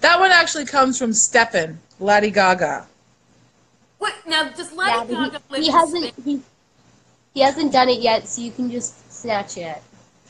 That 0.00 0.20
one 0.20 0.30
actually 0.30 0.66
comes 0.66 0.98
from 0.98 1.10
Steppen, 1.10 1.76
Lady 2.00 2.30
Gaga. 2.30 2.86
What 3.98 4.14
now? 4.26 4.48
Does 4.50 4.70
Yeah, 4.72 4.76
Lady 5.00 5.14
but 5.14 5.32
Gaga 5.32 5.38
he, 5.48 5.52
live 5.52 5.62
he 5.62 5.66
in 5.68 5.72
hasn't 5.74 6.06
Spain? 6.12 6.24
he, 6.24 6.42
he 7.34 7.40
hasn't 7.40 7.72
done 7.72 7.88
it 7.88 8.00
yet, 8.00 8.28
so 8.28 8.42
you 8.42 8.50
can 8.52 8.70
just 8.70 9.12
snatch 9.12 9.56
it. 9.56 9.82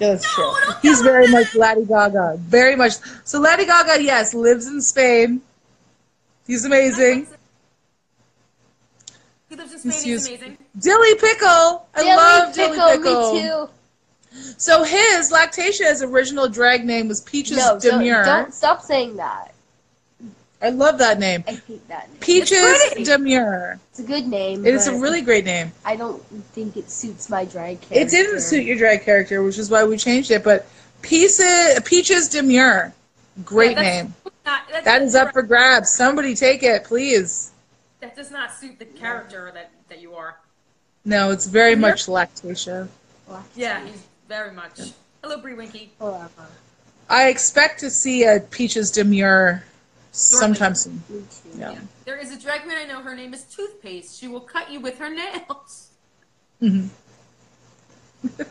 That's 0.02 0.38
No, 0.38 0.54
true. 0.54 0.72
He's 0.82 1.00
very 1.00 1.28
much 1.28 1.54
Lady 1.54 1.84
Gaga. 1.84 2.36
Very 2.38 2.76
much. 2.76 2.94
So 3.24 3.40
Lady 3.40 3.64
Gaga, 3.66 4.02
yes, 4.02 4.34
lives 4.34 4.66
in 4.66 4.80
Spain. 4.82 5.40
He's 6.46 6.64
amazing. 6.64 7.26
He 9.48 9.56
lives 9.56 9.72
in 9.72 9.78
Spain. 9.78 9.92
He's 9.92 10.02
He's 10.26 10.26
amazing. 10.28 10.58
Dilly 10.78 11.14
Pickle. 11.16 11.86
I 11.94 12.02
Dilly 12.02 12.16
love 12.16 12.54
Pickle, 12.54 12.74
Dilly 12.76 12.98
Pickle. 12.98 13.34
me 13.34 13.42
too. 13.42 13.68
So 14.56 14.82
his 14.82 15.30
Lactatia's 15.30 16.02
original 16.02 16.48
drag 16.48 16.84
name 16.84 17.06
was 17.08 17.20
Peaches 17.20 17.58
No, 17.58 17.78
don't, 17.78 17.98
Demure. 18.00 18.24
don't 18.24 18.52
stop 18.54 18.80
saying 18.82 19.16
that. 19.16 19.51
I 20.62 20.68
love 20.68 20.98
that 20.98 21.18
name. 21.18 21.42
I 21.48 21.52
hate 21.52 21.86
that 21.88 22.08
name. 22.08 22.20
Peaches. 22.20 22.92
Demure. 23.04 23.80
It's 23.90 23.98
a 23.98 24.04
good 24.04 24.28
name. 24.28 24.64
It 24.64 24.74
is 24.74 24.86
a 24.86 24.96
really 24.96 25.20
great 25.20 25.44
name. 25.44 25.72
I 25.84 25.96
don't 25.96 26.22
think 26.52 26.76
it 26.76 26.88
suits 26.88 27.28
my 27.28 27.44
drag 27.44 27.80
character. 27.80 27.98
It 27.98 28.10
didn't 28.10 28.40
suit 28.40 28.64
your 28.64 28.76
drag 28.76 29.02
character, 29.02 29.42
which 29.42 29.58
is 29.58 29.70
why 29.70 29.82
we 29.84 29.96
changed 29.96 30.30
it. 30.30 30.44
But 30.44 30.66
Peaches, 31.02 31.80
Peaches 31.84 32.28
Demure, 32.28 32.94
great 33.44 33.76
Yeah, 33.76 33.82
that's 33.82 34.02
name. 34.02 34.14
Not, 34.46 34.62
that, 34.70 34.84
That 34.84 35.02
is 35.02 35.16
up 35.16 35.32
for 35.32 35.42
grabs. 35.42 35.90
Somebody 35.90 36.36
take 36.36 36.62
it, 36.62 36.84
please. 36.84 37.50
That 38.00 38.14
does 38.14 38.30
not 38.30 38.52
suit 38.52 38.78
the 38.78 38.84
character 38.84 39.50
that, 39.54 39.72
that 39.88 40.00
you 40.00 40.14
are. 40.14 40.36
No, 41.04 41.30
it's 41.30 41.46
very 41.46 41.74
much 41.74 42.06
Lactatia. 42.06 42.86
Yeah, 43.56 43.84
he's 43.84 44.04
very 44.28 44.52
much. 44.52 44.92
Hello, 45.24 45.38
Brie 45.38 45.54
Winky. 45.54 45.90
Whatever. 45.98 46.46
I 47.08 47.28
expect 47.28 47.80
to 47.80 47.90
see 47.90 48.24
a 48.24 48.40
Peaches 48.40 48.92
Demure 48.92 49.64
sometime 50.12 50.74
soon. 50.74 51.02
Me 51.08 51.20
too. 51.30 51.58
Yeah. 51.58 51.74
There 52.04 52.18
is 52.18 52.30
a 52.30 52.38
drag 52.38 52.62
queen 52.62 52.76
I 52.78 52.84
know. 52.84 53.00
Her 53.02 53.14
name 53.16 53.34
is 53.34 53.42
Toothpaste. 53.44 54.18
She 54.20 54.28
will 54.28 54.40
cut 54.40 54.70
you 54.70 54.78
with 54.80 54.98
her 54.98 55.10
nails. 55.10 55.90
Mhm. 56.62 56.88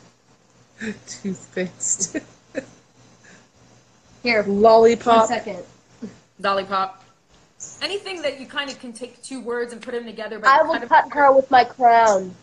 Toothpaste. 1.07 2.17
Here, 4.23 4.43
Lollipop. 4.43 5.27
second. 5.27 5.63
Lollipop. 6.39 7.03
Anything 7.81 8.21
that 8.23 8.39
you 8.39 8.47
kind 8.47 8.69
of 8.69 8.79
can 8.79 8.91
take 8.93 9.21
two 9.21 9.39
words 9.41 9.71
and 9.73 9.81
put 9.81 9.93
them 9.93 10.05
together. 10.05 10.39
But 10.39 10.49
I 10.49 10.63
will 10.63 10.73
kind 10.73 10.83
of- 10.83 10.89
cut 10.89 11.13
her 11.13 11.31
with 11.31 11.49
my 11.51 11.63
crown. 11.63 12.35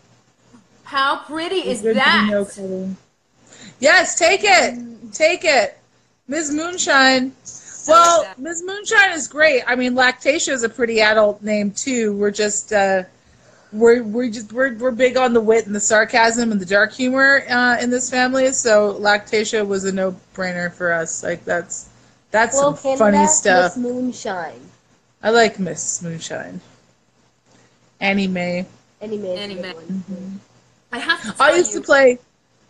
How 0.83 1.17
pretty 1.23 1.57
is 1.69 1.81
Good 1.81 1.97
that? 1.97 2.27
know, 2.31 2.95
Yes, 3.79 4.17
take 4.17 4.41
it. 4.43 5.13
Take 5.13 5.43
it. 5.45 5.77
Ms. 6.27 6.51
Moonshine. 6.51 7.31
I 7.89 7.93
like 7.93 8.05
Well, 8.07 8.23
that. 8.23 8.39
Ms. 8.39 8.63
Moonshine 8.65 9.11
is 9.11 9.27
great. 9.27 9.63
I 9.67 9.75
mean, 9.75 9.93
Lactatia 9.93 10.51
is 10.53 10.63
a 10.63 10.69
pretty 10.69 11.01
adult 11.01 11.41
name 11.41 11.71
too. 11.71 12.15
We're 12.15 12.31
just 12.31 12.73
uh, 12.73 13.03
we're 13.71 14.03
we're 14.03 14.29
just 14.29 14.51
we're 14.51 14.75
we're 14.75 14.91
big 14.91 15.17
on 15.17 15.33
the 15.33 15.41
wit 15.41 15.65
and 15.65 15.75
the 15.75 15.79
sarcasm 15.79 16.51
and 16.51 16.59
the 16.59 16.65
dark 16.65 16.91
humor 16.91 17.43
uh, 17.49 17.77
in 17.81 17.89
this 17.89 18.09
family. 18.09 18.51
So 18.51 18.95
Lactatia 18.99 19.65
was 19.65 19.85
a 19.85 19.91
no 19.91 20.15
brainer 20.33 20.71
for 20.71 20.91
us. 20.91 21.23
Like 21.23 21.45
that's 21.45 21.89
that's 22.31 22.55
Well, 22.55 22.75
some 22.75 22.97
funny 22.97 23.27
stuff. 23.27 23.75
Miss 23.75 23.83
Moonshine. 23.83 24.61
I 25.21 25.31
like 25.31 25.59
Miss 25.59 26.01
Moonshine. 26.01 26.61
Annie 27.99 28.27
Mae. 28.27 28.65
Annie 29.01 29.17
Mae. 29.17 29.37
Annie 29.37 29.55
Mae. 29.55 29.73
I 30.91 30.99
have 30.99 31.21
to 31.23 31.43
I 31.43 31.55
used 31.55 31.73
you, 31.73 31.81
to 31.81 31.85
play. 31.85 32.17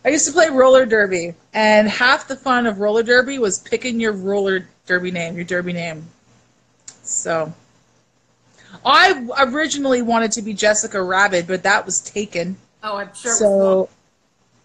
I 0.04 0.08
used 0.08 0.26
to 0.26 0.32
play 0.32 0.48
roller 0.48 0.86
derby, 0.86 1.34
and 1.52 1.88
half 1.88 2.26
the 2.26 2.36
fun 2.36 2.66
of 2.66 2.78
roller 2.80 3.02
derby 3.02 3.38
was 3.38 3.58
picking 3.58 4.00
your 4.00 4.12
roller 4.12 4.66
derby 4.90 5.12
name, 5.12 5.36
your 5.36 5.44
derby 5.44 5.72
name. 5.72 6.04
So, 7.04 7.52
I 8.84 9.24
originally 9.38 10.02
wanted 10.02 10.32
to 10.32 10.42
be 10.42 10.52
Jessica 10.52 11.00
Rabbit, 11.00 11.46
but 11.46 11.62
that 11.62 11.86
was 11.86 12.00
taken. 12.00 12.56
Oh, 12.82 12.96
I'm 12.96 13.14
sure. 13.14 13.30
it 13.30 13.34
was 13.34 13.38
so, 13.38 13.88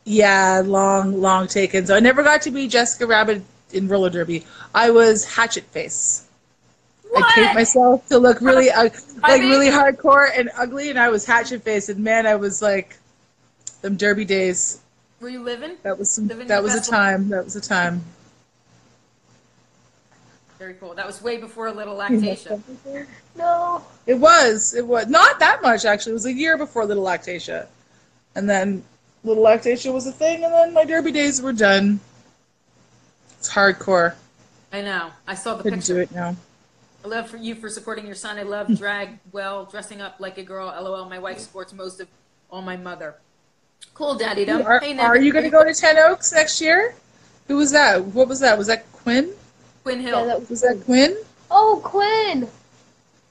yeah, 0.04 0.64
long, 0.66 1.22
long 1.22 1.48
taken. 1.48 1.86
So 1.86 1.96
I 1.96 2.00
never 2.00 2.24
got 2.24 2.42
to 2.44 2.52
be 2.52 2.68
Jessica 2.68 3.06
Rabbit 3.06 3.44
in 3.72 3.88
roller 3.88 4.10
derby. 4.10 4.44
I 4.74 4.90
was 4.90 5.26
Hatchet 5.26 5.66
Face. 5.66 6.28
What? 7.12 7.24
I 7.24 7.36
taped 7.36 7.54
myself 7.54 8.08
to 8.08 8.18
look 8.18 8.42
really, 8.42 8.72
uh, 8.72 8.90
like 9.22 9.42
mean- 9.42 9.52
really 9.52 9.70
hardcore 9.70 10.28
and 10.36 10.50
ugly, 10.58 10.90
and 10.90 10.98
I 10.98 11.10
was 11.10 11.24
Hatchet 11.24 11.62
Face, 11.62 11.88
and 11.90 12.04
man, 12.04 12.26
I 12.26 12.36
was 12.36 12.64
like, 12.64 12.98
them 13.84 13.96
derby 13.96 14.26
days. 14.26 14.80
Were 15.22 15.30
you 15.30 15.44
living? 15.44 15.78
That 15.84 16.00
was 16.00 16.10
some, 16.10 16.28
Living 16.28 16.48
that 16.48 16.64
was 16.64 16.74
a 16.74 16.78
best 16.78 16.92
life. 16.92 17.00
time. 17.00 17.30
That 17.30 17.44
was 17.46 17.56
a 17.56 17.62
time. 17.62 18.04
Very 20.58 20.76
cool. 20.76 20.94
That 20.94 21.06
was 21.06 21.22
way 21.22 21.38
before 21.38 21.68
a 21.68 21.72
Little 21.72 21.98
Lactatia. 21.98 22.62
No. 23.36 23.84
It 24.08 24.14
was. 24.14 24.74
It 24.74 24.88
was 24.88 25.08
not 25.08 25.40
that 25.40 25.62
much 25.62 25.86
actually. 25.86 26.12
It 26.12 26.14
was 26.14 26.26
a 26.26 26.34
year 26.34 26.58
before 26.58 26.86
Little 26.86 27.04
Lactatia, 27.04 27.68
and 28.36 28.50
then 28.50 28.84
Little 29.24 29.44
Lactatia 29.44 29.92
was 29.94 30.08
a 30.08 30.12
thing, 30.12 30.44
and 30.44 30.54
then 30.54 30.74
my 30.74 30.86
derby 30.86 31.12
days 31.12 31.42
were 31.42 31.54
done. 31.54 32.00
It's 33.38 33.50
hardcore. 33.50 34.16
I 34.72 34.82
know. 34.82 35.12
I 35.28 35.36
saw 35.36 35.56
the 35.56 35.64
Couldn't 35.64 35.80
picture. 35.80 35.96
do 35.96 36.00
it 36.02 36.12
now. 36.12 36.36
I 37.04 37.08
love 37.08 37.30
for 37.30 37.38
you 37.38 37.54
for 37.56 37.70
supporting 37.70 38.06
your 38.06 38.16
son. 38.16 38.38
I 38.38 38.44
love 38.44 38.68
mm-hmm. 38.68 38.76
drag 38.76 39.20
well, 39.32 39.66
dressing 39.66 40.02
up 40.02 40.16
like 40.20 40.38
a 40.38 40.44
girl. 40.44 40.68
LOL. 40.68 41.08
My 41.10 41.20
wife 41.20 41.40
supports 41.40 41.74
most 41.74 42.00
of 42.00 42.08
all 42.50 42.62
my 42.62 42.78
mother. 42.78 43.16
Cool, 43.94 44.16
Daddy. 44.16 44.50
Are, 44.50 44.80
Hey, 44.80 44.98
are 44.98 45.18
you 45.18 45.32
going 45.32 45.46
to 45.46 45.52
go 45.52 45.64
to 45.64 45.74
Ten 45.74 45.98
Oaks 45.98 46.34
next 46.34 46.60
year? 46.62 46.96
Who 47.48 47.58
was 47.58 47.72
that? 47.72 48.04
What 48.04 48.28
was 48.28 48.40
that? 48.40 48.58
Was 48.58 48.68
that 48.68 48.92
Quinn? 48.92 49.34
Quinn 49.86 50.00
Hill? 50.00 50.20
Yeah, 50.20 50.26
that 50.26 50.40
was 50.40 50.50
Was 50.50 50.62
that 50.62 50.84
Quinn? 50.84 51.16
Oh, 51.52 51.80
Quinn. 51.84 52.50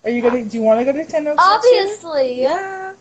Are 0.05 0.11
you 0.11 0.23
going 0.23 0.45
to? 0.45 0.49
Do 0.49 0.57
you 0.57 0.63
want 0.63 0.79
to 0.79 0.85
go 0.85 0.93
to 0.93 1.05
Ten 1.05 1.27
Oaks? 1.27 1.43
Obviously. 1.43 2.43
Yeah. 2.43 2.95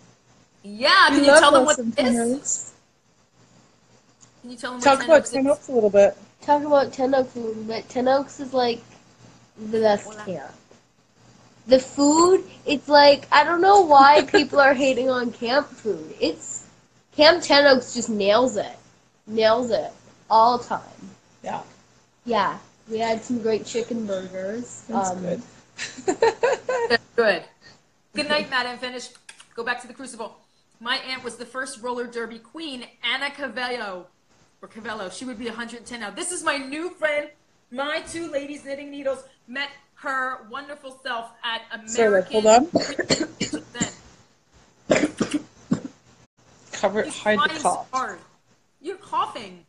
yeah. 0.64 1.10
We 1.12 1.18
Can 1.18 1.26
you 1.26 1.32
love 1.32 1.39
tell 1.39 1.51
them 1.51 1.62
us 1.62 1.66
what 1.68 1.76
some 1.76 1.89
it 1.89 1.95
Ten 1.97 2.16
is? 2.16 2.36
Oaks. 2.36 2.74
Can 4.41 4.49
you 4.51 4.58
tell 4.58 4.72
them 4.72 4.82
Talk 4.82 4.97
what 4.99 5.06
about 5.06 5.26
Ten 5.26 5.43
Ten 5.43 5.47
Oaks 5.51 5.60
Oaks 5.60 5.68
a 5.70 5.72
little 5.72 5.89
bit. 5.91 6.18
Talk 6.41 6.64
about 6.64 6.93
Ten 6.93 7.14
Oaks 7.14 7.36
a 7.36 7.39
little 7.39 7.64
bit. 7.64 7.89
Ten 7.89 8.08
Oaks 8.08 8.39
is 8.39 8.56
like 8.56 8.82
the 9.70 9.80
best 9.82 10.06
Hola. 10.06 10.26
camp. 10.26 10.51
The 11.68 11.80
food, 11.80 12.43
it's 12.66 12.89
like 12.89 13.28
I 13.32 13.43
don't 13.43 13.62
know 13.62 13.82
why 13.82 14.24
people 14.32 14.60
are 14.60 14.74
hating 14.74 15.12
on 15.12 15.32
camp 15.32 15.68
food. 15.68 16.16
It's 16.20 16.66
Camp 17.16 17.43
Ten 17.43 17.68
Oaks 17.68 17.93
just 17.93 18.10
nails 18.10 18.58
it, 18.58 18.76
nails 19.28 19.70
it 19.70 19.91
all 20.28 20.58
time. 20.58 20.82
Yeah, 21.43 21.62
Yeah, 22.26 22.58
we 22.90 23.00
had 23.00 23.24
some 23.24 23.42
great 23.42 23.66
chicken 23.66 24.06
burgers. 24.06 24.84
that's 24.88 25.10
Um, 25.12 25.22
good. 25.22 25.42
That's 26.90 27.04
good. 27.16 27.44
Good 28.14 28.30
night, 28.30 28.50
Madam 28.50 28.78
Finish. 28.78 29.10
Go 29.56 29.64
back 29.64 29.82
to 29.82 29.88
the 29.88 29.94
Crucible. 29.94 30.38
My 30.80 30.98
aunt 30.98 31.24
was 31.24 31.36
the 31.38 31.46
first 31.46 31.82
roller 31.82 32.06
derby 32.06 32.38
queen, 32.40 32.86
Anna 33.04 33.30
Cavello. 33.32 34.06
Or 34.62 34.68
Cavello. 34.68 35.10
She 35.10 35.26
would 35.26 35.40
be 35.40 35.46
110 35.46 36.00
now. 36.00 36.12
This 36.12 36.32
is 36.32 36.44
my 36.44 36.58
new 36.58 36.92
friend. 36.92 37.30
My 37.72 38.02
two 38.08 38.30
ladies 38.32 38.64
knitting 38.66 38.92
needles 38.92 39.24
met 39.48 39.70
her 39.96 40.46
wonderful 40.52 41.00
self 41.04 41.32
at 41.44 41.62
American. 41.72 41.90
Sorry, 41.90 42.08
American. 42.08 42.42
hold 42.42 42.46
on. 42.46 42.68
Cover 46.72 47.00
it. 47.02 47.08
Hide 47.10 47.40
the 47.50 47.60
cough. 47.60 47.90
hard. 47.92 48.20
You're 48.82 48.98
coughing. 48.98 49.66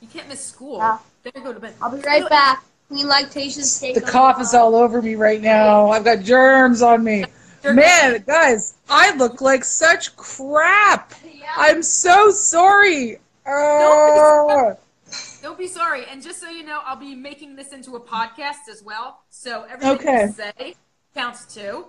You 0.00 0.08
can't 0.08 0.28
miss 0.28 0.44
school. 0.44 0.78
Yeah. 0.78 0.98
Better 1.22 1.40
go 1.40 1.52
to 1.52 1.60
bed. 1.60 1.74
I'll 1.82 1.94
be 1.94 2.00
right 2.02 2.28
back. 2.28 2.64
Queen 2.88 3.06
Lactatia's 3.06 3.78
take 3.78 3.94
The 3.94 4.00
cough 4.00 4.40
is 4.40 4.52
all 4.54 4.74
over 4.74 5.00
me 5.00 5.14
right 5.14 5.40
now. 5.40 5.90
I've 5.90 6.04
got 6.04 6.20
germs 6.20 6.82
on 6.82 7.04
me. 7.04 7.24
Man, 7.62 8.24
guys, 8.26 8.74
I 8.88 9.14
look 9.16 9.40
like 9.40 9.64
such 9.64 10.16
crap. 10.16 11.12
Yeah. 11.24 11.44
I'm 11.56 11.82
so 11.82 12.30
sorry. 12.30 13.18
Uh, 13.46 14.74
Don't 15.42 15.58
be 15.58 15.66
sorry. 15.66 16.04
And 16.10 16.22
just 16.22 16.40
so 16.40 16.48
you 16.48 16.64
know, 16.64 16.80
I'll 16.84 16.96
be 16.96 17.14
making 17.14 17.56
this 17.56 17.72
into 17.72 17.96
a 17.96 18.00
podcast 18.00 18.68
as 18.70 18.82
well. 18.82 19.20
So 19.28 19.64
everything 19.70 19.90
Okay. 20.08 20.22
you 20.26 20.32
say 20.32 20.74
counts 21.14 21.52
too. 21.52 21.86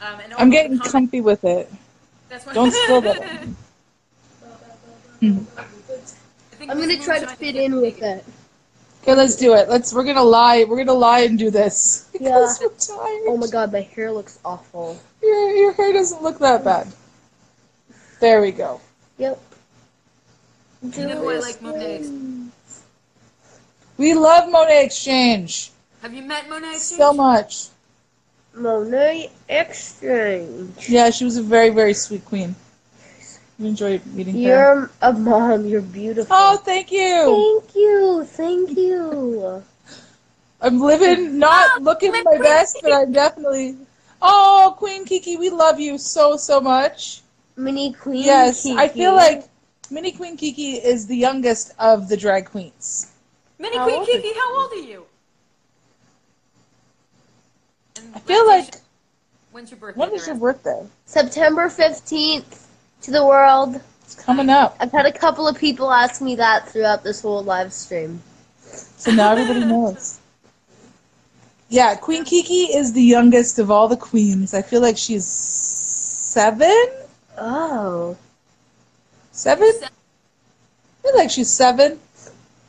Um, 0.00 0.20
and 0.20 0.34
I'm 0.34 0.50
getting 0.50 0.78
comfy 0.78 1.20
with 1.20 1.44
it. 1.44 1.70
That's 2.28 2.46
why- 2.46 2.54
Don't 2.54 2.72
spill 2.72 3.02
that. 3.02 3.46
I 6.56 6.58
think 6.58 6.70
I'm 6.70 6.80
gonna 6.80 6.96
try 6.96 7.18
to 7.18 7.26
fit 7.26 7.54
in 7.54 7.82
with 7.82 8.00
it. 8.00 8.24
Okay, 9.02 9.14
let's 9.14 9.36
do 9.36 9.52
it. 9.52 9.68
Let's. 9.68 9.92
We're 9.92 10.04
gonna 10.04 10.24
lie. 10.24 10.64
We're 10.64 10.78
gonna 10.78 10.94
lie 10.94 11.20
and 11.20 11.38
do 11.38 11.50
this 11.50 12.08
because 12.14 12.58
we're 12.58 12.70
tired. 12.70 13.24
Oh 13.28 13.36
my 13.36 13.46
god, 13.46 13.70
my 13.72 13.82
hair 13.82 14.10
looks 14.10 14.38
awful. 14.42 14.98
Your 15.22 15.50
your 15.50 15.72
hair 15.72 15.92
doesn't 15.92 16.22
look 16.22 16.38
that 16.38 16.62
mm. 16.62 16.64
bad. 16.64 16.88
There 18.20 18.40
we 18.40 18.52
go. 18.52 18.80
Yep. 19.18 19.38
Do 20.88 21.00
you 21.02 21.08
know 21.08 21.28
I 21.28 21.38
like 21.40 21.60
Monet's? 21.60 22.08
We 23.98 24.14
love 24.14 24.48
Monét 24.48 24.84
X 24.84 25.04
Change 25.04 25.70
Have 26.00 26.14
you 26.14 26.22
met 26.22 26.48
Monét 26.48 26.74
X 26.74 26.88
Change? 26.88 26.98
so 26.98 27.12
much. 27.12 27.68
Monet 28.54 29.30
Exchange. 29.50 30.88
Yeah, 30.88 31.10
she 31.10 31.24
was 31.24 31.36
a 31.36 31.42
very 31.42 31.68
very 31.68 31.92
sweet 31.92 32.24
queen. 32.24 32.56
We 33.58 33.68
enjoyed 33.68 34.04
meeting 34.06 34.34
her. 34.34 34.40
You're 34.40 34.90
a 35.00 35.12
mom. 35.12 35.64
You're 35.64 35.80
beautiful. 35.80 36.36
Oh, 36.36 36.56
thank 36.58 36.92
you. 36.92 37.62
Thank 37.64 37.74
you. 37.74 38.24
Thank 38.24 38.76
you. 38.76 39.62
I'm 40.60 40.80
living, 40.80 41.38
not 41.38 41.82
looking 41.82 42.12
my 42.12 42.38
best, 42.38 42.78
but 42.82 42.92
I'm 42.92 43.12
definitely. 43.12 43.76
Oh, 44.20 44.74
Queen 44.78 45.04
Kiki, 45.04 45.36
we 45.36 45.50
love 45.50 45.78
you 45.80 45.96
so 45.98 46.36
so 46.36 46.60
much. 46.60 47.22
Mini 47.56 47.92
Queen. 47.92 48.22
Kiki. 48.22 48.26
Yes, 48.26 48.66
I 48.66 48.88
feel 48.88 49.14
like 49.14 49.44
Mini 49.90 50.12
Queen 50.12 50.36
Kiki 50.36 50.74
is 50.74 51.06
the 51.06 51.16
youngest 51.16 51.72
of 51.78 52.08
the 52.08 52.16
drag 52.16 52.46
queens. 52.46 53.12
Mini 53.58 53.76
How 53.76 53.84
Queen 53.84 53.96
old 53.96 54.08
is 54.08 54.16
Kiki, 54.16 54.34
how 54.34 54.60
old 54.60 54.72
are 54.72 54.76
you? 54.76 55.06
And 57.96 58.16
I 58.16 58.18
feel 58.20 58.44
Lactatia, 58.44 58.48
like. 58.48 58.74
When's 59.52 59.70
your 59.70 59.80
birthday? 59.80 60.00
When 60.00 60.12
is 60.12 60.26
there? 60.26 60.34
your 60.34 60.40
birthday? 60.40 60.86
September 61.06 61.68
15th 61.68 62.65
to 63.06 63.12
the 63.12 63.24
world. 63.24 63.80
It's 64.02 64.14
coming 64.16 64.50
up, 64.50 64.76
I've 64.78 64.92
had 64.92 65.06
a 65.06 65.12
couple 65.12 65.48
of 65.48 65.56
people 65.56 65.90
ask 65.90 66.20
me 66.20 66.34
that 66.36 66.68
throughout 66.68 67.02
this 67.02 67.22
whole 67.22 67.42
live 67.42 67.72
stream. 67.72 68.20
so 68.60 69.10
now 69.12 69.32
everybody 69.32 69.64
knows. 69.64 70.20
Yeah, 71.68 71.94
Queen 71.96 72.24
Kiki 72.24 72.64
is 72.76 72.92
the 72.92 73.02
youngest 73.02 73.58
of 73.58 73.70
all 73.70 73.88
the 73.88 73.96
queens. 73.96 74.54
I 74.54 74.62
feel 74.62 74.80
like 74.80 74.96
she's 74.96 75.26
seven. 75.26 76.86
Oh. 77.38 78.16
Seven? 79.32 79.72
I 79.82 79.88
feel 81.02 81.16
like 81.16 81.30
she's 81.30 81.50
seven. 81.50 81.98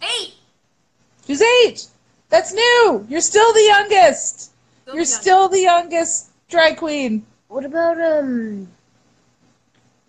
Eight. 0.02 0.34
She's 1.28 1.42
eight. 1.42 1.88
That's 2.30 2.54
new. 2.54 3.06
You're 3.10 3.22
still 3.22 3.54
the 3.54 3.62
youngest. 3.62 4.52
Still 4.84 4.96
You're 4.96 5.06
the 5.06 5.10
youngest. 5.10 5.22
still 5.22 5.50
the 5.50 5.62
youngest 5.62 6.30
drag 6.50 6.78
queen. 6.78 7.26
What 7.48 7.66
about, 7.66 8.02
um, 8.02 8.68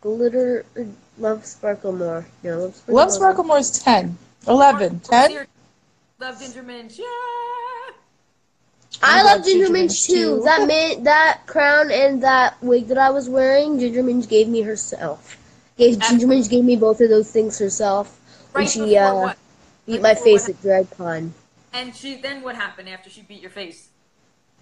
Glitter, 0.00 0.64
uh, 0.78 0.82
Love 1.18 1.42
Sparklemore? 1.42 2.24
No, 2.42 2.58
Love 2.58 2.74
Sparklemore. 2.74 2.92
Love 2.94 3.10
Sparklemore's 3.10 3.82
10. 3.82 4.16
11. 4.46 5.00
10? 5.00 5.46
Love 6.20 6.40
Ginger 6.40 6.62
Minj. 6.62 6.98
Yeah. 6.98 7.04
I 9.00 9.20
I 9.20 9.22
love 9.22 9.38
love 9.38 9.46
Ginger 9.46 9.66
Ginger 9.66 9.78
Minj 9.78 9.82
Minch, 9.82 10.06
too. 10.06 10.14
too. 10.14 10.42
That 10.44 10.66
mint, 10.66 11.04
that 11.04 11.42
crown, 11.46 11.90
and 11.90 12.22
that 12.22 12.60
wig 12.62 12.88
that 12.88 12.98
I 12.98 13.10
was 13.10 13.28
wearing, 13.28 13.78
Ginger 13.78 14.02
Minj 14.02 14.28
gave 14.28 14.48
me 14.48 14.62
herself. 14.62 15.36
Gave 15.76 16.00
Ginger 16.00 16.26
Minj 16.26 16.50
gave 16.50 16.64
me 16.64 16.76
both 16.76 17.00
of 17.00 17.08
those 17.08 17.30
things 17.30 17.58
herself 17.58 18.18
when 18.52 18.62
Right 18.62 18.70
she 18.70 18.96
uh, 18.96 19.14
what? 19.14 19.38
beat 19.86 19.92
Right 19.94 20.02
my 20.02 20.14
face 20.14 20.48
what 20.48 20.56
at 20.56 20.62
DragCon. 20.62 21.30
And 21.72 21.94
she 21.94 22.16
then 22.20 22.42
what 22.42 22.56
happened 22.56 22.88
after 22.88 23.10
she 23.10 23.22
beat 23.22 23.40
your 23.40 23.50
face? 23.50 23.88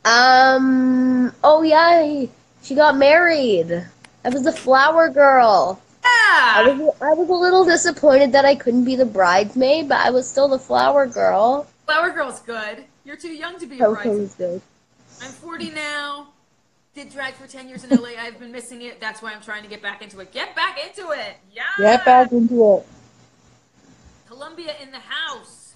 Um. 0.04 1.32
Oh 1.42 1.62
yeah, 1.62 2.26
she 2.62 2.74
got 2.74 2.96
married. 2.96 3.86
I 4.26 4.28
was 4.28 4.42
the 4.42 4.50
flower 4.52 5.08
girl. 5.08 5.80
I 6.02 6.64
Yeah. 6.66 6.74
was 6.74 6.96
I 7.00 7.12
was 7.14 7.28
a 7.28 7.32
little 7.32 7.64
disappointed 7.64 8.32
that 8.32 8.44
I 8.44 8.56
couldn't 8.56 8.84
be 8.84 8.96
the 8.96 9.04
bridesmaid, 9.06 9.88
but 9.88 9.98
I 9.98 10.10
was 10.10 10.28
still 10.28 10.48
the 10.48 10.58
flower 10.58 11.06
girl. 11.06 11.68
Flower 11.86 12.10
Girl's 12.10 12.40
good. 12.40 12.84
You're 13.04 13.14
too 13.16 13.32
young 13.32 13.56
to 13.60 13.66
be 13.66 13.78
a 13.78 13.88
bridesmaid. 13.88 14.30
good. 14.36 14.62
I'm 15.22 15.30
40 15.30 15.70
now. 15.70 16.26
Did 16.96 17.10
drag 17.12 17.34
for 17.34 17.46
10 17.46 17.68
years 17.68 17.84
in 17.84 17.90
LA. 17.90 18.18
I've 18.18 18.40
been 18.40 18.50
missing 18.50 18.82
it. 18.82 18.98
That's 19.00 19.22
why 19.22 19.32
I'm 19.32 19.40
trying 19.40 19.62
to 19.62 19.68
get 19.68 19.80
back 19.80 20.02
into 20.02 20.18
it. 20.18 20.32
Get 20.32 20.56
back 20.56 20.76
into 20.84 21.12
it. 21.12 21.36
Yeah. 21.54 21.62
Get 21.78 22.04
back 22.04 22.32
into 22.32 22.78
it. 22.78 22.86
Columbia 24.26 24.74
in 24.82 24.90
the 24.90 24.98
house. 24.98 25.74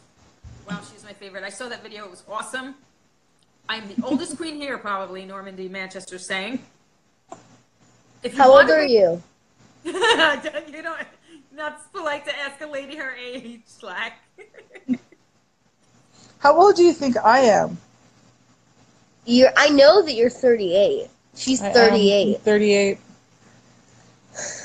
Wow, 0.68 0.80
she's 0.92 1.04
my 1.04 1.12
favorite. 1.12 1.44
I 1.44 1.50
saw 1.50 1.68
that 1.68 1.84
video. 1.84 2.04
It 2.06 2.10
was 2.10 2.24
awesome. 2.28 2.74
I'm 3.68 3.86
the 3.94 4.02
oldest 4.04 4.36
queen 4.36 4.56
here, 4.56 4.76
probably. 4.78 5.24
Normandy, 5.24 5.68
Manchester, 5.68 6.18
saying. 6.18 6.58
If 8.22 8.36
How 8.36 8.52
old 8.52 8.70
are 8.70 8.84
you? 8.84 9.22
you 9.84 9.92
know, 9.92 10.42
not 10.82 11.06
Not 11.52 11.92
polite 11.92 12.24
to 12.26 12.38
ask 12.38 12.60
a 12.60 12.66
lady 12.66 12.96
her 12.96 13.14
age, 13.14 13.62
Slack. 13.66 14.20
How 16.38 16.56
old 16.56 16.76
do 16.76 16.82
you 16.82 16.92
think 16.92 17.16
I 17.18 17.40
am? 17.40 17.78
You're. 19.24 19.52
I 19.56 19.68
know 19.68 20.02
that 20.02 20.14
you're 20.14 20.30
38. 20.30 21.08
She's 21.34 21.62
I 21.62 21.68
am 21.68 21.74
38. 21.74 22.40
38. 22.40 22.98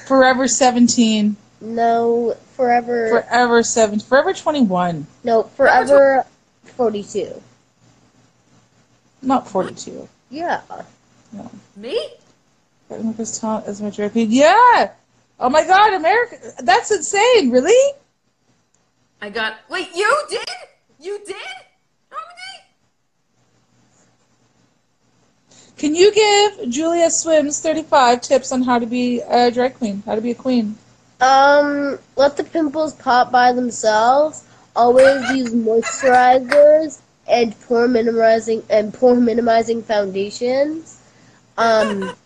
Forever 0.07 0.47
17. 0.47 1.35
No, 1.61 2.35
forever. 2.55 3.09
Forever 3.09 3.63
7. 3.63 3.99
Forever 3.99 4.33
21. 4.33 5.07
no, 5.23 5.43
forever 5.43 6.25
42. 6.63 7.41
Not 9.21 9.47
42. 9.47 10.07
Yeah. 10.29 10.61
Me? 11.75 12.09
America's 12.89 13.39
talent 13.39 13.65
as 13.67 13.81
my 13.81 13.89
drag 13.89 14.11
queen. 14.11 14.31
Yeah! 14.31 14.91
Oh 15.39 15.49
my 15.49 15.65
god, 15.65 15.93
America. 15.93 16.37
That's 16.63 16.91
insane. 16.91 17.51
Really? 17.51 17.93
I 19.21 19.29
got. 19.29 19.57
Wait, 19.69 19.89
you 19.95 20.23
did? 20.29 20.49
You 20.99 21.19
did? 21.25 21.35
Normandy? 22.11 22.65
Can 25.77 25.95
you 25.95 26.13
give 26.13 26.69
Julia 26.69 27.09
Swims 27.09 27.59
35 27.59 28.21
tips 28.21 28.51
on 28.51 28.61
how 28.61 28.79
to 28.79 28.85
be 28.85 29.21
a 29.21 29.51
drag 29.51 29.75
queen? 29.75 30.03
How 30.05 30.15
to 30.15 30.21
be 30.21 30.31
a 30.31 30.35
queen? 30.35 30.77
Um, 31.21 31.99
let 32.15 32.37
the 32.37 32.43
pimples 32.43 32.93
pop 32.93 33.31
by 33.31 33.51
themselves. 33.51 34.45
Always 34.75 35.29
use 35.35 35.53
moisturizers 35.53 37.01
and 37.27 37.59
pore 37.61 37.87
minimizing 37.87 38.63
and 38.69 38.93
pore 38.93 39.15
minimizing 39.15 39.81
foundations. 39.81 41.01
Um, 41.57 42.15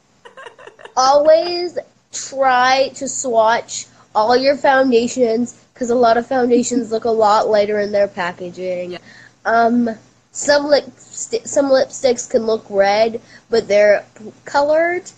always 0.99 1.77
try 2.11 2.89
to 2.95 3.07
swatch 3.07 3.85
all 4.13 4.35
your 4.35 4.57
foundations 4.57 5.53
because 5.73 5.89
a 5.89 5.95
lot 5.95 6.17
of 6.17 6.27
foundations 6.27 6.91
look 6.91 7.05
a 7.05 7.09
lot 7.09 7.47
lighter 7.47 7.79
in 7.79 7.91
their 7.91 8.07
packaging. 8.07 8.91
Yeah. 8.91 8.97
Um, 9.45 9.89
some 10.31 10.65
lipsti- 10.65 11.47
some 11.47 11.67
lipsticks 11.67 12.29
can 12.29 12.45
look 12.45 12.65
red, 12.69 13.21
but 13.49 13.67
they're 13.67 14.05
colored. 14.43 15.09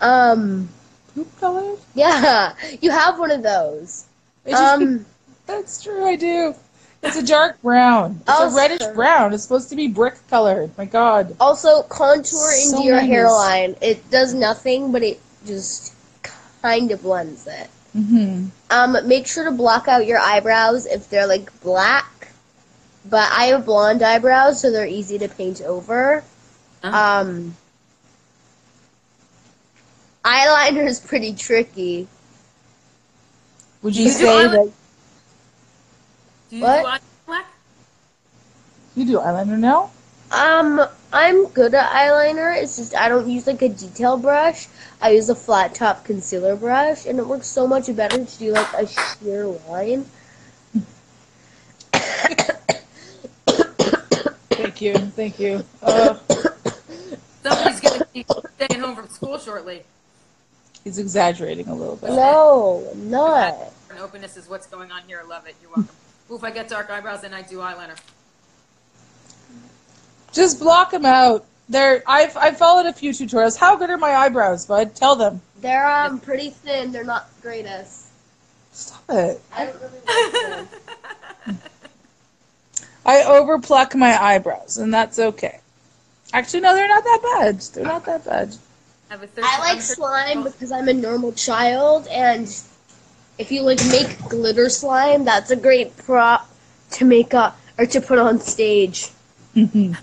Um, 0.00 0.68
Poop 1.14 1.28
color? 1.38 1.76
yeah, 1.94 2.54
you 2.80 2.90
have 2.90 3.18
one 3.18 3.30
of 3.30 3.42
those. 3.42 4.06
Um, 4.52 5.06
that's 5.46 5.82
true, 5.82 6.04
I 6.04 6.16
do. 6.16 6.54
It's 7.02 7.16
a 7.16 7.22
dark 7.22 7.60
brown. 7.62 8.18
It's 8.20 8.28
Also- 8.30 8.54
a 8.54 8.56
reddish 8.56 8.86
brown. 8.94 9.32
It's 9.32 9.42
supposed 9.42 9.70
to 9.70 9.76
be 9.76 9.88
brick 9.88 10.14
colored. 10.28 10.70
My 10.76 10.84
god. 10.84 11.34
also 11.40 11.82
contour 11.84 12.24
So 12.52 12.76
into 12.76 12.84
your 12.86 12.96
nice. 13.00 13.08
hairline. 13.08 13.76
It 13.80 14.10
does 14.10 14.34
nothing, 14.34 14.92
but 14.92 15.02
it 15.02 15.18
just 15.46 15.94
kind 16.62 16.90
of 16.90 17.02
blends 17.02 17.46
it. 17.46 17.68
hmm 17.94 18.46
Um, 18.70 18.96
make 19.08 19.26
sure 19.26 19.44
to 19.44 19.50
block 19.50 19.88
out 19.88 20.06
your 20.06 20.18
eyebrows 20.18 20.84
if 20.86 21.08
they're 21.08 21.26
like 21.26 21.50
black. 21.62 22.28
But 23.08 23.30
I 23.32 23.44
have 23.46 23.64
blonde 23.64 24.02
eyebrows, 24.02 24.60
so 24.60 24.70
they're 24.70 24.86
easy 24.86 25.18
to 25.18 25.28
paint 25.28 25.62
over. 25.62 26.22
Oh. 26.84 26.92
Um, 26.92 27.56
eyeliner 30.24 30.86
is 30.86 31.00
pretty 31.00 31.32
tricky. 31.34 32.06
Would 33.82 33.96
you 33.96 34.04
You 34.04 34.10
say 34.10 34.46
that 34.48 34.72
Do 36.50 36.56
you 36.56 36.62
What? 36.62 36.82
do 36.82 36.86
eye 36.88 36.98
black? 37.26 37.46
you 38.96 39.06
do 39.06 39.18
eyeliner 39.18 39.58
now? 39.58 39.90
Um, 40.32 40.80
I'm 41.12 41.46
good 41.48 41.74
at 41.74 41.90
eyeliner. 41.90 42.56
It's 42.60 42.76
just 42.76 42.94
I 42.94 43.08
don't 43.08 43.28
use 43.28 43.46
like 43.46 43.62
a 43.62 43.68
detail 43.68 44.16
brush. 44.16 44.68
I 45.00 45.10
use 45.10 45.28
a 45.28 45.34
flat 45.34 45.74
top 45.74 46.04
concealer 46.04 46.56
brush, 46.56 47.06
and 47.06 47.18
it 47.18 47.26
works 47.26 47.46
so 47.46 47.66
much 47.66 47.94
better 47.96 48.24
to 48.24 48.38
do 48.38 48.52
like 48.52 48.72
a 48.74 48.86
sheer 48.86 49.46
line. 49.68 50.04
Thank 54.50 54.80
you. 54.82 54.94
Thank 54.94 55.38
you. 55.40 55.64
Uh, 55.82 56.14
Somebody's 57.42 57.80
going 57.80 57.98
to 58.00 58.06
be 58.12 58.24
staying 58.56 58.80
home 58.80 58.94
from 58.94 59.08
school 59.08 59.38
shortly. 59.38 59.82
he's 60.84 60.98
exaggerating 60.98 61.68
a 61.68 61.74
little 61.74 61.96
bit. 61.96 62.10
No, 62.10 62.86
I'm 62.92 63.10
not. 63.10 63.56
And 63.88 63.98
openness 63.98 64.36
is 64.36 64.48
what's 64.48 64.66
going 64.66 64.92
on 64.92 65.02
here. 65.06 65.20
I 65.24 65.26
love 65.26 65.46
it. 65.46 65.54
You're 65.62 65.70
welcome. 65.70 65.88
Ooh, 66.30 66.36
if 66.36 66.44
I 66.44 66.50
get 66.50 66.68
dark 66.68 66.90
eyebrows, 66.90 67.22
then 67.22 67.34
I 67.34 67.42
do 67.42 67.58
eyeliner. 67.58 67.98
Just 70.32 70.60
block 70.60 70.92
them 70.92 71.04
out. 71.04 71.44
They're, 71.68 72.02
I've, 72.06 72.36
I've 72.36 72.56
followed 72.56 72.86
a 72.86 72.92
few 72.92 73.10
tutorials. 73.10 73.56
How 73.56 73.76
good 73.76 73.90
are 73.90 73.98
my 73.98 74.10
eyebrows, 74.10 74.66
bud? 74.66 74.94
Tell 74.94 75.16
them. 75.16 75.40
They're 75.60 75.88
um 75.88 76.20
pretty 76.20 76.50
thin. 76.50 76.92
They're 76.92 77.04
not 77.04 77.34
the 77.36 77.42
greatest. 77.42 78.06
Stop 78.72 79.04
it. 79.10 79.40
I 79.52 79.66
don't 79.66 79.76
really 79.80 80.00
like 80.06 80.66
them. 81.46 81.58
I 83.06 83.22
overpluck 83.22 83.94
my 83.94 84.20
eyebrows, 84.22 84.78
and 84.78 84.94
that's 84.94 85.18
okay. 85.18 85.58
Actually, 86.32 86.60
no, 86.60 86.74
they're 86.74 86.88
not 86.88 87.02
that 87.02 87.20
bad. 87.22 87.60
They're 87.60 87.84
not 87.84 88.04
that 88.06 88.24
bad. 88.24 88.56
I 89.08 89.14
have 89.14 89.22
a 89.22 89.26
third. 89.26 89.44
I 89.44 89.58
like 89.58 89.80
slime 89.80 90.44
because 90.44 90.70
I'm 90.70 90.88
a 90.88 90.92
normal 90.92 91.32
child, 91.32 92.06
and 92.08 92.46
if 93.40 93.50
you 93.50 93.62
like 93.62 93.80
make 93.90 94.18
glitter 94.28 94.68
slime, 94.68 95.24
that's 95.24 95.50
a 95.50 95.56
great 95.56 95.96
prop 95.96 96.46
to 96.92 97.06
make 97.06 97.32
up 97.32 97.58
or 97.78 97.86
to 97.86 98.00
put 98.00 98.18
on 98.18 98.38
stage. 98.38 99.08
Mm-hmm. 99.56 99.94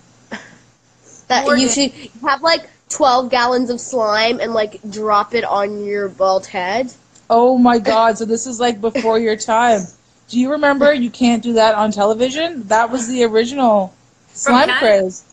That 1.27 1.43
Morgan. 1.43 1.63
you 1.63 1.69
should 1.69 1.91
have 2.21 2.41
like 2.41 2.69
12 2.87 3.29
gallons 3.29 3.69
of 3.69 3.81
slime 3.81 4.39
and 4.39 4.53
like 4.53 4.79
drop 4.89 5.33
it 5.33 5.43
on 5.43 5.83
your 5.83 6.07
bald 6.07 6.45
head. 6.45 6.93
oh 7.29 7.57
my 7.57 7.79
god, 7.79 8.17
so 8.17 8.23
this 8.23 8.47
is 8.47 8.61
like 8.61 8.79
before 8.79 9.19
your 9.19 9.35
time. 9.35 9.81
Do 10.29 10.39
you 10.39 10.51
remember 10.51 10.93
you 10.93 11.09
can't 11.09 11.43
do 11.43 11.51
that 11.53 11.75
on 11.75 11.91
television? 11.91 12.63
That 12.69 12.89
was 12.89 13.09
the 13.09 13.25
original 13.25 13.93
slime 14.29 14.69
Canada? 14.69 14.79
craze. 14.79 15.25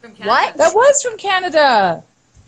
From 0.00 0.12
Canada. 0.12 0.28
What? 0.28 0.56
That 0.56 0.72
was 0.72 1.02
from 1.02 1.18
Canada. 1.18 2.04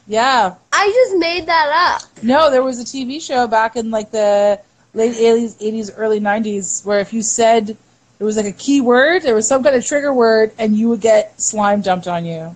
Yeah. 0.07 0.55
I 0.73 0.87
just 0.89 1.19
made 1.19 1.47
that 1.47 1.69
up. 1.93 2.23
No, 2.23 2.53
there 2.53 2.63
was 2.63 2.79
a 2.79 2.85
TV 2.85 3.21
show 3.21 3.49
back 3.49 3.75
in 3.75 3.91
like 3.91 4.13
the 4.13 4.61
late 4.95 5.15
80s, 5.15 5.55
80s 5.55 5.91
early 5.97 6.21
90s 6.21 6.85
where 6.85 7.01
if 7.01 7.13
you 7.13 7.23
said 7.23 7.77
it 8.23 8.25
was 8.25 8.37
like 8.37 8.47
a 8.47 8.53
key 8.53 8.81
word, 8.81 9.23
there 9.23 9.35
was 9.35 9.49
some 9.49 9.65
kind 9.65 9.75
of 9.75 9.85
trigger 9.85 10.13
word, 10.13 10.53
and 10.57 10.77
you 10.77 10.89
would 10.89 11.01
get 11.01 11.41
slime 11.41 11.81
dumped 11.81 12.07
on 12.07 12.25
you. 12.25 12.55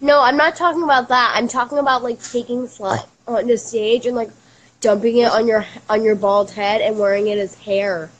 No, 0.00 0.22
I'm 0.22 0.36
not 0.36 0.56
talking 0.56 0.82
about 0.82 1.08
that. 1.08 1.34
I'm 1.36 1.48
talking 1.48 1.76
about 1.76 2.02
like 2.02 2.22
taking 2.22 2.66
slime 2.66 3.04
on 3.26 3.46
the 3.46 3.58
stage 3.58 4.06
and 4.06 4.16
like 4.16 4.30
dumping 4.80 5.18
it 5.18 5.30
on 5.30 5.46
your 5.46 5.66
on 5.90 6.02
your 6.02 6.14
bald 6.14 6.50
head 6.50 6.80
and 6.80 6.98
wearing 6.98 7.26
it 7.26 7.36
as 7.36 7.54
hair. 7.56 8.10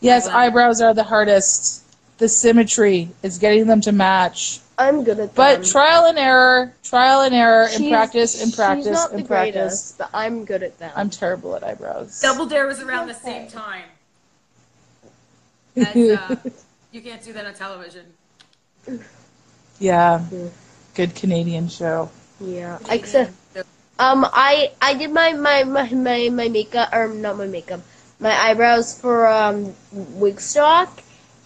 Yes, 0.00 0.26
eyebrows 0.28 0.80
are 0.80 0.94
the 0.94 1.04
hardest. 1.04 1.82
The 2.18 2.28
symmetry 2.28 3.10
is 3.22 3.38
getting 3.38 3.66
them 3.66 3.80
to 3.82 3.92
match. 3.92 4.60
I'm 4.76 5.04
good 5.04 5.20
at 5.20 5.34
that. 5.34 5.60
But 5.60 5.64
trial 5.64 6.06
and 6.06 6.18
error, 6.18 6.72
trial 6.82 7.20
and 7.22 7.34
error, 7.34 7.62
and 7.64 7.72
She's- 7.74 7.90
practice 7.90 8.40
and 8.40 8.48
she's 8.50 8.56
practice 8.56 8.86
not 8.92 9.10
the 9.10 9.18
and 9.18 9.26
practice. 9.26 9.54
greatest, 9.54 9.98
but 9.98 10.10
I'm 10.12 10.44
good 10.44 10.62
at 10.62 10.78
them. 10.78 10.92
I'm 10.96 11.10
terrible 11.10 11.54
at 11.54 11.62
eyebrows. 11.62 12.20
Double 12.20 12.46
Dare 12.46 12.66
was 12.66 12.80
around 12.80 13.06
the 13.06 13.14
same 13.14 13.48
time. 13.48 13.84
As, 15.76 15.94
uh, 15.96 16.36
you 16.92 17.00
can't 17.02 17.22
do 17.22 17.32
that 17.32 17.46
on 17.46 17.54
television. 17.54 18.04
yeah, 19.78 20.20
Yeah. 20.30 20.48
good 20.94 21.14
Canadian 21.14 21.68
show. 21.68 22.10
yeah. 22.40 22.78
Except 22.90 23.32
um 23.98 24.26
I 24.32 24.72
I 24.82 24.94
did 24.94 25.12
my 25.12 25.32
my 25.34 25.62
my 25.64 25.88
my, 25.90 26.28
my 26.30 26.48
makeup 26.48 26.92
or 26.92 27.08
not 27.08 27.36
my 27.38 27.46
makeup. 27.46 27.80
My 28.20 28.32
eyebrows 28.32 28.98
for 28.98 29.26
um 29.26 29.74
Wigstock 29.94 30.88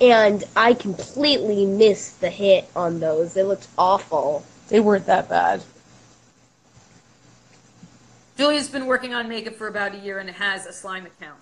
and 0.00 0.44
I 0.56 0.74
completely 0.74 1.66
missed 1.66 2.20
the 2.20 2.30
hit 2.30 2.68
on 2.76 3.00
those. 3.00 3.34
They 3.34 3.42
looked 3.42 3.68
awful. 3.76 4.44
They 4.68 4.80
weren't 4.80 5.06
that 5.06 5.28
bad. 5.28 5.62
Julia's 8.36 8.68
been 8.68 8.86
working 8.86 9.14
on 9.14 9.28
makeup 9.28 9.54
for 9.54 9.66
about 9.66 9.94
a 9.94 9.98
year 9.98 10.18
and 10.18 10.30
has 10.30 10.66
a 10.66 10.72
slime 10.72 11.06
account. 11.06 11.40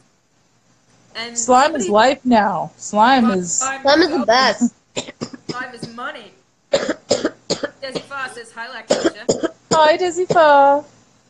And 1.14 1.36
Slime 1.36 1.74
is 1.76 1.88
life 1.88 2.24
now. 2.24 2.72
Slime 2.76 3.30
is. 3.30 3.58
Slime 3.58 3.82
Slime 3.82 4.02
is 4.02 4.10
the 4.10 4.26
best. 4.26 4.74
Slime 5.50 5.74
is 5.74 5.94
money. 5.94 6.32
Desi 6.70 8.00
Foss 8.00 8.34
says, 8.34 8.52
hi, 8.52 8.68
Lactatia. 8.68 9.52
Hi, 9.72 9.96
Desi 9.96 10.26
Fa. 10.26 10.84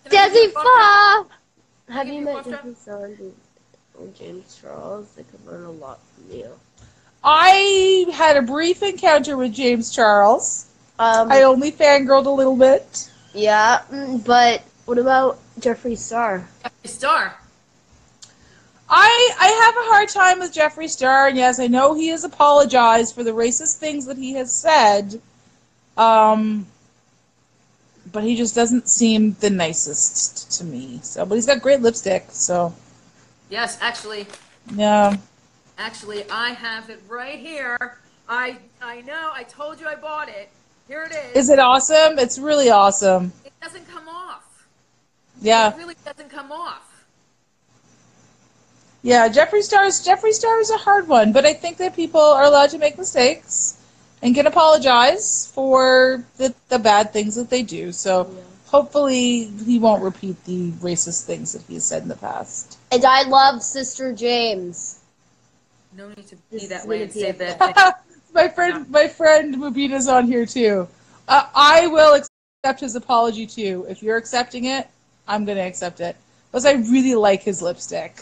Can 0.09 0.18
I 0.18 0.29
give 0.29 0.35
you 0.35 0.49
Desi 0.49 0.51
a 0.51 0.55
bucket? 0.55 1.29
Fa! 1.89 1.93
Have 1.93 2.09
you 2.09 2.14
you 2.14 2.20
met? 2.22 2.45
Desi 2.45 2.77
Fa 2.77 3.05
and 4.01 4.16
James 4.16 4.59
Charles? 4.61 5.12
They 5.14 5.22
could 5.22 5.45
learn 5.47 5.64
a 5.64 5.70
lot 5.70 6.01
from 6.14 6.37
you. 6.37 6.51
I 7.25 8.07
had 8.12 8.37
a 8.37 8.43
brief 8.43 8.83
encounter 8.83 9.37
with 9.37 9.53
James 9.53 9.91
Charles. 9.95 10.67
Um, 10.99 11.31
I 11.31 11.43
only 11.43 11.73
fangirled 11.73 12.27
a 12.27 12.31
little 12.31 12.57
bit. 12.57 13.11
yeah, 13.35 13.83
mm, 13.91 14.25
but 14.25 14.62
what 14.87 14.99
about 14.99 15.39
Jeffree 15.61 15.99
Star? 15.99 16.47
Jeffree 16.64 16.89
Star. 16.89 17.35
I 18.89 19.31
I 19.41 19.49
have 19.49 19.75
a 19.77 19.89
hard 19.91 20.09
time 20.09 20.39
with 20.39 20.55
Jeffree 20.55 20.89
Star, 20.89 21.27
and 21.27 21.37
yes, 21.37 21.59
I 21.59 21.67
know 21.67 21.95
he 21.95 22.09
has 22.09 22.23
apologized 22.25 23.14
for 23.14 23.25
the 23.25 23.33
racist 23.33 23.79
things 23.79 24.07
that 24.07 24.17
he 24.17 24.35
has 24.35 24.53
said. 24.53 25.21
Um, 25.97 26.67
but 28.12 28.23
he 28.23 28.37
just 28.37 28.55
doesn't 28.55 28.89
seem 28.89 29.35
the 29.41 29.51
nicest 29.51 30.53
to 30.59 30.64
me. 30.64 31.01
So, 31.03 31.27
but 31.27 31.35
he's 31.35 31.47
got 31.47 31.61
great 31.61 31.81
lipstick. 31.81 32.27
So, 32.31 32.73
Yes, 33.51 33.79
actually, 33.81 34.27
yeah. 34.75 35.17
Actually, 35.79 36.29
I 36.31 36.51
have 36.51 36.91
it 36.91 37.01
right 37.09 37.39
here. 37.39 37.99
I 38.29 38.59
I 38.83 39.03
know. 39.03 39.31
I 39.33 39.45
told 39.45 39.81
you 39.81 39.87
I 39.87 39.95
bought 39.95 40.29
it. 40.29 40.49
Here 40.89 41.05
it 41.05 41.12
is. 41.12 41.45
Is 41.45 41.51
it 41.51 41.59
awesome? 41.59 42.18
It's 42.18 42.39
really 42.39 42.70
awesome. 42.70 43.33
It 43.45 43.53
doesn't 43.62 43.89
come 43.89 44.09
off. 44.09 44.66
Yeah. 45.41 45.72
It 45.74 45.77
really 45.79 45.97
doesn't 46.05 46.31
come 46.31 46.51
off. 46.53 47.05
Yeah, 49.03 49.29
Jeffree 49.29 49.62
Star's 49.62 50.05
Jeffree 50.05 50.33
Star 50.33 50.61
is 50.61 50.70
a 50.70 50.77
hard 50.77 51.07
one, 51.07 51.33
but 51.33 51.45
I 51.45 51.53
think 51.55 51.77
that 51.79 51.95
people 51.95 52.20
are 52.20 52.45
allowed 52.45 52.70
to 52.70 52.79
make 52.79 52.99
mistakes 52.99 53.79
and 54.22 54.35
can 54.35 54.47
apologize 54.47 55.51
for 55.55 56.24
the, 56.39 56.55
the 56.68 56.79
bad 56.79 57.12
things 57.12 57.35
that 57.37 57.49
they 57.51 57.62
do. 57.62 57.93
So 57.93 58.24
Yeah. 58.29 58.41
hopefully 58.66 59.45
he 59.64 59.79
won't 59.79 60.03
repeat 60.03 60.43
the 60.45 60.72
racist 60.72 61.24
things 61.24 61.53
that 61.53 61.62
he's 61.68 61.85
said 61.85 62.03
in 62.03 62.09
the 62.09 62.16
past. 62.16 62.79
And 62.91 63.05
I 63.05 63.22
love 63.22 63.62
Sister 63.62 64.12
James. 64.12 64.96
No 65.97 66.09
need 66.09 66.27
to 66.29 66.37
This 66.51 66.63
be 66.63 66.69
that 66.69 66.83
is 66.83 66.87
way 66.87 67.03
and 67.03 67.13
say 67.13 67.33
that. 67.33 68.03
my 68.35 68.49
friend, 68.49 68.89
my 68.91 69.09
friend 69.09 69.55
Mubina's 69.57 70.09
on 70.09 70.27
here 70.27 70.45
too. 70.45 70.87
Uh, 71.27 71.47
I 71.55 71.87
will 71.87 72.15
accept 72.15 72.81
his 72.81 72.97
apology 72.97 73.47
too. 73.47 73.87
If 73.89 74.03
you're 74.03 74.17
accepting 74.19 74.67
it, 74.67 74.89
I'm 75.27 75.45
gonna 75.47 75.61
accept 75.63 76.01
it 76.01 76.17
because 76.51 76.67
I 76.67 76.73
really 76.73 77.15
like 77.15 77.43
his 77.43 77.63
lipstick, 77.63 78.21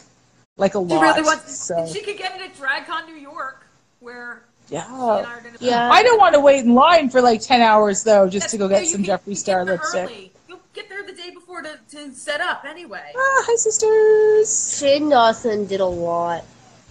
like 0.56 0.74
a 0.76 0.78
She 0.78 0.84
lot. 0.94 1.02
really 1.02 1.22
wants. 1.22 1.58
so 1.58 1.86
She 1.92 2.00
could 2.00 2.16
get 2.16 2.40
it 2.40 2.42
at 2.42 2.54
DragCon 2.56 3.06
New 3.06 3.16
York, 3.16 3.66
where 4.00 4.42
yeah. 4.68 4.86
I. 4.88 5.40
Yeah. 5.60 5.90
I 5.90 6.02
don't 6.04 6.18
want 6.18 6.34
to 6.34 6.40
wait 6.40 6.64
in 6.64 6.74
line 6.74 7.10
for 7.10 7.20
like 7.20 7.40
ten 7.40 7.60
hours 7.60 8.04
though, 8.04 8.28
just 8.28 8.50
to 8.50 8.56
go 8.58 8.68
get 8.68 8.86
some 8.86 9.02
can- 9.02 9.18
Jeffree 9.18 9.36
Star 9.36 9.64
get 9.64 9.72
lipstick. 9.72 10.04
early. 10.04 10.32
You'll 10.48 10.60
get 10.74 10.88
there 10.88 11.02
the 11.02 11.12
day 11.12 11.30
before 11.30 11.60
to, 11.62 11.78
to 11.90 12.12
set 12.14 12.40
up 12.40 12.64
anyway. 12.64 13.10
Ah, 13.16 13.44
hi 13.46 13.56
sisters. 13.56 14.78
Shane 14.78 15.08
Dawson 15.10 15.66
did 15.66 15.80
a 15.80 15.86
lot 15.86 16.44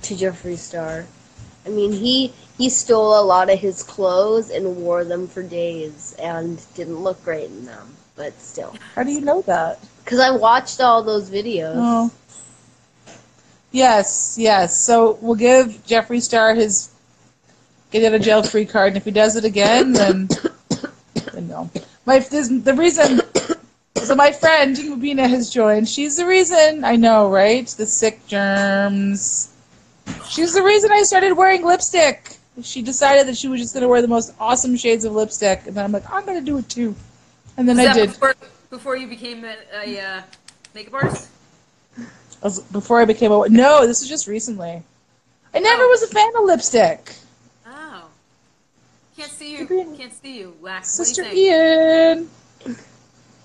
to 0.03 0.15
Jeffree 0.15 0.57
Star. 0.57 1.05
I 1.65 1.69
mean, 1.69 1.91
he 1.91 2.33
he 2.57 2.69
stole 2.69 3.19
a 3.19 3.23
lot 3.23 3.49
of 3.49 3.59
his 3.59 3.83
clothes 3.83 4.49
and 4.49 4.77
wore 4.77 5.03
them 5.03 5.27
for 5.27 5.43
days 5.43 6.15
and 6.21 6.61
didn't 6.75 6.99
look 6.99 7.23
great 7.23 7.49
in 7.49 7.65
them, 7.65 7.95
but 8.15 8.39
still. 8.39 8.75
How 8.95 9.03
do 9.03 9.11
you 9.11 9.21
know 9.21 9.41
that? 9.43 9.79
Because 10.03 10.19
I 10.19 10.31
watched 10.31 10.81
all 10.81 11.03
those 11.03 11.29
videos. 11.29 11.73
Oh. 11.75 12.11
Yes, 13.71 14.35
yes. 14.37 14.79
So 14.79 15.17
we'll 15.21 15.35
give 15.35 15.83
Jeffree 15.87 16.21
Star 16.21 16.53
his 16.53 16.91
get 17.91 18.03
out 18.03 18.13
of 18.13 18.21
jail 18.21 18.43
free 18.43 18.65
card, 18.65 18.89
and 18.89 18.97
if 18.97 19.05
he 19.05 19.11
does 19.11 19.35
it 19.35 19.45
again, 19.45 19.93
then 19.93 20.27
then 21.31 21.47
no. 21.47 21.69
My 22.05 22.19
this, 22.19 22.49
the 22.49 22.73
reason. 22.73 23.21
So 23.95 24.15
my 24.15 24.33
friend 24.33 24.75
Mubina 24.75 25.29
has 25.29 25.49
joined. 25.49 25.87
She's 25.87 26.17
the 26.17 26.25
reason 26.25 26.83
I 26.83 26.97
know, 26.97 27.29
right? 27.29 27.65
The 27.67 27.85
sick 27.85 28.25
germs. 28.27 29.52
She's 30.33 30.53
the 30.53 30.63
reason 30.63 30.91
I 30.91 31.03
started 31.03 31.33
wearing 31.33 31.63
lipstick. 31.63 32.37
She 32.63 32.81
decided 32.81 33.27
that 33.27 33.37
she 33.37 33.47
was 33.47 33.61
just 33.61 33.73
going 33.75 33.83
to 33.83 33.87
wear 33.87 34.01
the 34.01 34.07
most 34.07 34.33
awesome 34.39 34.75
shades 34.75 35.05
of 35.05 35.13
lipstick, 35.13 35.67
and 35.67 35.75
then 35.75 35.85
I'm 35.85 35.91
like, 35.91 36.09
I'm 36.11 36.25
going 36.25 36.39
to 36.39 36.45
do 36.45 36.57
it 36.57 36.67
too. 36.69 36.95
And 37.57 37.69
then 37.69 37.77
Was 37.77 37.85
I 37.85 37.93
that 37.93 37.99
did. 37.99 38.09
Before, 38.09 38.35
before 38.71 38.95
you 38.95 39.05
became 39.07 39.45
a, 39.45 39.55
a 39.85 39.99
uh, 39.99 40.21
makeup 40.73 40.95
artist? 40.95 41.29
Before 42.71 42.99
I 42.99 43.05
became 43.05 43.31
a 43.31 43.47
no, 43.47 43.85
this 43.85 44.01
is 44.01 44.09
just 44.09 44.27
recently. 44.27 44.81
I 45.53 45.59
never 45.59 45.83
Oh. 45.83 45.87
was 45.87 46.01
a 46.01 46.07
fan 46.07 46.35
of 46.35 46.45
lipstick. 46.45 47.13
Oh. 47.67 48.05
Can't 49.15 49.31
see 49.31 49.55
you. 49.57 49.67
Can't 49.67 50.13
see 50.13 50.39
you, 50.39 50.55
Lax. 50.61 50.89
Sister 50.89 51.21
what 51.23 51.31
do 51.31 51.37
you 51.39 51.51
think? 51.51 52.29
Ian, 52.67 52.77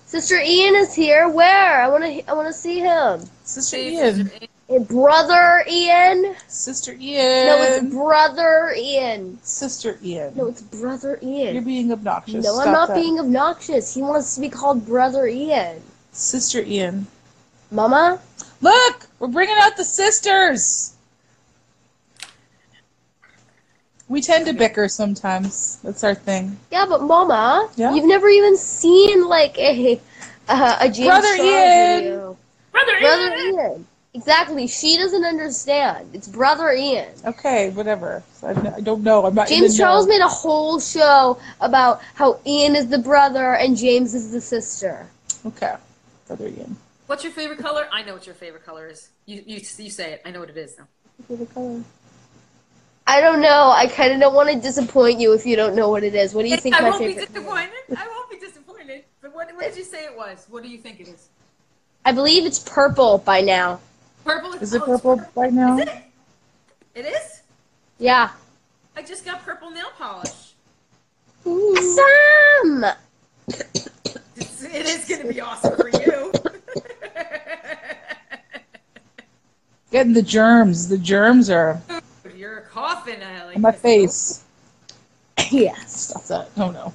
Sister 0.07 0.39
Ian 0.43 0.75
is 0.75 0.95
here. 0.95 1.29
Where? 1.29 1.81
I 1.83 1.87
want 1.87 2.03
to. 2.03 2.29
I 2.29 2.33
want 2.33 2.47
to 2.47 2.53
see 2.53 2.79
him. 2.79 3.21
Sister 3.43 3.77
See, 3.77 3.95
Ian, 3.95 4.15
Sister 4.15 4.37
Ian. 4.41 4.48
Brother 4.77 5.63
Ian. 5.67 6.35
Sister 6.47 6.93
Ian. 6.99 7.47
No, 7.47 7.57
it's 7.59 7.85
brother 7.91 8.71
Ian. 8.77 9.39
Sister 9.41 9.97
Ian. 10.03 10.35
No, 10.35 10.45
it's 10.45 10.61
brother 10.61 11.17
Ian. 11.23 11.55
You're 11.55 11.63
being 11.63 11.91
obnoxious. 11.91 12.45
No, 12.45 12.59
I'm 12.59 12.71
not 12.71 12.89
that. 12.89 12.95
being 12.95 13.19
obnoxious. 13.19 13.95
He 13.95 14.03
wants 14.03 14.35
to 14.35 14.41
be 14.41 14.49
called 14.49 14.85
Brother 14.85 15.25
Ian. 15.25 15.81
Sister 16.11 16.61
Ian. 16.61 17.07
Mama? 17.71 18.19
Look, 18.61 19.07
we're 19.17 19.27
bringing 19.29 19.57
out 19.57 19.75
the 19.75 19.83
sisters. 19.83 20.93
We 24.07 24.21
tend 24.21 24.45
to 24.47 24.53
bicker 24.53 24.87
sometimes. 24.87 25.77
That's 25.83 26.03
our 26.03 26.15
thing. 26.15 26.57
Yeah, 26.71 26.85
but 26.87 27.01
Mama, 27.01 27.69
Yeah? 27.75 27.93
you've 27.93 28.05
never 28.05 28.27
even 28.27 28.55
seen 28.57 29.27
like 29.27 29.57
a 29.57 29.99
uh, 30.47 30.77
a 30.81 30.89
James 30.89 31.07
Brother 31.07 31.37
Charles 31.37 31.39
Ian! 31.41 31.99
video. 32.03 32.37
Brother, 32.71 32.99
Brother 32.99 33.35
Ian! 33.35 33.55
Ian. 33.55 33.87
Exactly. 34.13 34.65
She 34.67 34.97
doesn't 34.97 35.23
understand. 35.23 36.09
It's 36.13 36.27
Brother 36.27 36.71
Ian. 36.71 37.13
Okay, 37.25 37.69
whatever. 37.71 38.23
I, 38.41 38.51
I 38.77 38.81
don't 38.81 39.03
know. 39.03 39.25
I'm 39.25 39.35
not. 39.35 39.47
James 39.47 39.77
the 39.77 39.83
know. 39.83 39.87
Charles 39.87 40.07
made 40.07 40.21
a 40.21 40.27
whole 40.27 40.79
show 40.79 41.39
about 41.61 42.01
how 42.15 42.39
Ian 42.45 42.75
is 42.75 42.87
the 42.87 42.97
brother 42.97 43.53
and 43.55 43.77
James 43.77 44.15
is 44.15 44.31
the 44.31 44.41
sister. 44.41 45.07
Okay, 45.45 45.75
brother 46.27 46.47
Ian. 46.47 46.75
What's 47.05 47.23
your 47.23 47.33
favorite 47.33 47.59
color? 47.59 47.87
I 47.91 48.01
know 48.01 48.13
what 48.13 48.25
your 48.25 48.35
favorite 48.35 48.65
color 48.65 48.87
is. 48.87 49.09
You 49.25 49.43
you, 49.45 49.61
you 49.77 49.89
say 49.91 50.13
it. 50.13 50.21
I 50.25 50.31
know 50.31 50.39
what 50.39 50.49
it 50.49 50.57
is 50.57 50.77
now. 50.77 50.87
Favorite 51.27 51.53
color? 51.53 51.83
I 53.05 53.21
don't 53.21 53.41
know. 53.41 53.71
I 53.75 53.87
kind 53.87 54.13
of 54.13 54.19
don't 54.19 54.35
want 54.35 54.49
to 54.49 54.59
disappoint 54.59 55.19
you 55.19 55.33
if 55.33 55.45
you 55.45 55.55
don't 55.55 55.75
know 55.75 55.89
what 55.89 56.03
it 56.03 56.13
is. 56.13 56.33
What 56.33 56.43
do 56.43 56.49
you 56.49 56.57
think 56.57 56.75
I 56.75 56.81
my 56.81 56.89
won't 56.89 57.01
be 57.01 57.07
favorite? 57.13 57.33
disappointed. 57.33 57.71
I 57.97 58.07
won't 58.07 58.29
be 58.29 58.37
disappointed. 58.37 59.03
But 59.21 59.33
what, 59.33 59.53
what 59.55 59.65
did 59.65 59.77
you 59.77 59.83
say 59.83 60.05
it 60.05 60.15
was? 60.15 60.45
What 60.49 60.61
do 60.61 60.69
you 60.69 60.77
think 60.77 60.99
it 60.99 61.07
is? 61.07 61.27
I 62.05 62.11
believe 62.11 62.45
it's 62.45 62.59
purple 62.59 63.17
by 63.17 63.41
now. 63.41 63.79
Purple. 64.23 64.53
Is 64.53 64.73
it 64.73 64.81
oh, 64.85 64.93
it's 64.93 65.01
purple 65.01 65.25
right 65.35 65.53
now? 65.53 65.77
Is 65.77 65.87
it? 65.87 65.93
It 66.95 67.05
is. 67.05 67.41
Yeah. 67.97 68.31
I 68.95 69.01
just 69.01 69.25
got 69.25 69.43
purple 69.43 69.71
nail 69.71 69.91
polish. 69.97 70.53
Sam. 71.43 72.85
It's, 74.35 74.63
it 74.63 74.85
is 74.85 75.07
going 75.07 75.21
to 75.21 75.33
be 75.33 75.41
awesome 75.41 75.75
for 75.75 75.89
you. 75.89 76.31
Getting 79.91 80.13
the 80.13 80.21
germs. 80.21 80.87
The 80.87 80.97
germs 80.97 81.49
are 81.49 81.81
You're 82.35 82.61
coughing, 82.61 83.21
Allie. 83.21 83.55
on 83.55 83.61
my 83.61 83.71
face. 83.71 84.43
yes. 85.49 86.09
Stop 86.09 86.23
that. 86.25 86.49
Oh 86.57 86.69
no. 86.71 86.93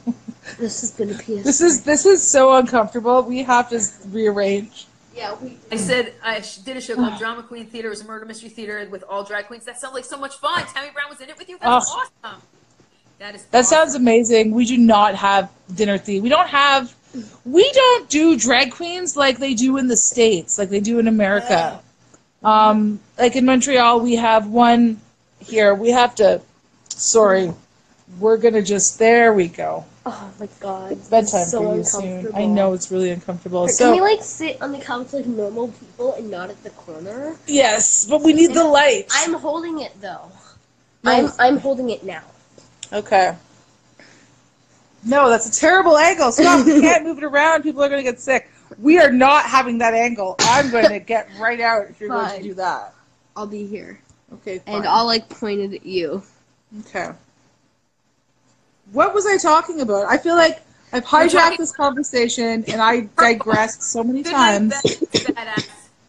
This 0.59 0.85
is 0.85 0.91
gonna 0.93 1.19
be. 1.27 1.41
A 1.41 1.43
This 1.43 1.61
is 1.61 1.83
this 1.83 2.07
is 2.07 2.23
so 2.23 2.55
uncomfortable. 2.55 3.23
We 3.23 3.43
have 3.43 3.69
to 3.71 3.81
rearrange. 4.11 4.87
Yeah. 5.15 5.37
We. 5.41 5.57
I 5.71 5.77
said 5.77 6.13
I 6.23 6.43
did 6.65 6.77
a 6.77 6.81
show 6.81 6.95
called 6.97 7.19
Drama 7.19 7.43
Queen 7.43 7.67
Theater. 7.67 7.89
It 7.89 7.91
was 7.91 8.01
a 8.03 8.07
murder 8.07 8.25
mystery 8.25 8.49
theater 8.49 8.87
with 8.91 9.05
all 9.09 9.23
drag 9.25 9.47
queens. 9.47 9.65
That 9.65 9.81
sounds 9.81 9.95
like 9.95 10.05
so 10.05 10.17
much 10.19 10.37
fun. 10.37 10.65
Tammy 10.67 10.91
Brown 10.93 11.09
was 11.11 11.21
in 11.21 11.29
it 11.29 11.39
with 11.39 11.49
you. 11.49 11.59
That's 11.61 11.87
Oh. 11.91 12.07
awesome. 12.25 12.43
That 13.21 13.35
is. 13.35 13.45
That 13.47 13.61
awesome. 13.61 13.77
sounds 13.77 13.95
amazing. 13.95 14.51
We 14.53 14.65
do 14.67 14.77
not 14.77 15.15
have 15.15 15.51
dinner 15.75 15.99
theme. 15.99 16.23
We 16.23 16.29
don't 16.29 16.49
have. 16.49 16.95
We 17.45 17.71
don't 17.73 18.09
do 18.09 18.37
drag 18.37 18.73
queens 18.73 19.17
like 19.17 19.39
they 19.39 19.55
do 19.55 19.77
in 19.77 19.87
the 19.87 19.97
states, 19.97 20.59
like 20.59 20.69
they 20.69 20.81
do 20.81 20.99
in 20.99 21.07
America. 21.07 21.81
Um, 22.43 22.99
like 23.17 23.37
in 23.37 23.45
Montreal, 23.45 24.01
we 24.01 24.17
have 24.17 24.49
one. 24.49 25.01
Here, 25.39 25.75
we 25.75 25.91
have 25.91 26.15
to. 26.17 26.41
Sorry, 26.89 27.53
we're 28.19 28.37
gonna 28.37 28.63
just. 28.63 28.99
There 28.99 29.33
we 29.33 29.47
go. 29.49 29.85
Oh 30.07 30.31
my 30.39 30.49
god. 30.61 30.93
It's 30.93 31.09
bedtime 31.09 31.47
so 31.47 31.63
for 31.63 31.77
you 31.77 31.85
soon. 31.85 32.31
I 32.35 32.45
know 32.45 32.75
it's 32.75 32.91
really 32.91 33.11
uncomfortable. 33.11 33.67
Can 33.67 33.75
So 33.75 33.93
we 33.93 34.01
like 34.01 34.23
sit 34.23 34.61
on 34.61 34.73
the 34.73 34.79
couch 34.79 35.13
like 35.15 35.27
normal 35.27 35.69
people 35.69 36.15
and 36.15 36.31
not 36.31 36.51
at 36.51 36.63
the 36.63 36.71
corner? 36.71 37.37
yes, 37.47 38.07
but 38.07 38.23
we 38.23 38.33
need 38.35 38.53
the 38.53 38.65
light. 38.65 39.07
I'm 39.13 39.35
holding 39.35 39.81
it 39.81 39.93
though. 40.01 40.31
No. 41.05 41.11
I'm 41.13 41.31
I'm 41.39 41.57
holding 41.59 41.91
it 41.91 42.05
now. 42.05 42.23
Okay. 42.93 43.35
No, 45.05 45.29
that's 45.29 45.47
a 45.47 45.61
terrible 45.61 45.97
angle. 45.99 46.33
Stop. 46.33 46.67
you 46.67 46.81
can't 46.81 47.05
move 47.05 47.19
it 47.19 47.25
around. 47.25 47.63
People 47.63 47.83
are 47.83 47.89
going 47.89 48.03
to 48.03 48.11
get 48.11 48.21
sick. 48.21 48.51
We 48.79 48.99
are 48.99 49.11
not 49.13 49.45
having 49.45 49.79
that 49.79 49.93
angle. 49.95 50.37
I'm 50.41 50.71
going 50.71 50.89
to 50.89 50.99
get 50.99 51.29
right 51.39 51.61
out 51.61 51.89
if 51.91 52.01
you're 52.01 52.09
going 52.09 52.37
to 52.37 52.43
do 52.43 52.55
that. 52.55 52.95
I'll 53.37 53.47
be 53.47 53.67
here, 53.67 53.99
Okay, 54.33 54.61
fine. 54.61 54.77
and 54.77 54.87
I'll 54.87 55.07
like 55.07 55.29
point 55.29 55.61
it 55.61 55.75
at 55.75 55.85
you. 55.85 56.23
Okay. 56.81 57.11
What 58.93 59.15
was 59.15 59.27
I 59.27 59.37
talking 59.39 59.81
about? 59.81 60.07
I 60.07 60.19
feel 60.19 60.37
like 60.37 60.63
I've 60.93 61.05
hijacked 61.05 61.31
talking- 61.33 61.57
this 61.59 61.73
conversation 61.73 62.65
and 62.69 62.81
I 62.81 63.01
digressed 63.17 63.83
so 63.83 64.03
many 64.05 64.23
Good 64.23 64.31
times. 64.33 64.71
night, 64.71 64.99
Beth, 65.13 65.25
badass. 65.35 65.69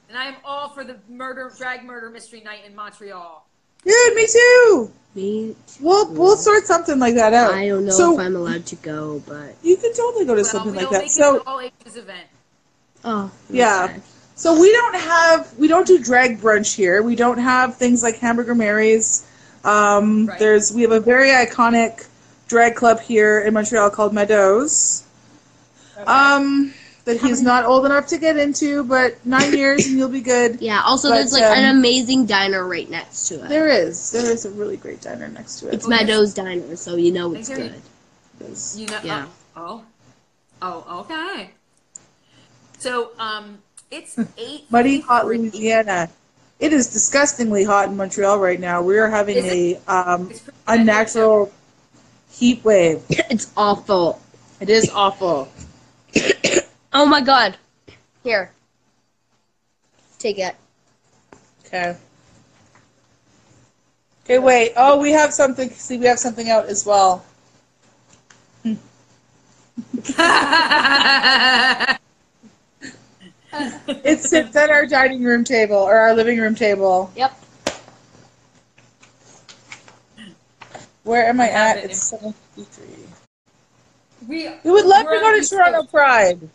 And 0.10 0.18
I 0.18 0.26
am 0.26 0.36
all 0.46 0.70
for 0.70 0.84
the 0.84 0.98
murder, 1.10 1.52
drag 1.58 1.84
murder 1.84 2.10
mystery 2.10 2.42
night 2.42 2.60
in 2.66 2.76
Montreal. 2.76 3.46
Dude, 3.84 4.16
me 4.16 4.28
too. 4.32 4.92
Me, 5.16 5.56
We'll 5.80 6.12
we'll 6.12 6.36
sort 6.38 6.66
something 6.66 7.00
like 7.00 7.16
that 7.16 7.34
out. 7.34 7.54
I 7.54 7.68
don't 7.70 7.86
know 7.86 7.92
So 7.92 8.14
if 8.14 8.20
I'm 8.20 8.36
allowed 8.36 8.66
to 8.68 8.76
go, 8.78 9.22
but 9.26 9.56
you 9.64 9.78
can 9.78 9.94
totally 9.94 10.26
go 10.26 10.36
to 10.36 10.42
Well, 10.42 10.52
something 10.52 10.76
like 10.76 10.90
that. 10.90 11.10
So 11.10 11.42
all 11.48 11.60
ages 11.62 11.96
event. 11.96 12.28
oh 13.06 13.32
Yeah. 13.50 13.88
okay. 13.90 14.02
So 14.36 14.60
we 14.60 14.72
don't 14.74 14.96
have 14.96 15.54
we 15.58 15.68
don't 15.70 15.88
do 15.88 15.98
drag 16.04 16.40
brunch 16.42 16.76
here. 16.76 17.02
We 17.02 17.16
don't 17.16 17.38
have 17.38 17.78
things 17.78 18.04
like 18.04 18.18
Hamburger 18.18 18.56
Mary's. 18.56 19.26
Um, 19.64 20.26
Right. 20.28 20.38
There's 20.40 20.74
we 20.74 20.82
have 20.82 20.92
a 20.92 21.00
very 21.00 21.30
iconic 21.30 22.08
drag 22.48 22.76
club 22.76 23.00
here 23.00 23.40
in 23.40 23.54
Montreal 23.54 23.90
called 23.90 24.14
Meadows. 24.14 25.04
Um, 26.06 26.74
that 27.06 27.22
he's 27.22 27.42
not 27.42 27.66
old 27.66 27.86
enough 27.86 28.08
to 28.08 28.18
get 28.18 28.38
into, 28.38 28.84
but 28.84 29.24
nine 29.26 29.54
years 29.58 29.88
and 29.88 29.98
you'll 29.98 30.10
be 30.10 30.22
good. 30.22 30.62
Yeah. 30.62 30.82
Also, 30.86 31.10
But, 31.10 31.16
there's 31.16 31.34
like 31.34 31.44
um, 31.44 31.58
an 31.58 31.78
amazing 31.78 32.26
diner 32.26 32.68
right 32.68 32.90
next 32.90 33.28
to 33.30 33.46
it. 33.46 33.50
There 33.50 33.70
is. 33.70 34.12
There 34.12 34.30
is 34.30 34.46
a 34.46 34.52
really 34.52 34.78
great 34.78 35.02
diner 35.02 35.28
next 35.28 35.60
to 35.60 35.68
it. 35.70 35.76
It's 35.76 35.88
Meadows 35.88 36.34
Diner, 36.34 36.76
so 36.76 36.96
you 36.96 37.12
know 37.12 37.34
it's 37.34 37.48
Thank 37.48 37.72
good. 37.72 37.82
It's- 38.42 38.76
You 38.78 38.88
know. 38.88 39.00
Yeah. 39.04 39.28
Oh. 39.56 39.84
Oh. 40.62 40.84
oh, 40.88 41.00
Okay. 41.02 41.52
So 42.80 43.12
um, 43.18 43.60
it's 43.90 44.18
eight. 44.38 44.70
Muddy 44.70 45.00
hot 45.00 45.26
Louisiana. 45.26 46.10
It 46.60 46.72
is 46.74 46.88
disgustingly 46.88 47.64
hot 47.64 47.90
in 47.90 47.98
Montreal 47.98 48.40
right 48.40 48.60
now. 48.60 48.82
We 48.82 48.98
are 48.98 49.10
having 49.10 49.38
Is 49.38 49.46
a 49.46 49.76
um, 49.88 50.30
It's 50.30 50.40
pretty 50.40 50.58
unnatural 50.68 51.52
heat 52.36 52.64
wave. 52.64 53.02
It's 53.30 53.52
awful. 53.58 54.22
It 54.60 54.70
is 54.70 54.90
awful. 54.90 55.50
Oh 56.98 57.06
my 57.06 57.20
god. 57.20 57.58
Here. 58.24 58.52
Take 60.18 60.40
it. 60.40 60.56
Okay. 61.66 61.98
Okay, 64.24 64.40
wait. 64.40 64.72
Oh, 64.78 64.98
we 64.98 65.12
have 65.12 65.34
something. 65.34 65.70
See, 65.72 65.98
we 65.98 66.06
have 66.06 66.20
something 66.20 66.50
out 66.50 66.68
as 66.68 66.86
well. 66.86 67.26
It 73.88 74.20
sits 74.20 74.56
at 74.56 74.70
our 74.70 74.86
dining 74.86 75.24
room 75.24 75.44
table 75.44 75.78
or 75.78 75.98
our 75.98 76.14
living 76.14 76.40
room 76.40 76.56
table. 76.56 77.12
Yep. 77.16 77.45
Where 81.06 81.26
am 81.28 81.40
I 81.40 81.46
I 81.46 81.48
at? 81.50 81.78
it 81.78 81.86
It's 81.92 82.02
seven 82.04 82.34
fifty-three. 82.56 83.06
we 84.28 84.50
We 84.64 84.72
would 84.72 84.86
love 84.86 85.06
to 85.06 85.12
go 85.12 85.40
to 85.40 85.48
Toronto 85.48 85.80
Coast. 85.82 85.92
Pride. 85.92 86.50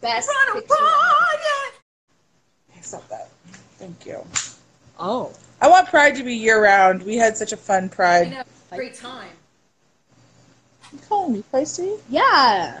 Best 0.00 0.28
Toronto 0.30 0.60
picture. 0.60 0.74
Pride. 0.76 1.72
Stop 2.82 3.08
that. 3.08 3.28
Thank 3.78 4.04
you. 4.06 4.24
Oh. 4.98 5.32
I 5.60 5.68
want 5.68 5.88
Pride 5.88 6.14
to 6.16 6.22
be 6.22 6.34
year 6.34 6.62
round. 6.62 7.02
We 7.02 7.16
had 7.16 7.36
such 7.36 7.52
a 7.52 7.56
fun 7.56 7.84
I 7.84 7.88
Pride. 7.88 8.30
know. 8.30 8.42
Great 8.76 8.94
time. 8.94 9.30
You 10.92 10.98
calling 11.08 11.32
me 11.34 11.44
feisty? 11.52 11.98
Yeah. 12.10 12.80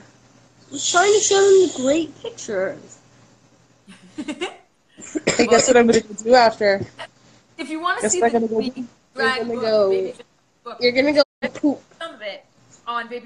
was 0.70 0.90
trying 0.90 1.12
to 1.14 1.20
show 1.20 1.36
them 1.40 1.68
the 1.68 1.72
great 1.82 2.22
pictures. 2.22 2.98
I 5.38 5.46
guess 5.46 5.68
what 5.68 5.76
I'm 5.76 5.86
going 5.86 6.02
to 6.02 6.14
do 6.24 6.34
after? 6.34 6.80
If 7.56 7.70
you 7.70 7.80
want 7.80 8.00
to 8.02 8.10
see 8.10 8.20
we're 8.20 8.30
the, 8.30 8.40
gonna 8.40 8.48
go- 8.48 8.84
drag 9.14 9.40
gonna 9.42 9.52
book, 9.54 9.62
go- 9.62 10.12
Baby 10.78 10.84
You're 10.84 10.92
gonna 10.92 11.24
go 11.42 11.48
poop. 11.48 11.82
some 11.98 12.14
of 12.14 12.22
it 12.22 12.44
on 12.86 13.08
You're 13.10 13.20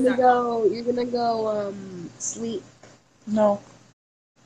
gonna 0.00 0.16
go. 0.16 0.64
You're 0.64 0.84
gonna 0.84 1.04
go 1.04 1.48
um 1.48 2.10
sleep. 2.18 2.62
No. 3.26 3.60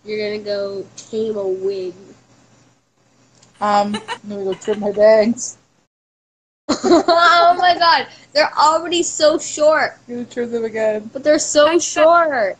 You're 0.04 0.30
gonna 0.30 0.44
go 0.44 0.86
tame 0.96 1.36
a 1.36 1.46
wig. 1.46 1.94
Um, 3.60 3.94
I'm 3.96 4.28
going 4.28 4.44
to 4.44 4.52
go 4.52 4.54
trim 4.54 4.80
my 4.80 4.92
bangs. 4.92 5.56
oh 6.68 7.56
my 7.58 7.74
god, 7.78 8.08
they're 8.32 8.52
already 8.58 9.02
so 9.02 9.38
short, 9.38 9.92
I'm 10.08 10.14
going 10.14 10.26
to 10.26 10.32
trim 10.32 10.50
them 10.50 10.64
again. 10.64 11.10
but 11.12 11.22
they're 11.22 11.38
so 11.38 11.78
short. 11.78 12.58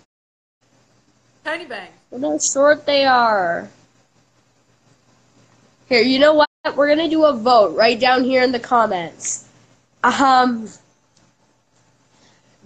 Tiny 1.45 1.66
Bang. 1.66 1.90
Look 2.11 2.22
how 2.22 2.38
short 2.38 2.86
they 2.86 3.05
are. 3.05 3.68
Here, 5.88 6.01
you 6.01 6.18
know 6.18 6.34
what? 6.34 6.49
We're 6.74 6.88
gonna 6.88 7.11
do 7.11 7.26
a 7.26 7.34
vote 7.34 7.76
right 7.76 8.01
down 8.01 8.24
here 8.24 8.42
in 8.42 8.51
the 8.51 8.59
comments. 8.59 9.43
Um, 10.05 10.68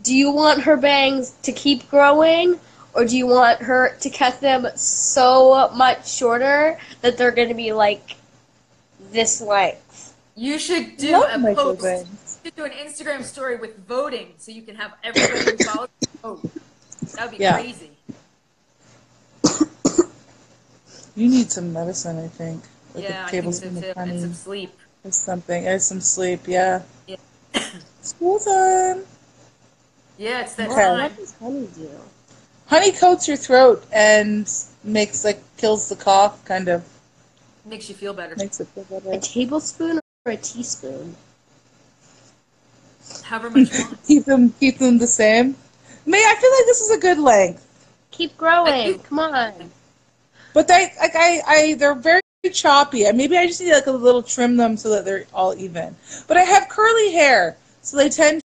do 0.02 0.12
you 0.12 0.32
want 0.32 0.62
her 0.62 0.76
bangs 0.76 1.30
to 1.44 1.52
keep 1.52 1.88
growing, 1.88 2.58
or 2.94 3.04
do 3.04 3.16
you 3.16 3.28
want 3.28 3.60
her 3.62 3.94
to 4.00 4.10
cut 4.10 4.40
them 4.40 4.66
so 4.74 5.70
much 5.74 6.10
shorter 6.10 6.78
that 7.00 7.16
they're 7.16 7.30
gonna 7.30 7.54
be 7.54 7.72
like 7.72 8.16
this 9.12 9.40
length? 9.40 10.16
You 10.34 10.58
should 10.58 10.96
do 10.96 11.12
Love 11.12 11.30
a 11.32 11.38
my 11.38 11.54
post. 11.54 11.80
bangs. 11.82 12.38
You 12.44 12.50
should 12.50 12.56
do 12.56 12.64
an 12.64 12.72
Instagram 12.72 13.22
story 13.22 13.56
with 13.56 13.78
voting, 13.86 14.34
so 14.38 14.50
you 14.50 14.62
can 14.62 14.74
have 14.74 14.94
everybody 15.04 15.44
who 15.44 15.58
follows 15.58 15.88
you 16.00 16.08
vote. 16.22 16.50
That 17.14 17.30
would 17.30 17.38
be 17.38 17.42
Yeah. 17.44 17.60
crazy. 17.60 17.90
You 21.14 21.28
need 21.28 21.50
some 21.52 21.72
medicine, 21.72 22.18
I 22.18 22.28
think. 22.28 22.64
Like 22.94 23.04
Yeah, 23.04 23.22
a 23.22 23.26
I 23.26 23.30
think 23.30 23.54
so 23.54 23.60
tablespoon 23.60 23.82
too. 23.82 23.90
of 23.90 23.96
honey 23.96 24.10
And 24.12 24.20
some 24.20 24.34
sleep. 24.34 24.78
or 25.04 25.10
something. 25.12 25.68
Or 25.68 25.78
some 25.80 26.00
sleep, 26.00 26.46
yeah. 26.46 26.82
Yeah. 27.06 27.16
School 28.02 28.38
time. 28.38 29.04
Yeah, 30.18 30.40
it's 30.42 30.54
that 30.56 30.70
Okay. 30.70 30.82
time. 30.82 31.02
What 31.02 31.16
does 31.16 31.34
honey 31.34 31.68
do? 31.76 31.90
Honey 32.66 32.92
coats 32.92 33.26
your 33.28 33.36
throat 33.36 33.84
and 33.92 34.50
makes 34.84 35.24
like 35.24 35.40
kills 35.56 35.88
the 35.88 35.96
cough, 35.96 36.44
kind 36.44 36.68
of 36.68 36.84
Makes 37.64 37.88
you 37.88 37.94
feel 37.94 38.14
better. 38.14 38.34
makes 38.36 38.60
it 38.60 38.68
feel 38.68 38.84
better. 38.84 39.12
A 39.12 39.20
tablespoon 39.20 40.00
or 40.26 40.32
a 40.32 40.36
teaspoon? 40.36 41.16
However 43.22 43.50
much 43.50 43.72
you 43.72 43.84
want. 43.84 43.98
keep 44.06 44.24
them 44.24 44.52
keep 44.60 44.78
them 44.78 44.98
the 44.98 45.06
same. 45.06 45.54
May 46.06 46.18
I 46.18 46.34
feel 46.40 46.50
like 46.50 46.64
this 46.66 46.80
is 46.80 46.90
a 46.90 46.98
good 46.98 47.18
length, 47.18 47.64
Keep 48.10 48.36
growing. 48.38 48.98
Come 49.00 49.18
on. 49.18 49.70
but 50.54 50.66
they 50.68 50.92
like 51.00 51.14
I, 51.14 51.42
I 51.46 51.74
they're 51.74 51.94
very 51.94 52.20
choppy. 52.48 53.10
Maybe 53.12 53.36
I 53.36 53.46
just 53.46 53.60
need 53.60 53.72
like 53.72 53.86
a 53.86 53.92
little 53.92 54.22
trim 54.22 54.56
them 54.56 54.76
so 54.76 54.90
that 54.90 55.04
they're 55.04 55.26
all 55.34 55.54
even. 55.56 55.96
But 56.28 56.36
I 56.36 56.42
have 56.42 56.68
curly 56.68 57.12
hair, 57.12 57.56
so 57.82 57.96
they 57.96 58.08
tend 58.08 58.40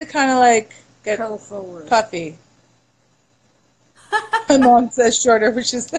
to 0.00 0.06
kind 0.06 0.30
of 0.30 0.38
like 0.38 0.74
get 1.04 1.18
Curl 1.18 1.36
forward. 1.38 1.86
puffy. 1.86 2.38
My 4.48 4.56
mom 4.56 4.90
says 4.90 5.20
shorter, 5.20 5.50
which 5.50 5.74
is 5.74 5.92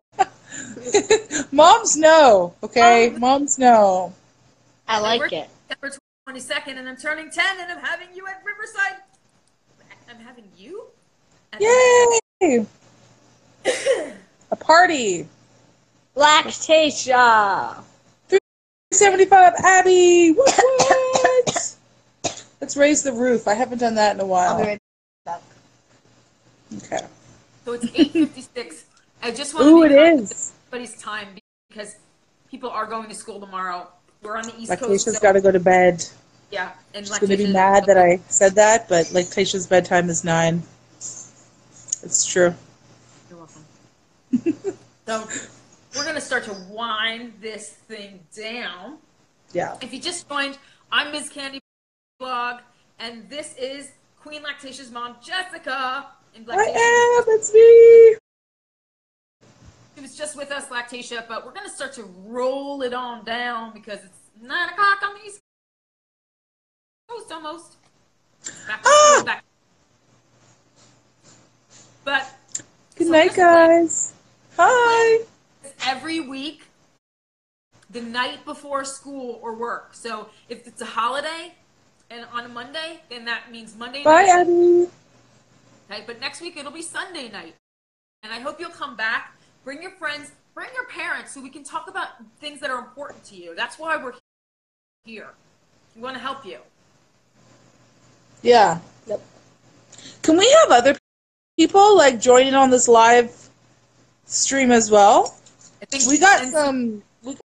moms 1.51 1.95
know. 1.95 2.55
Okay, 2.63 3.09
Um, 3.13 3.19
moms 3.19 3.59
know. 3.59 4.13
I 4.87 4.99
like 4.99 5.31
it. 5.31 5.49
September 5.69 5.95
22nd, 6.29 6.77
and 6.79 6.89
I'm 6.89 6.97
turning 6.97 7.29
10, 7.29 7.45
and 7.59 7.71
I'm 7.71 7.83
having 7.83 8.07
you 8.15 8.25
at 8.27 8.41
Riverside. 8.43 8.97
I'm 10.09 10.17
having 10.19 10.45
you? 10.57 10.85
Yay! 11.59 12.65
A 14.49 14.55
party. 14.55 15.27
Lactatia. 16.17 17.83
75 18.91 19.53
Abby. 19.63 20.31
What? 20.31 20.53
what? 20.57 21.75
Let's 22.59 22.75
raise 22.75 23.03
the 23.03 23.13
roof. 23.13 23.47
I 23.47 23.53
haven't 23.53 23.77
done 23.77 23.95
that 23.95 24.15
in 24.15 24.19
a 24.19 24.23
I'll 24.23 24.29
while. 24.29 24.57
be 24.57 24.63
right. 24.63 24.79
Okay. 26.77 27.05
So 27.65 27.73
it's 27.73 27.85
8:56. 27.85 28.83
I 29.21 29.31
just 29.31 29.53
want 29.53 29.67
Ooh, 29.67 29.79
to 29.81 29.85
it 29.85 29.89
be 29.89 29.95
conscious 29.95 30.31
is. 30.31 30.49
of 30.49 30.73
everybody's 30.73 31.01
time 31.01 31.27
because 31.69 31.95
people 32.49 32.69
are 32.69 32.85
going 32.85 33.09
to 33.09 33.15
school 33.15 33.39
tomorrow. 33.39 33.87
We're 34.23 34.37
on 34.37 34.43
the 34.43 34.59
East 34.59 34.69
Coast. 34.71 34.81
Lactatia's 34.81 35.15
so- 35.15 35.21
got 35.21 35.33
to 35.33 35.41
go 35.41 35.51
to 35.51 35.59
bed. 35.59 36.03
Yeah, 36.49 36.71
and 36.93 37.05
She's 37.05 37.19
going 37.19 37.31
to 37.31 37.37
be 37.37 37.51
mad 37.51 37.85
that 37.87 37.97
I 37.97 38.21
said 38.29 38.55
that, 38.55 38.87
but 38.87 39.11
Lactatia's 39.11 39.67
bedtime 39.67 40.09
is 40.09 40.23
nine. 40.23 40.63
It's 40.97 42.25
true. 42.25 42.55
You're 43.29 43.39
welcome. 43.39 44.77
so 45.05 45.27
we're 45.97 46.05
gonna 46.05 46.21
start 46.21 46.43
to 46.45 46.53
wind 46.69 47.33
this 47.41 47.69
thing 47.69 48.19
down. 48.35 48.97
Yeah. 49.53 49.77
If 49.81 49.93
you 49.93 49.99
just 49.99 50.29
joined, 50.29 50.57
I'm 50.91 51.11
Ms. 51.11 51.29
Candy 51.29 51.59
Blog, 52.19 52.61
and 52.99 53.27
this 53.29 53.55
is 53.57 53.91
Queen 54.21 54.43
Lactatia's 54.43 54.91
mom, 54.91 55.15
Jessica. 55.23 56.07
In 56.35 56.43
And 56.43 56.51
I 56.51 56.55
Lactatia, 56.55 57.19
am. 57.19 57.23
It's 57.39 57.53
me. 57.53 58.15
she 59.95 60.01
was 60.01 60.15
just 60.15 60.35
with 60.35 60.51
us, 60.51 60.67
Lactatia, 60.67 61.27
but 61.27 61.45
we're 61.45 61.53
gonna 61.53 61.69
start 61.69 61.93
to 61.93 62.03
roll 62.25 62.83
it 62.83 62.93
on 62.93 63.25
down 63.25 63.73
because 63.73 63.99
it's 64.03 64.19
nine 64.41 64.69
o'clock 64.69 64.99
on 65.03 65.15
the 65.15 65.25
East 65.25 65.39
Coast 67.09 67.31
almost. 67.31 67.75
Back 68.67 68.83
to 68.83 68.89
Ah! 68.89 69.23
back. 69.25 69.43
But 72.03 72.31
Good 72.95 73.07
So 73.07 73.13
night, 73.13 73.35
guys. 73.35 74.13
Hi. 74.57 75.23
Every 75.83 76.19
week 76.19 76.63
the 77.89 78.01
night 78.01 78.43
before 78.45 78.83
school 78.83 79.39
or 79.41 79.55
work. 79.55 79.93
So 79.93 80.29
if 80.49 80.67
it's 80.67 80.81
a 80.81 80.85
holiday 80.85 81.53
and 82.09 82.25
on 82.33 82.45
a 82.45 82.49
Monday, 82.49 83.01
then 83.09 83.25
that 83.25 83.51
means 83.51 83.75
Monday 83.77 84.03
Bye, 84.03 84.23
night. 84.23 84.29
Abby. 84.29 84.87
Okay, 85.89 86.03
but 86.05 86.19
next 86.19 86.41
week 86.41 86.57
it'll 86.57 86.71
be 86.71 86.81
Sunday 86.81 87.29
night. 87.29 87.55
And 88.23 88.33
I 88.33 88.39
hope 88.39 88.59
you'll 88.59 88.69
come 88.69 88.95
back. 88.95 89.37
Bring 89.63 89.81
your 89.81 89.91
friends, 89.91 90.31
bring 90.53 90.69
your 90.73 90.85
parents 90.87 91.33
so 91.33 91.41
we 91.41 91.49
can 91.49 91.63
talk 91.63 91.89
about 91.89 92.09
things 92.39 92.59
that 92.59 92.69
are 92.69 92.79
important 92.79 93.23
to 93.25 93.35
you. 93.35 93.55
That's 93.55 93.79
why 93.79 93.95
we're 93.97 94.13
here. 95.05 95.29
We 95.95 96.01
want 96.01 96.15
to 96.15 96.21
help 96.21 96.45
you. 96.45 96.59
Yeah. 98.41 98.79
Yep. 99.07 99.21
Can 100.21 100.37
we 100.37 100.49
have 100.61 100.71
other 100.71 100.95
people 101.57 101.97
like 101.97 102.19
join 102.19 102.47
in 102.47 102.53
on 102.53 102.69
this 102.69 102.87
live 102.87 103.49
stream 104.25 104.71
as 104.71 104.91
well? 104.91 105.36
I 105.81 105.85
think 105.85 106.07
We 106.07 106.17
got 106.17 106.41
and- 106.43 106.51
some. 106.53 107.03
We 107.23 107.37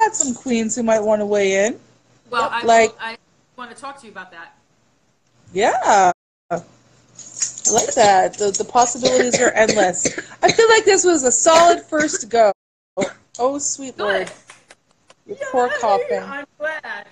got 0.00 0.14
some 0.14 0.34
queens 0.34 0.74
who 0.76 0.82
might 0.82 1.00
want 1.00 1.20
to 1.20 1.26
weigh 1.26 1.66
in. 1.66 1.78
Well, 2.30 2.48
I, 2.50 2.62
like- 2.64 2.94
I 3.00 3.16
want 3.56 3.70
to 3.74 3.76
talk 3.80 3.98
to 4.00 4.06
you 4.06 4.12
about 4.12 4.30
that. 4.32 4.56
Yeah. 5.52 5.72
I 5.84 6.12
like 7.72 7.94
that. 7.94 8.34
The, 8.38 8.50
the 8.56 8.64
possibilities 8.64 9.40
are 9.40 9.50
endless. 9.52 10.06
I 10.42 10.50
feel 10.50 10.68
like 10.68 10.84
this 10.84 11.04
was 11.04 11.22
a 11.24 11.32
solid 11.32 11.82
first 11.82 12.28
go. 12.28 12.52
Oh, 13.38 13.58
sweet 13.58 13.98
lord. 13.98 14.30
Good. 15.26 15.38
Your 15.38 15.50
poor 15.50 15.66
Yay! 15.68 15.72
coughing. 15.80 16.22
I'm 16.22 16.46
glad. 16.58 17.06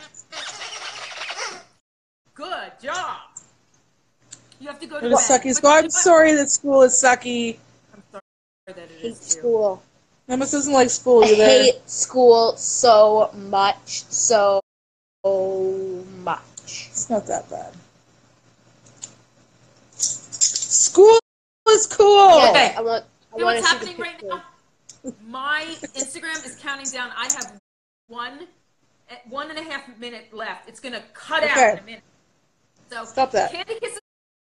Good 2.35 2.73
job. 2.83 3.17
You 4.61 4.69
have 4.69 4.81
to 4.81 4.87
go 4.87 5.01
to 5.01 5.09
Go 5.09 5.17
bed. 5.17 5.19
sucky 5.19 5.45
But- 5.45 5.55
school. 5.57 5.71
I'm 5.71 5.91
sorry 5.91 6.35
that 6.35 6.51
school 6.51 6.83
is 6.83 6.93
sucky. 6.95 7.59
I'm 7.95 8.03
sorry 8.11 8.23
that 8.67 8.79
it 8.79 8.91
hate 9.01 9.05
is 9.13 9.21
too. 9.35 9.41
school. 9.41 9.83
Emma 10.29 10.47
doesn't 10.47 10.73
like 10.73 10.91
school 10.91 11.25
either. 11.25 11.43
I 11.43 11.47
hate 11.47 11.89
school 11.91 12.57
so 12.57 13.31
much, 13.35 14.05
so 14.05 14.61
much. 15.25 16.43
It's 16.91 17.09
not 17.09 17.27
that 17.27 17.49
bad. 17.49 17.73
School 19.97 21.19
is 21.71 21.87
cool. 21.87 22.29
Yes, 22.37 22.51
Okay. 22.51 22.75
I 22.77 22.81
want. 22.83 23.05
I 23.33 23.37
You 23.37 23.41
know 23.41 23.47
want 23.47 23.59
what's 23.61 23.73
to 23.73 23.79
see 23.79 23.85
the 23.97 24.03
happening 24.03 24.15
right 24.23 24.23
now? 25.05 25.13
My 25.27 25.65
Instagram 25.95 26.45
is 26.45 26.57
counting 26.61 26.91
down. 26.91 27.11
I 27.17 27.25
have 27.33 27.59
one, 28.09 28.47
eh, 29.09 29.17
one 29.31 29.49
and 29.51 29.59
a 29.59 29.63
half 29.63 29.89
minute 29.99 30.33
left. 30.33 30.69
It's 30.69 30.81
gonna 30.81 31.03
cut 31.15 31.43
out 31.45 31.75
in 31.75 31.79
a 31.79 31.83
minute. 31.83 32.03
So 32.91 33.05
Stop 33.05 33.31
that. 33.33 33.51
Candy 33.53 33.79
kisses 33.81 34.01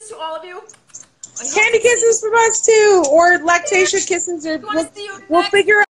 to 0.09 0.17
all 0.17 0.35
of 0.35 0.45
you. 0.45 0.61
I 1.39 1.45
hope 1.45 1.53
Candy 1.55 1.79
kisses 1.79 2.21
from 2.21 2.33
us 2.35 2.65
too, 2.65 3.03
or 3.11 3.39
Lactatia 3.39 4.07
kisses, 4.07 4.45
or 4.45 4.57
We 4.57 4.63
want 4.65 4.75
we'll, 4.75 4.91
see 4.93 5.03
you 5.05 5.19
we'll 5.29 5.43
figure 5.43 5.83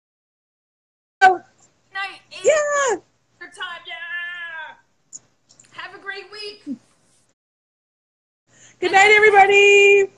out. 1.22 1.44
night. 1.92 2.20
Yeah. 2.44 2.52
o'clock 3.40 3.54
time. 3.54 3.80
Yeah. 3.86 4.74
Have 5.72 5.94
a 5.94 5.98
great 5.98 6.30
week. 6.30 6.76
Good 8.80 8.92
night, 8.92 9.10
everybody. 9.12 10.10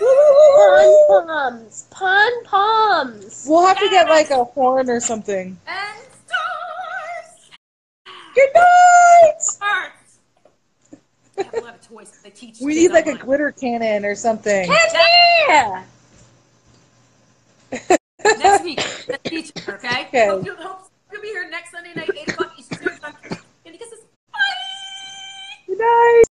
Pom 0.00 1.26
poms, 1.26 1.86
pom 1.90 2.44
poms. 2.44 3.46
We'll 3.48 3.66
have 3.66 3.78
to 3.78 3.88
get 3.88 4.08
like 4.08 4.30
a 4.30 4.44
horn 4.44 4.90
or 4.90 5.00
something. 5.00 5.58
And 5.66 5.98
stars. 6.26 7.50
Good 8.34 8.50
night. 8.54 9.42
They 12.22 12.30
teach. 12.30 12.58
We 12.60 12.74
need 12.74 12.92
like 12.92 13.06
a 13.06 13.16
glitter 13.16 13.52
cannon 13.52 14.04
or 14.04 14.14
something. 14.14 14.70
yeah. 15.48 15.84
next 17.70 18.64
week, 18.64 18.78
the 19.06 19.18
teacher. 19.24 19.74
Okay. 19.74 20.06
okay. 20.06 20.26
Hope 20.28 20.44
you'll, 20.46 20.56
hope 20.56 20.90
you'll 21.12 21.22
be 21.22 21.28
here 21.28 21.48
next 21.50 21.72
Sunday 21.72 21.92
night, 21.94 22.10
eight 22.16 22.28
o'clock 22.28 22.52
Eastern. 22.58 22.88
And. 22.88 23.38
Good 25.66 25.78
night. 25.78 26.24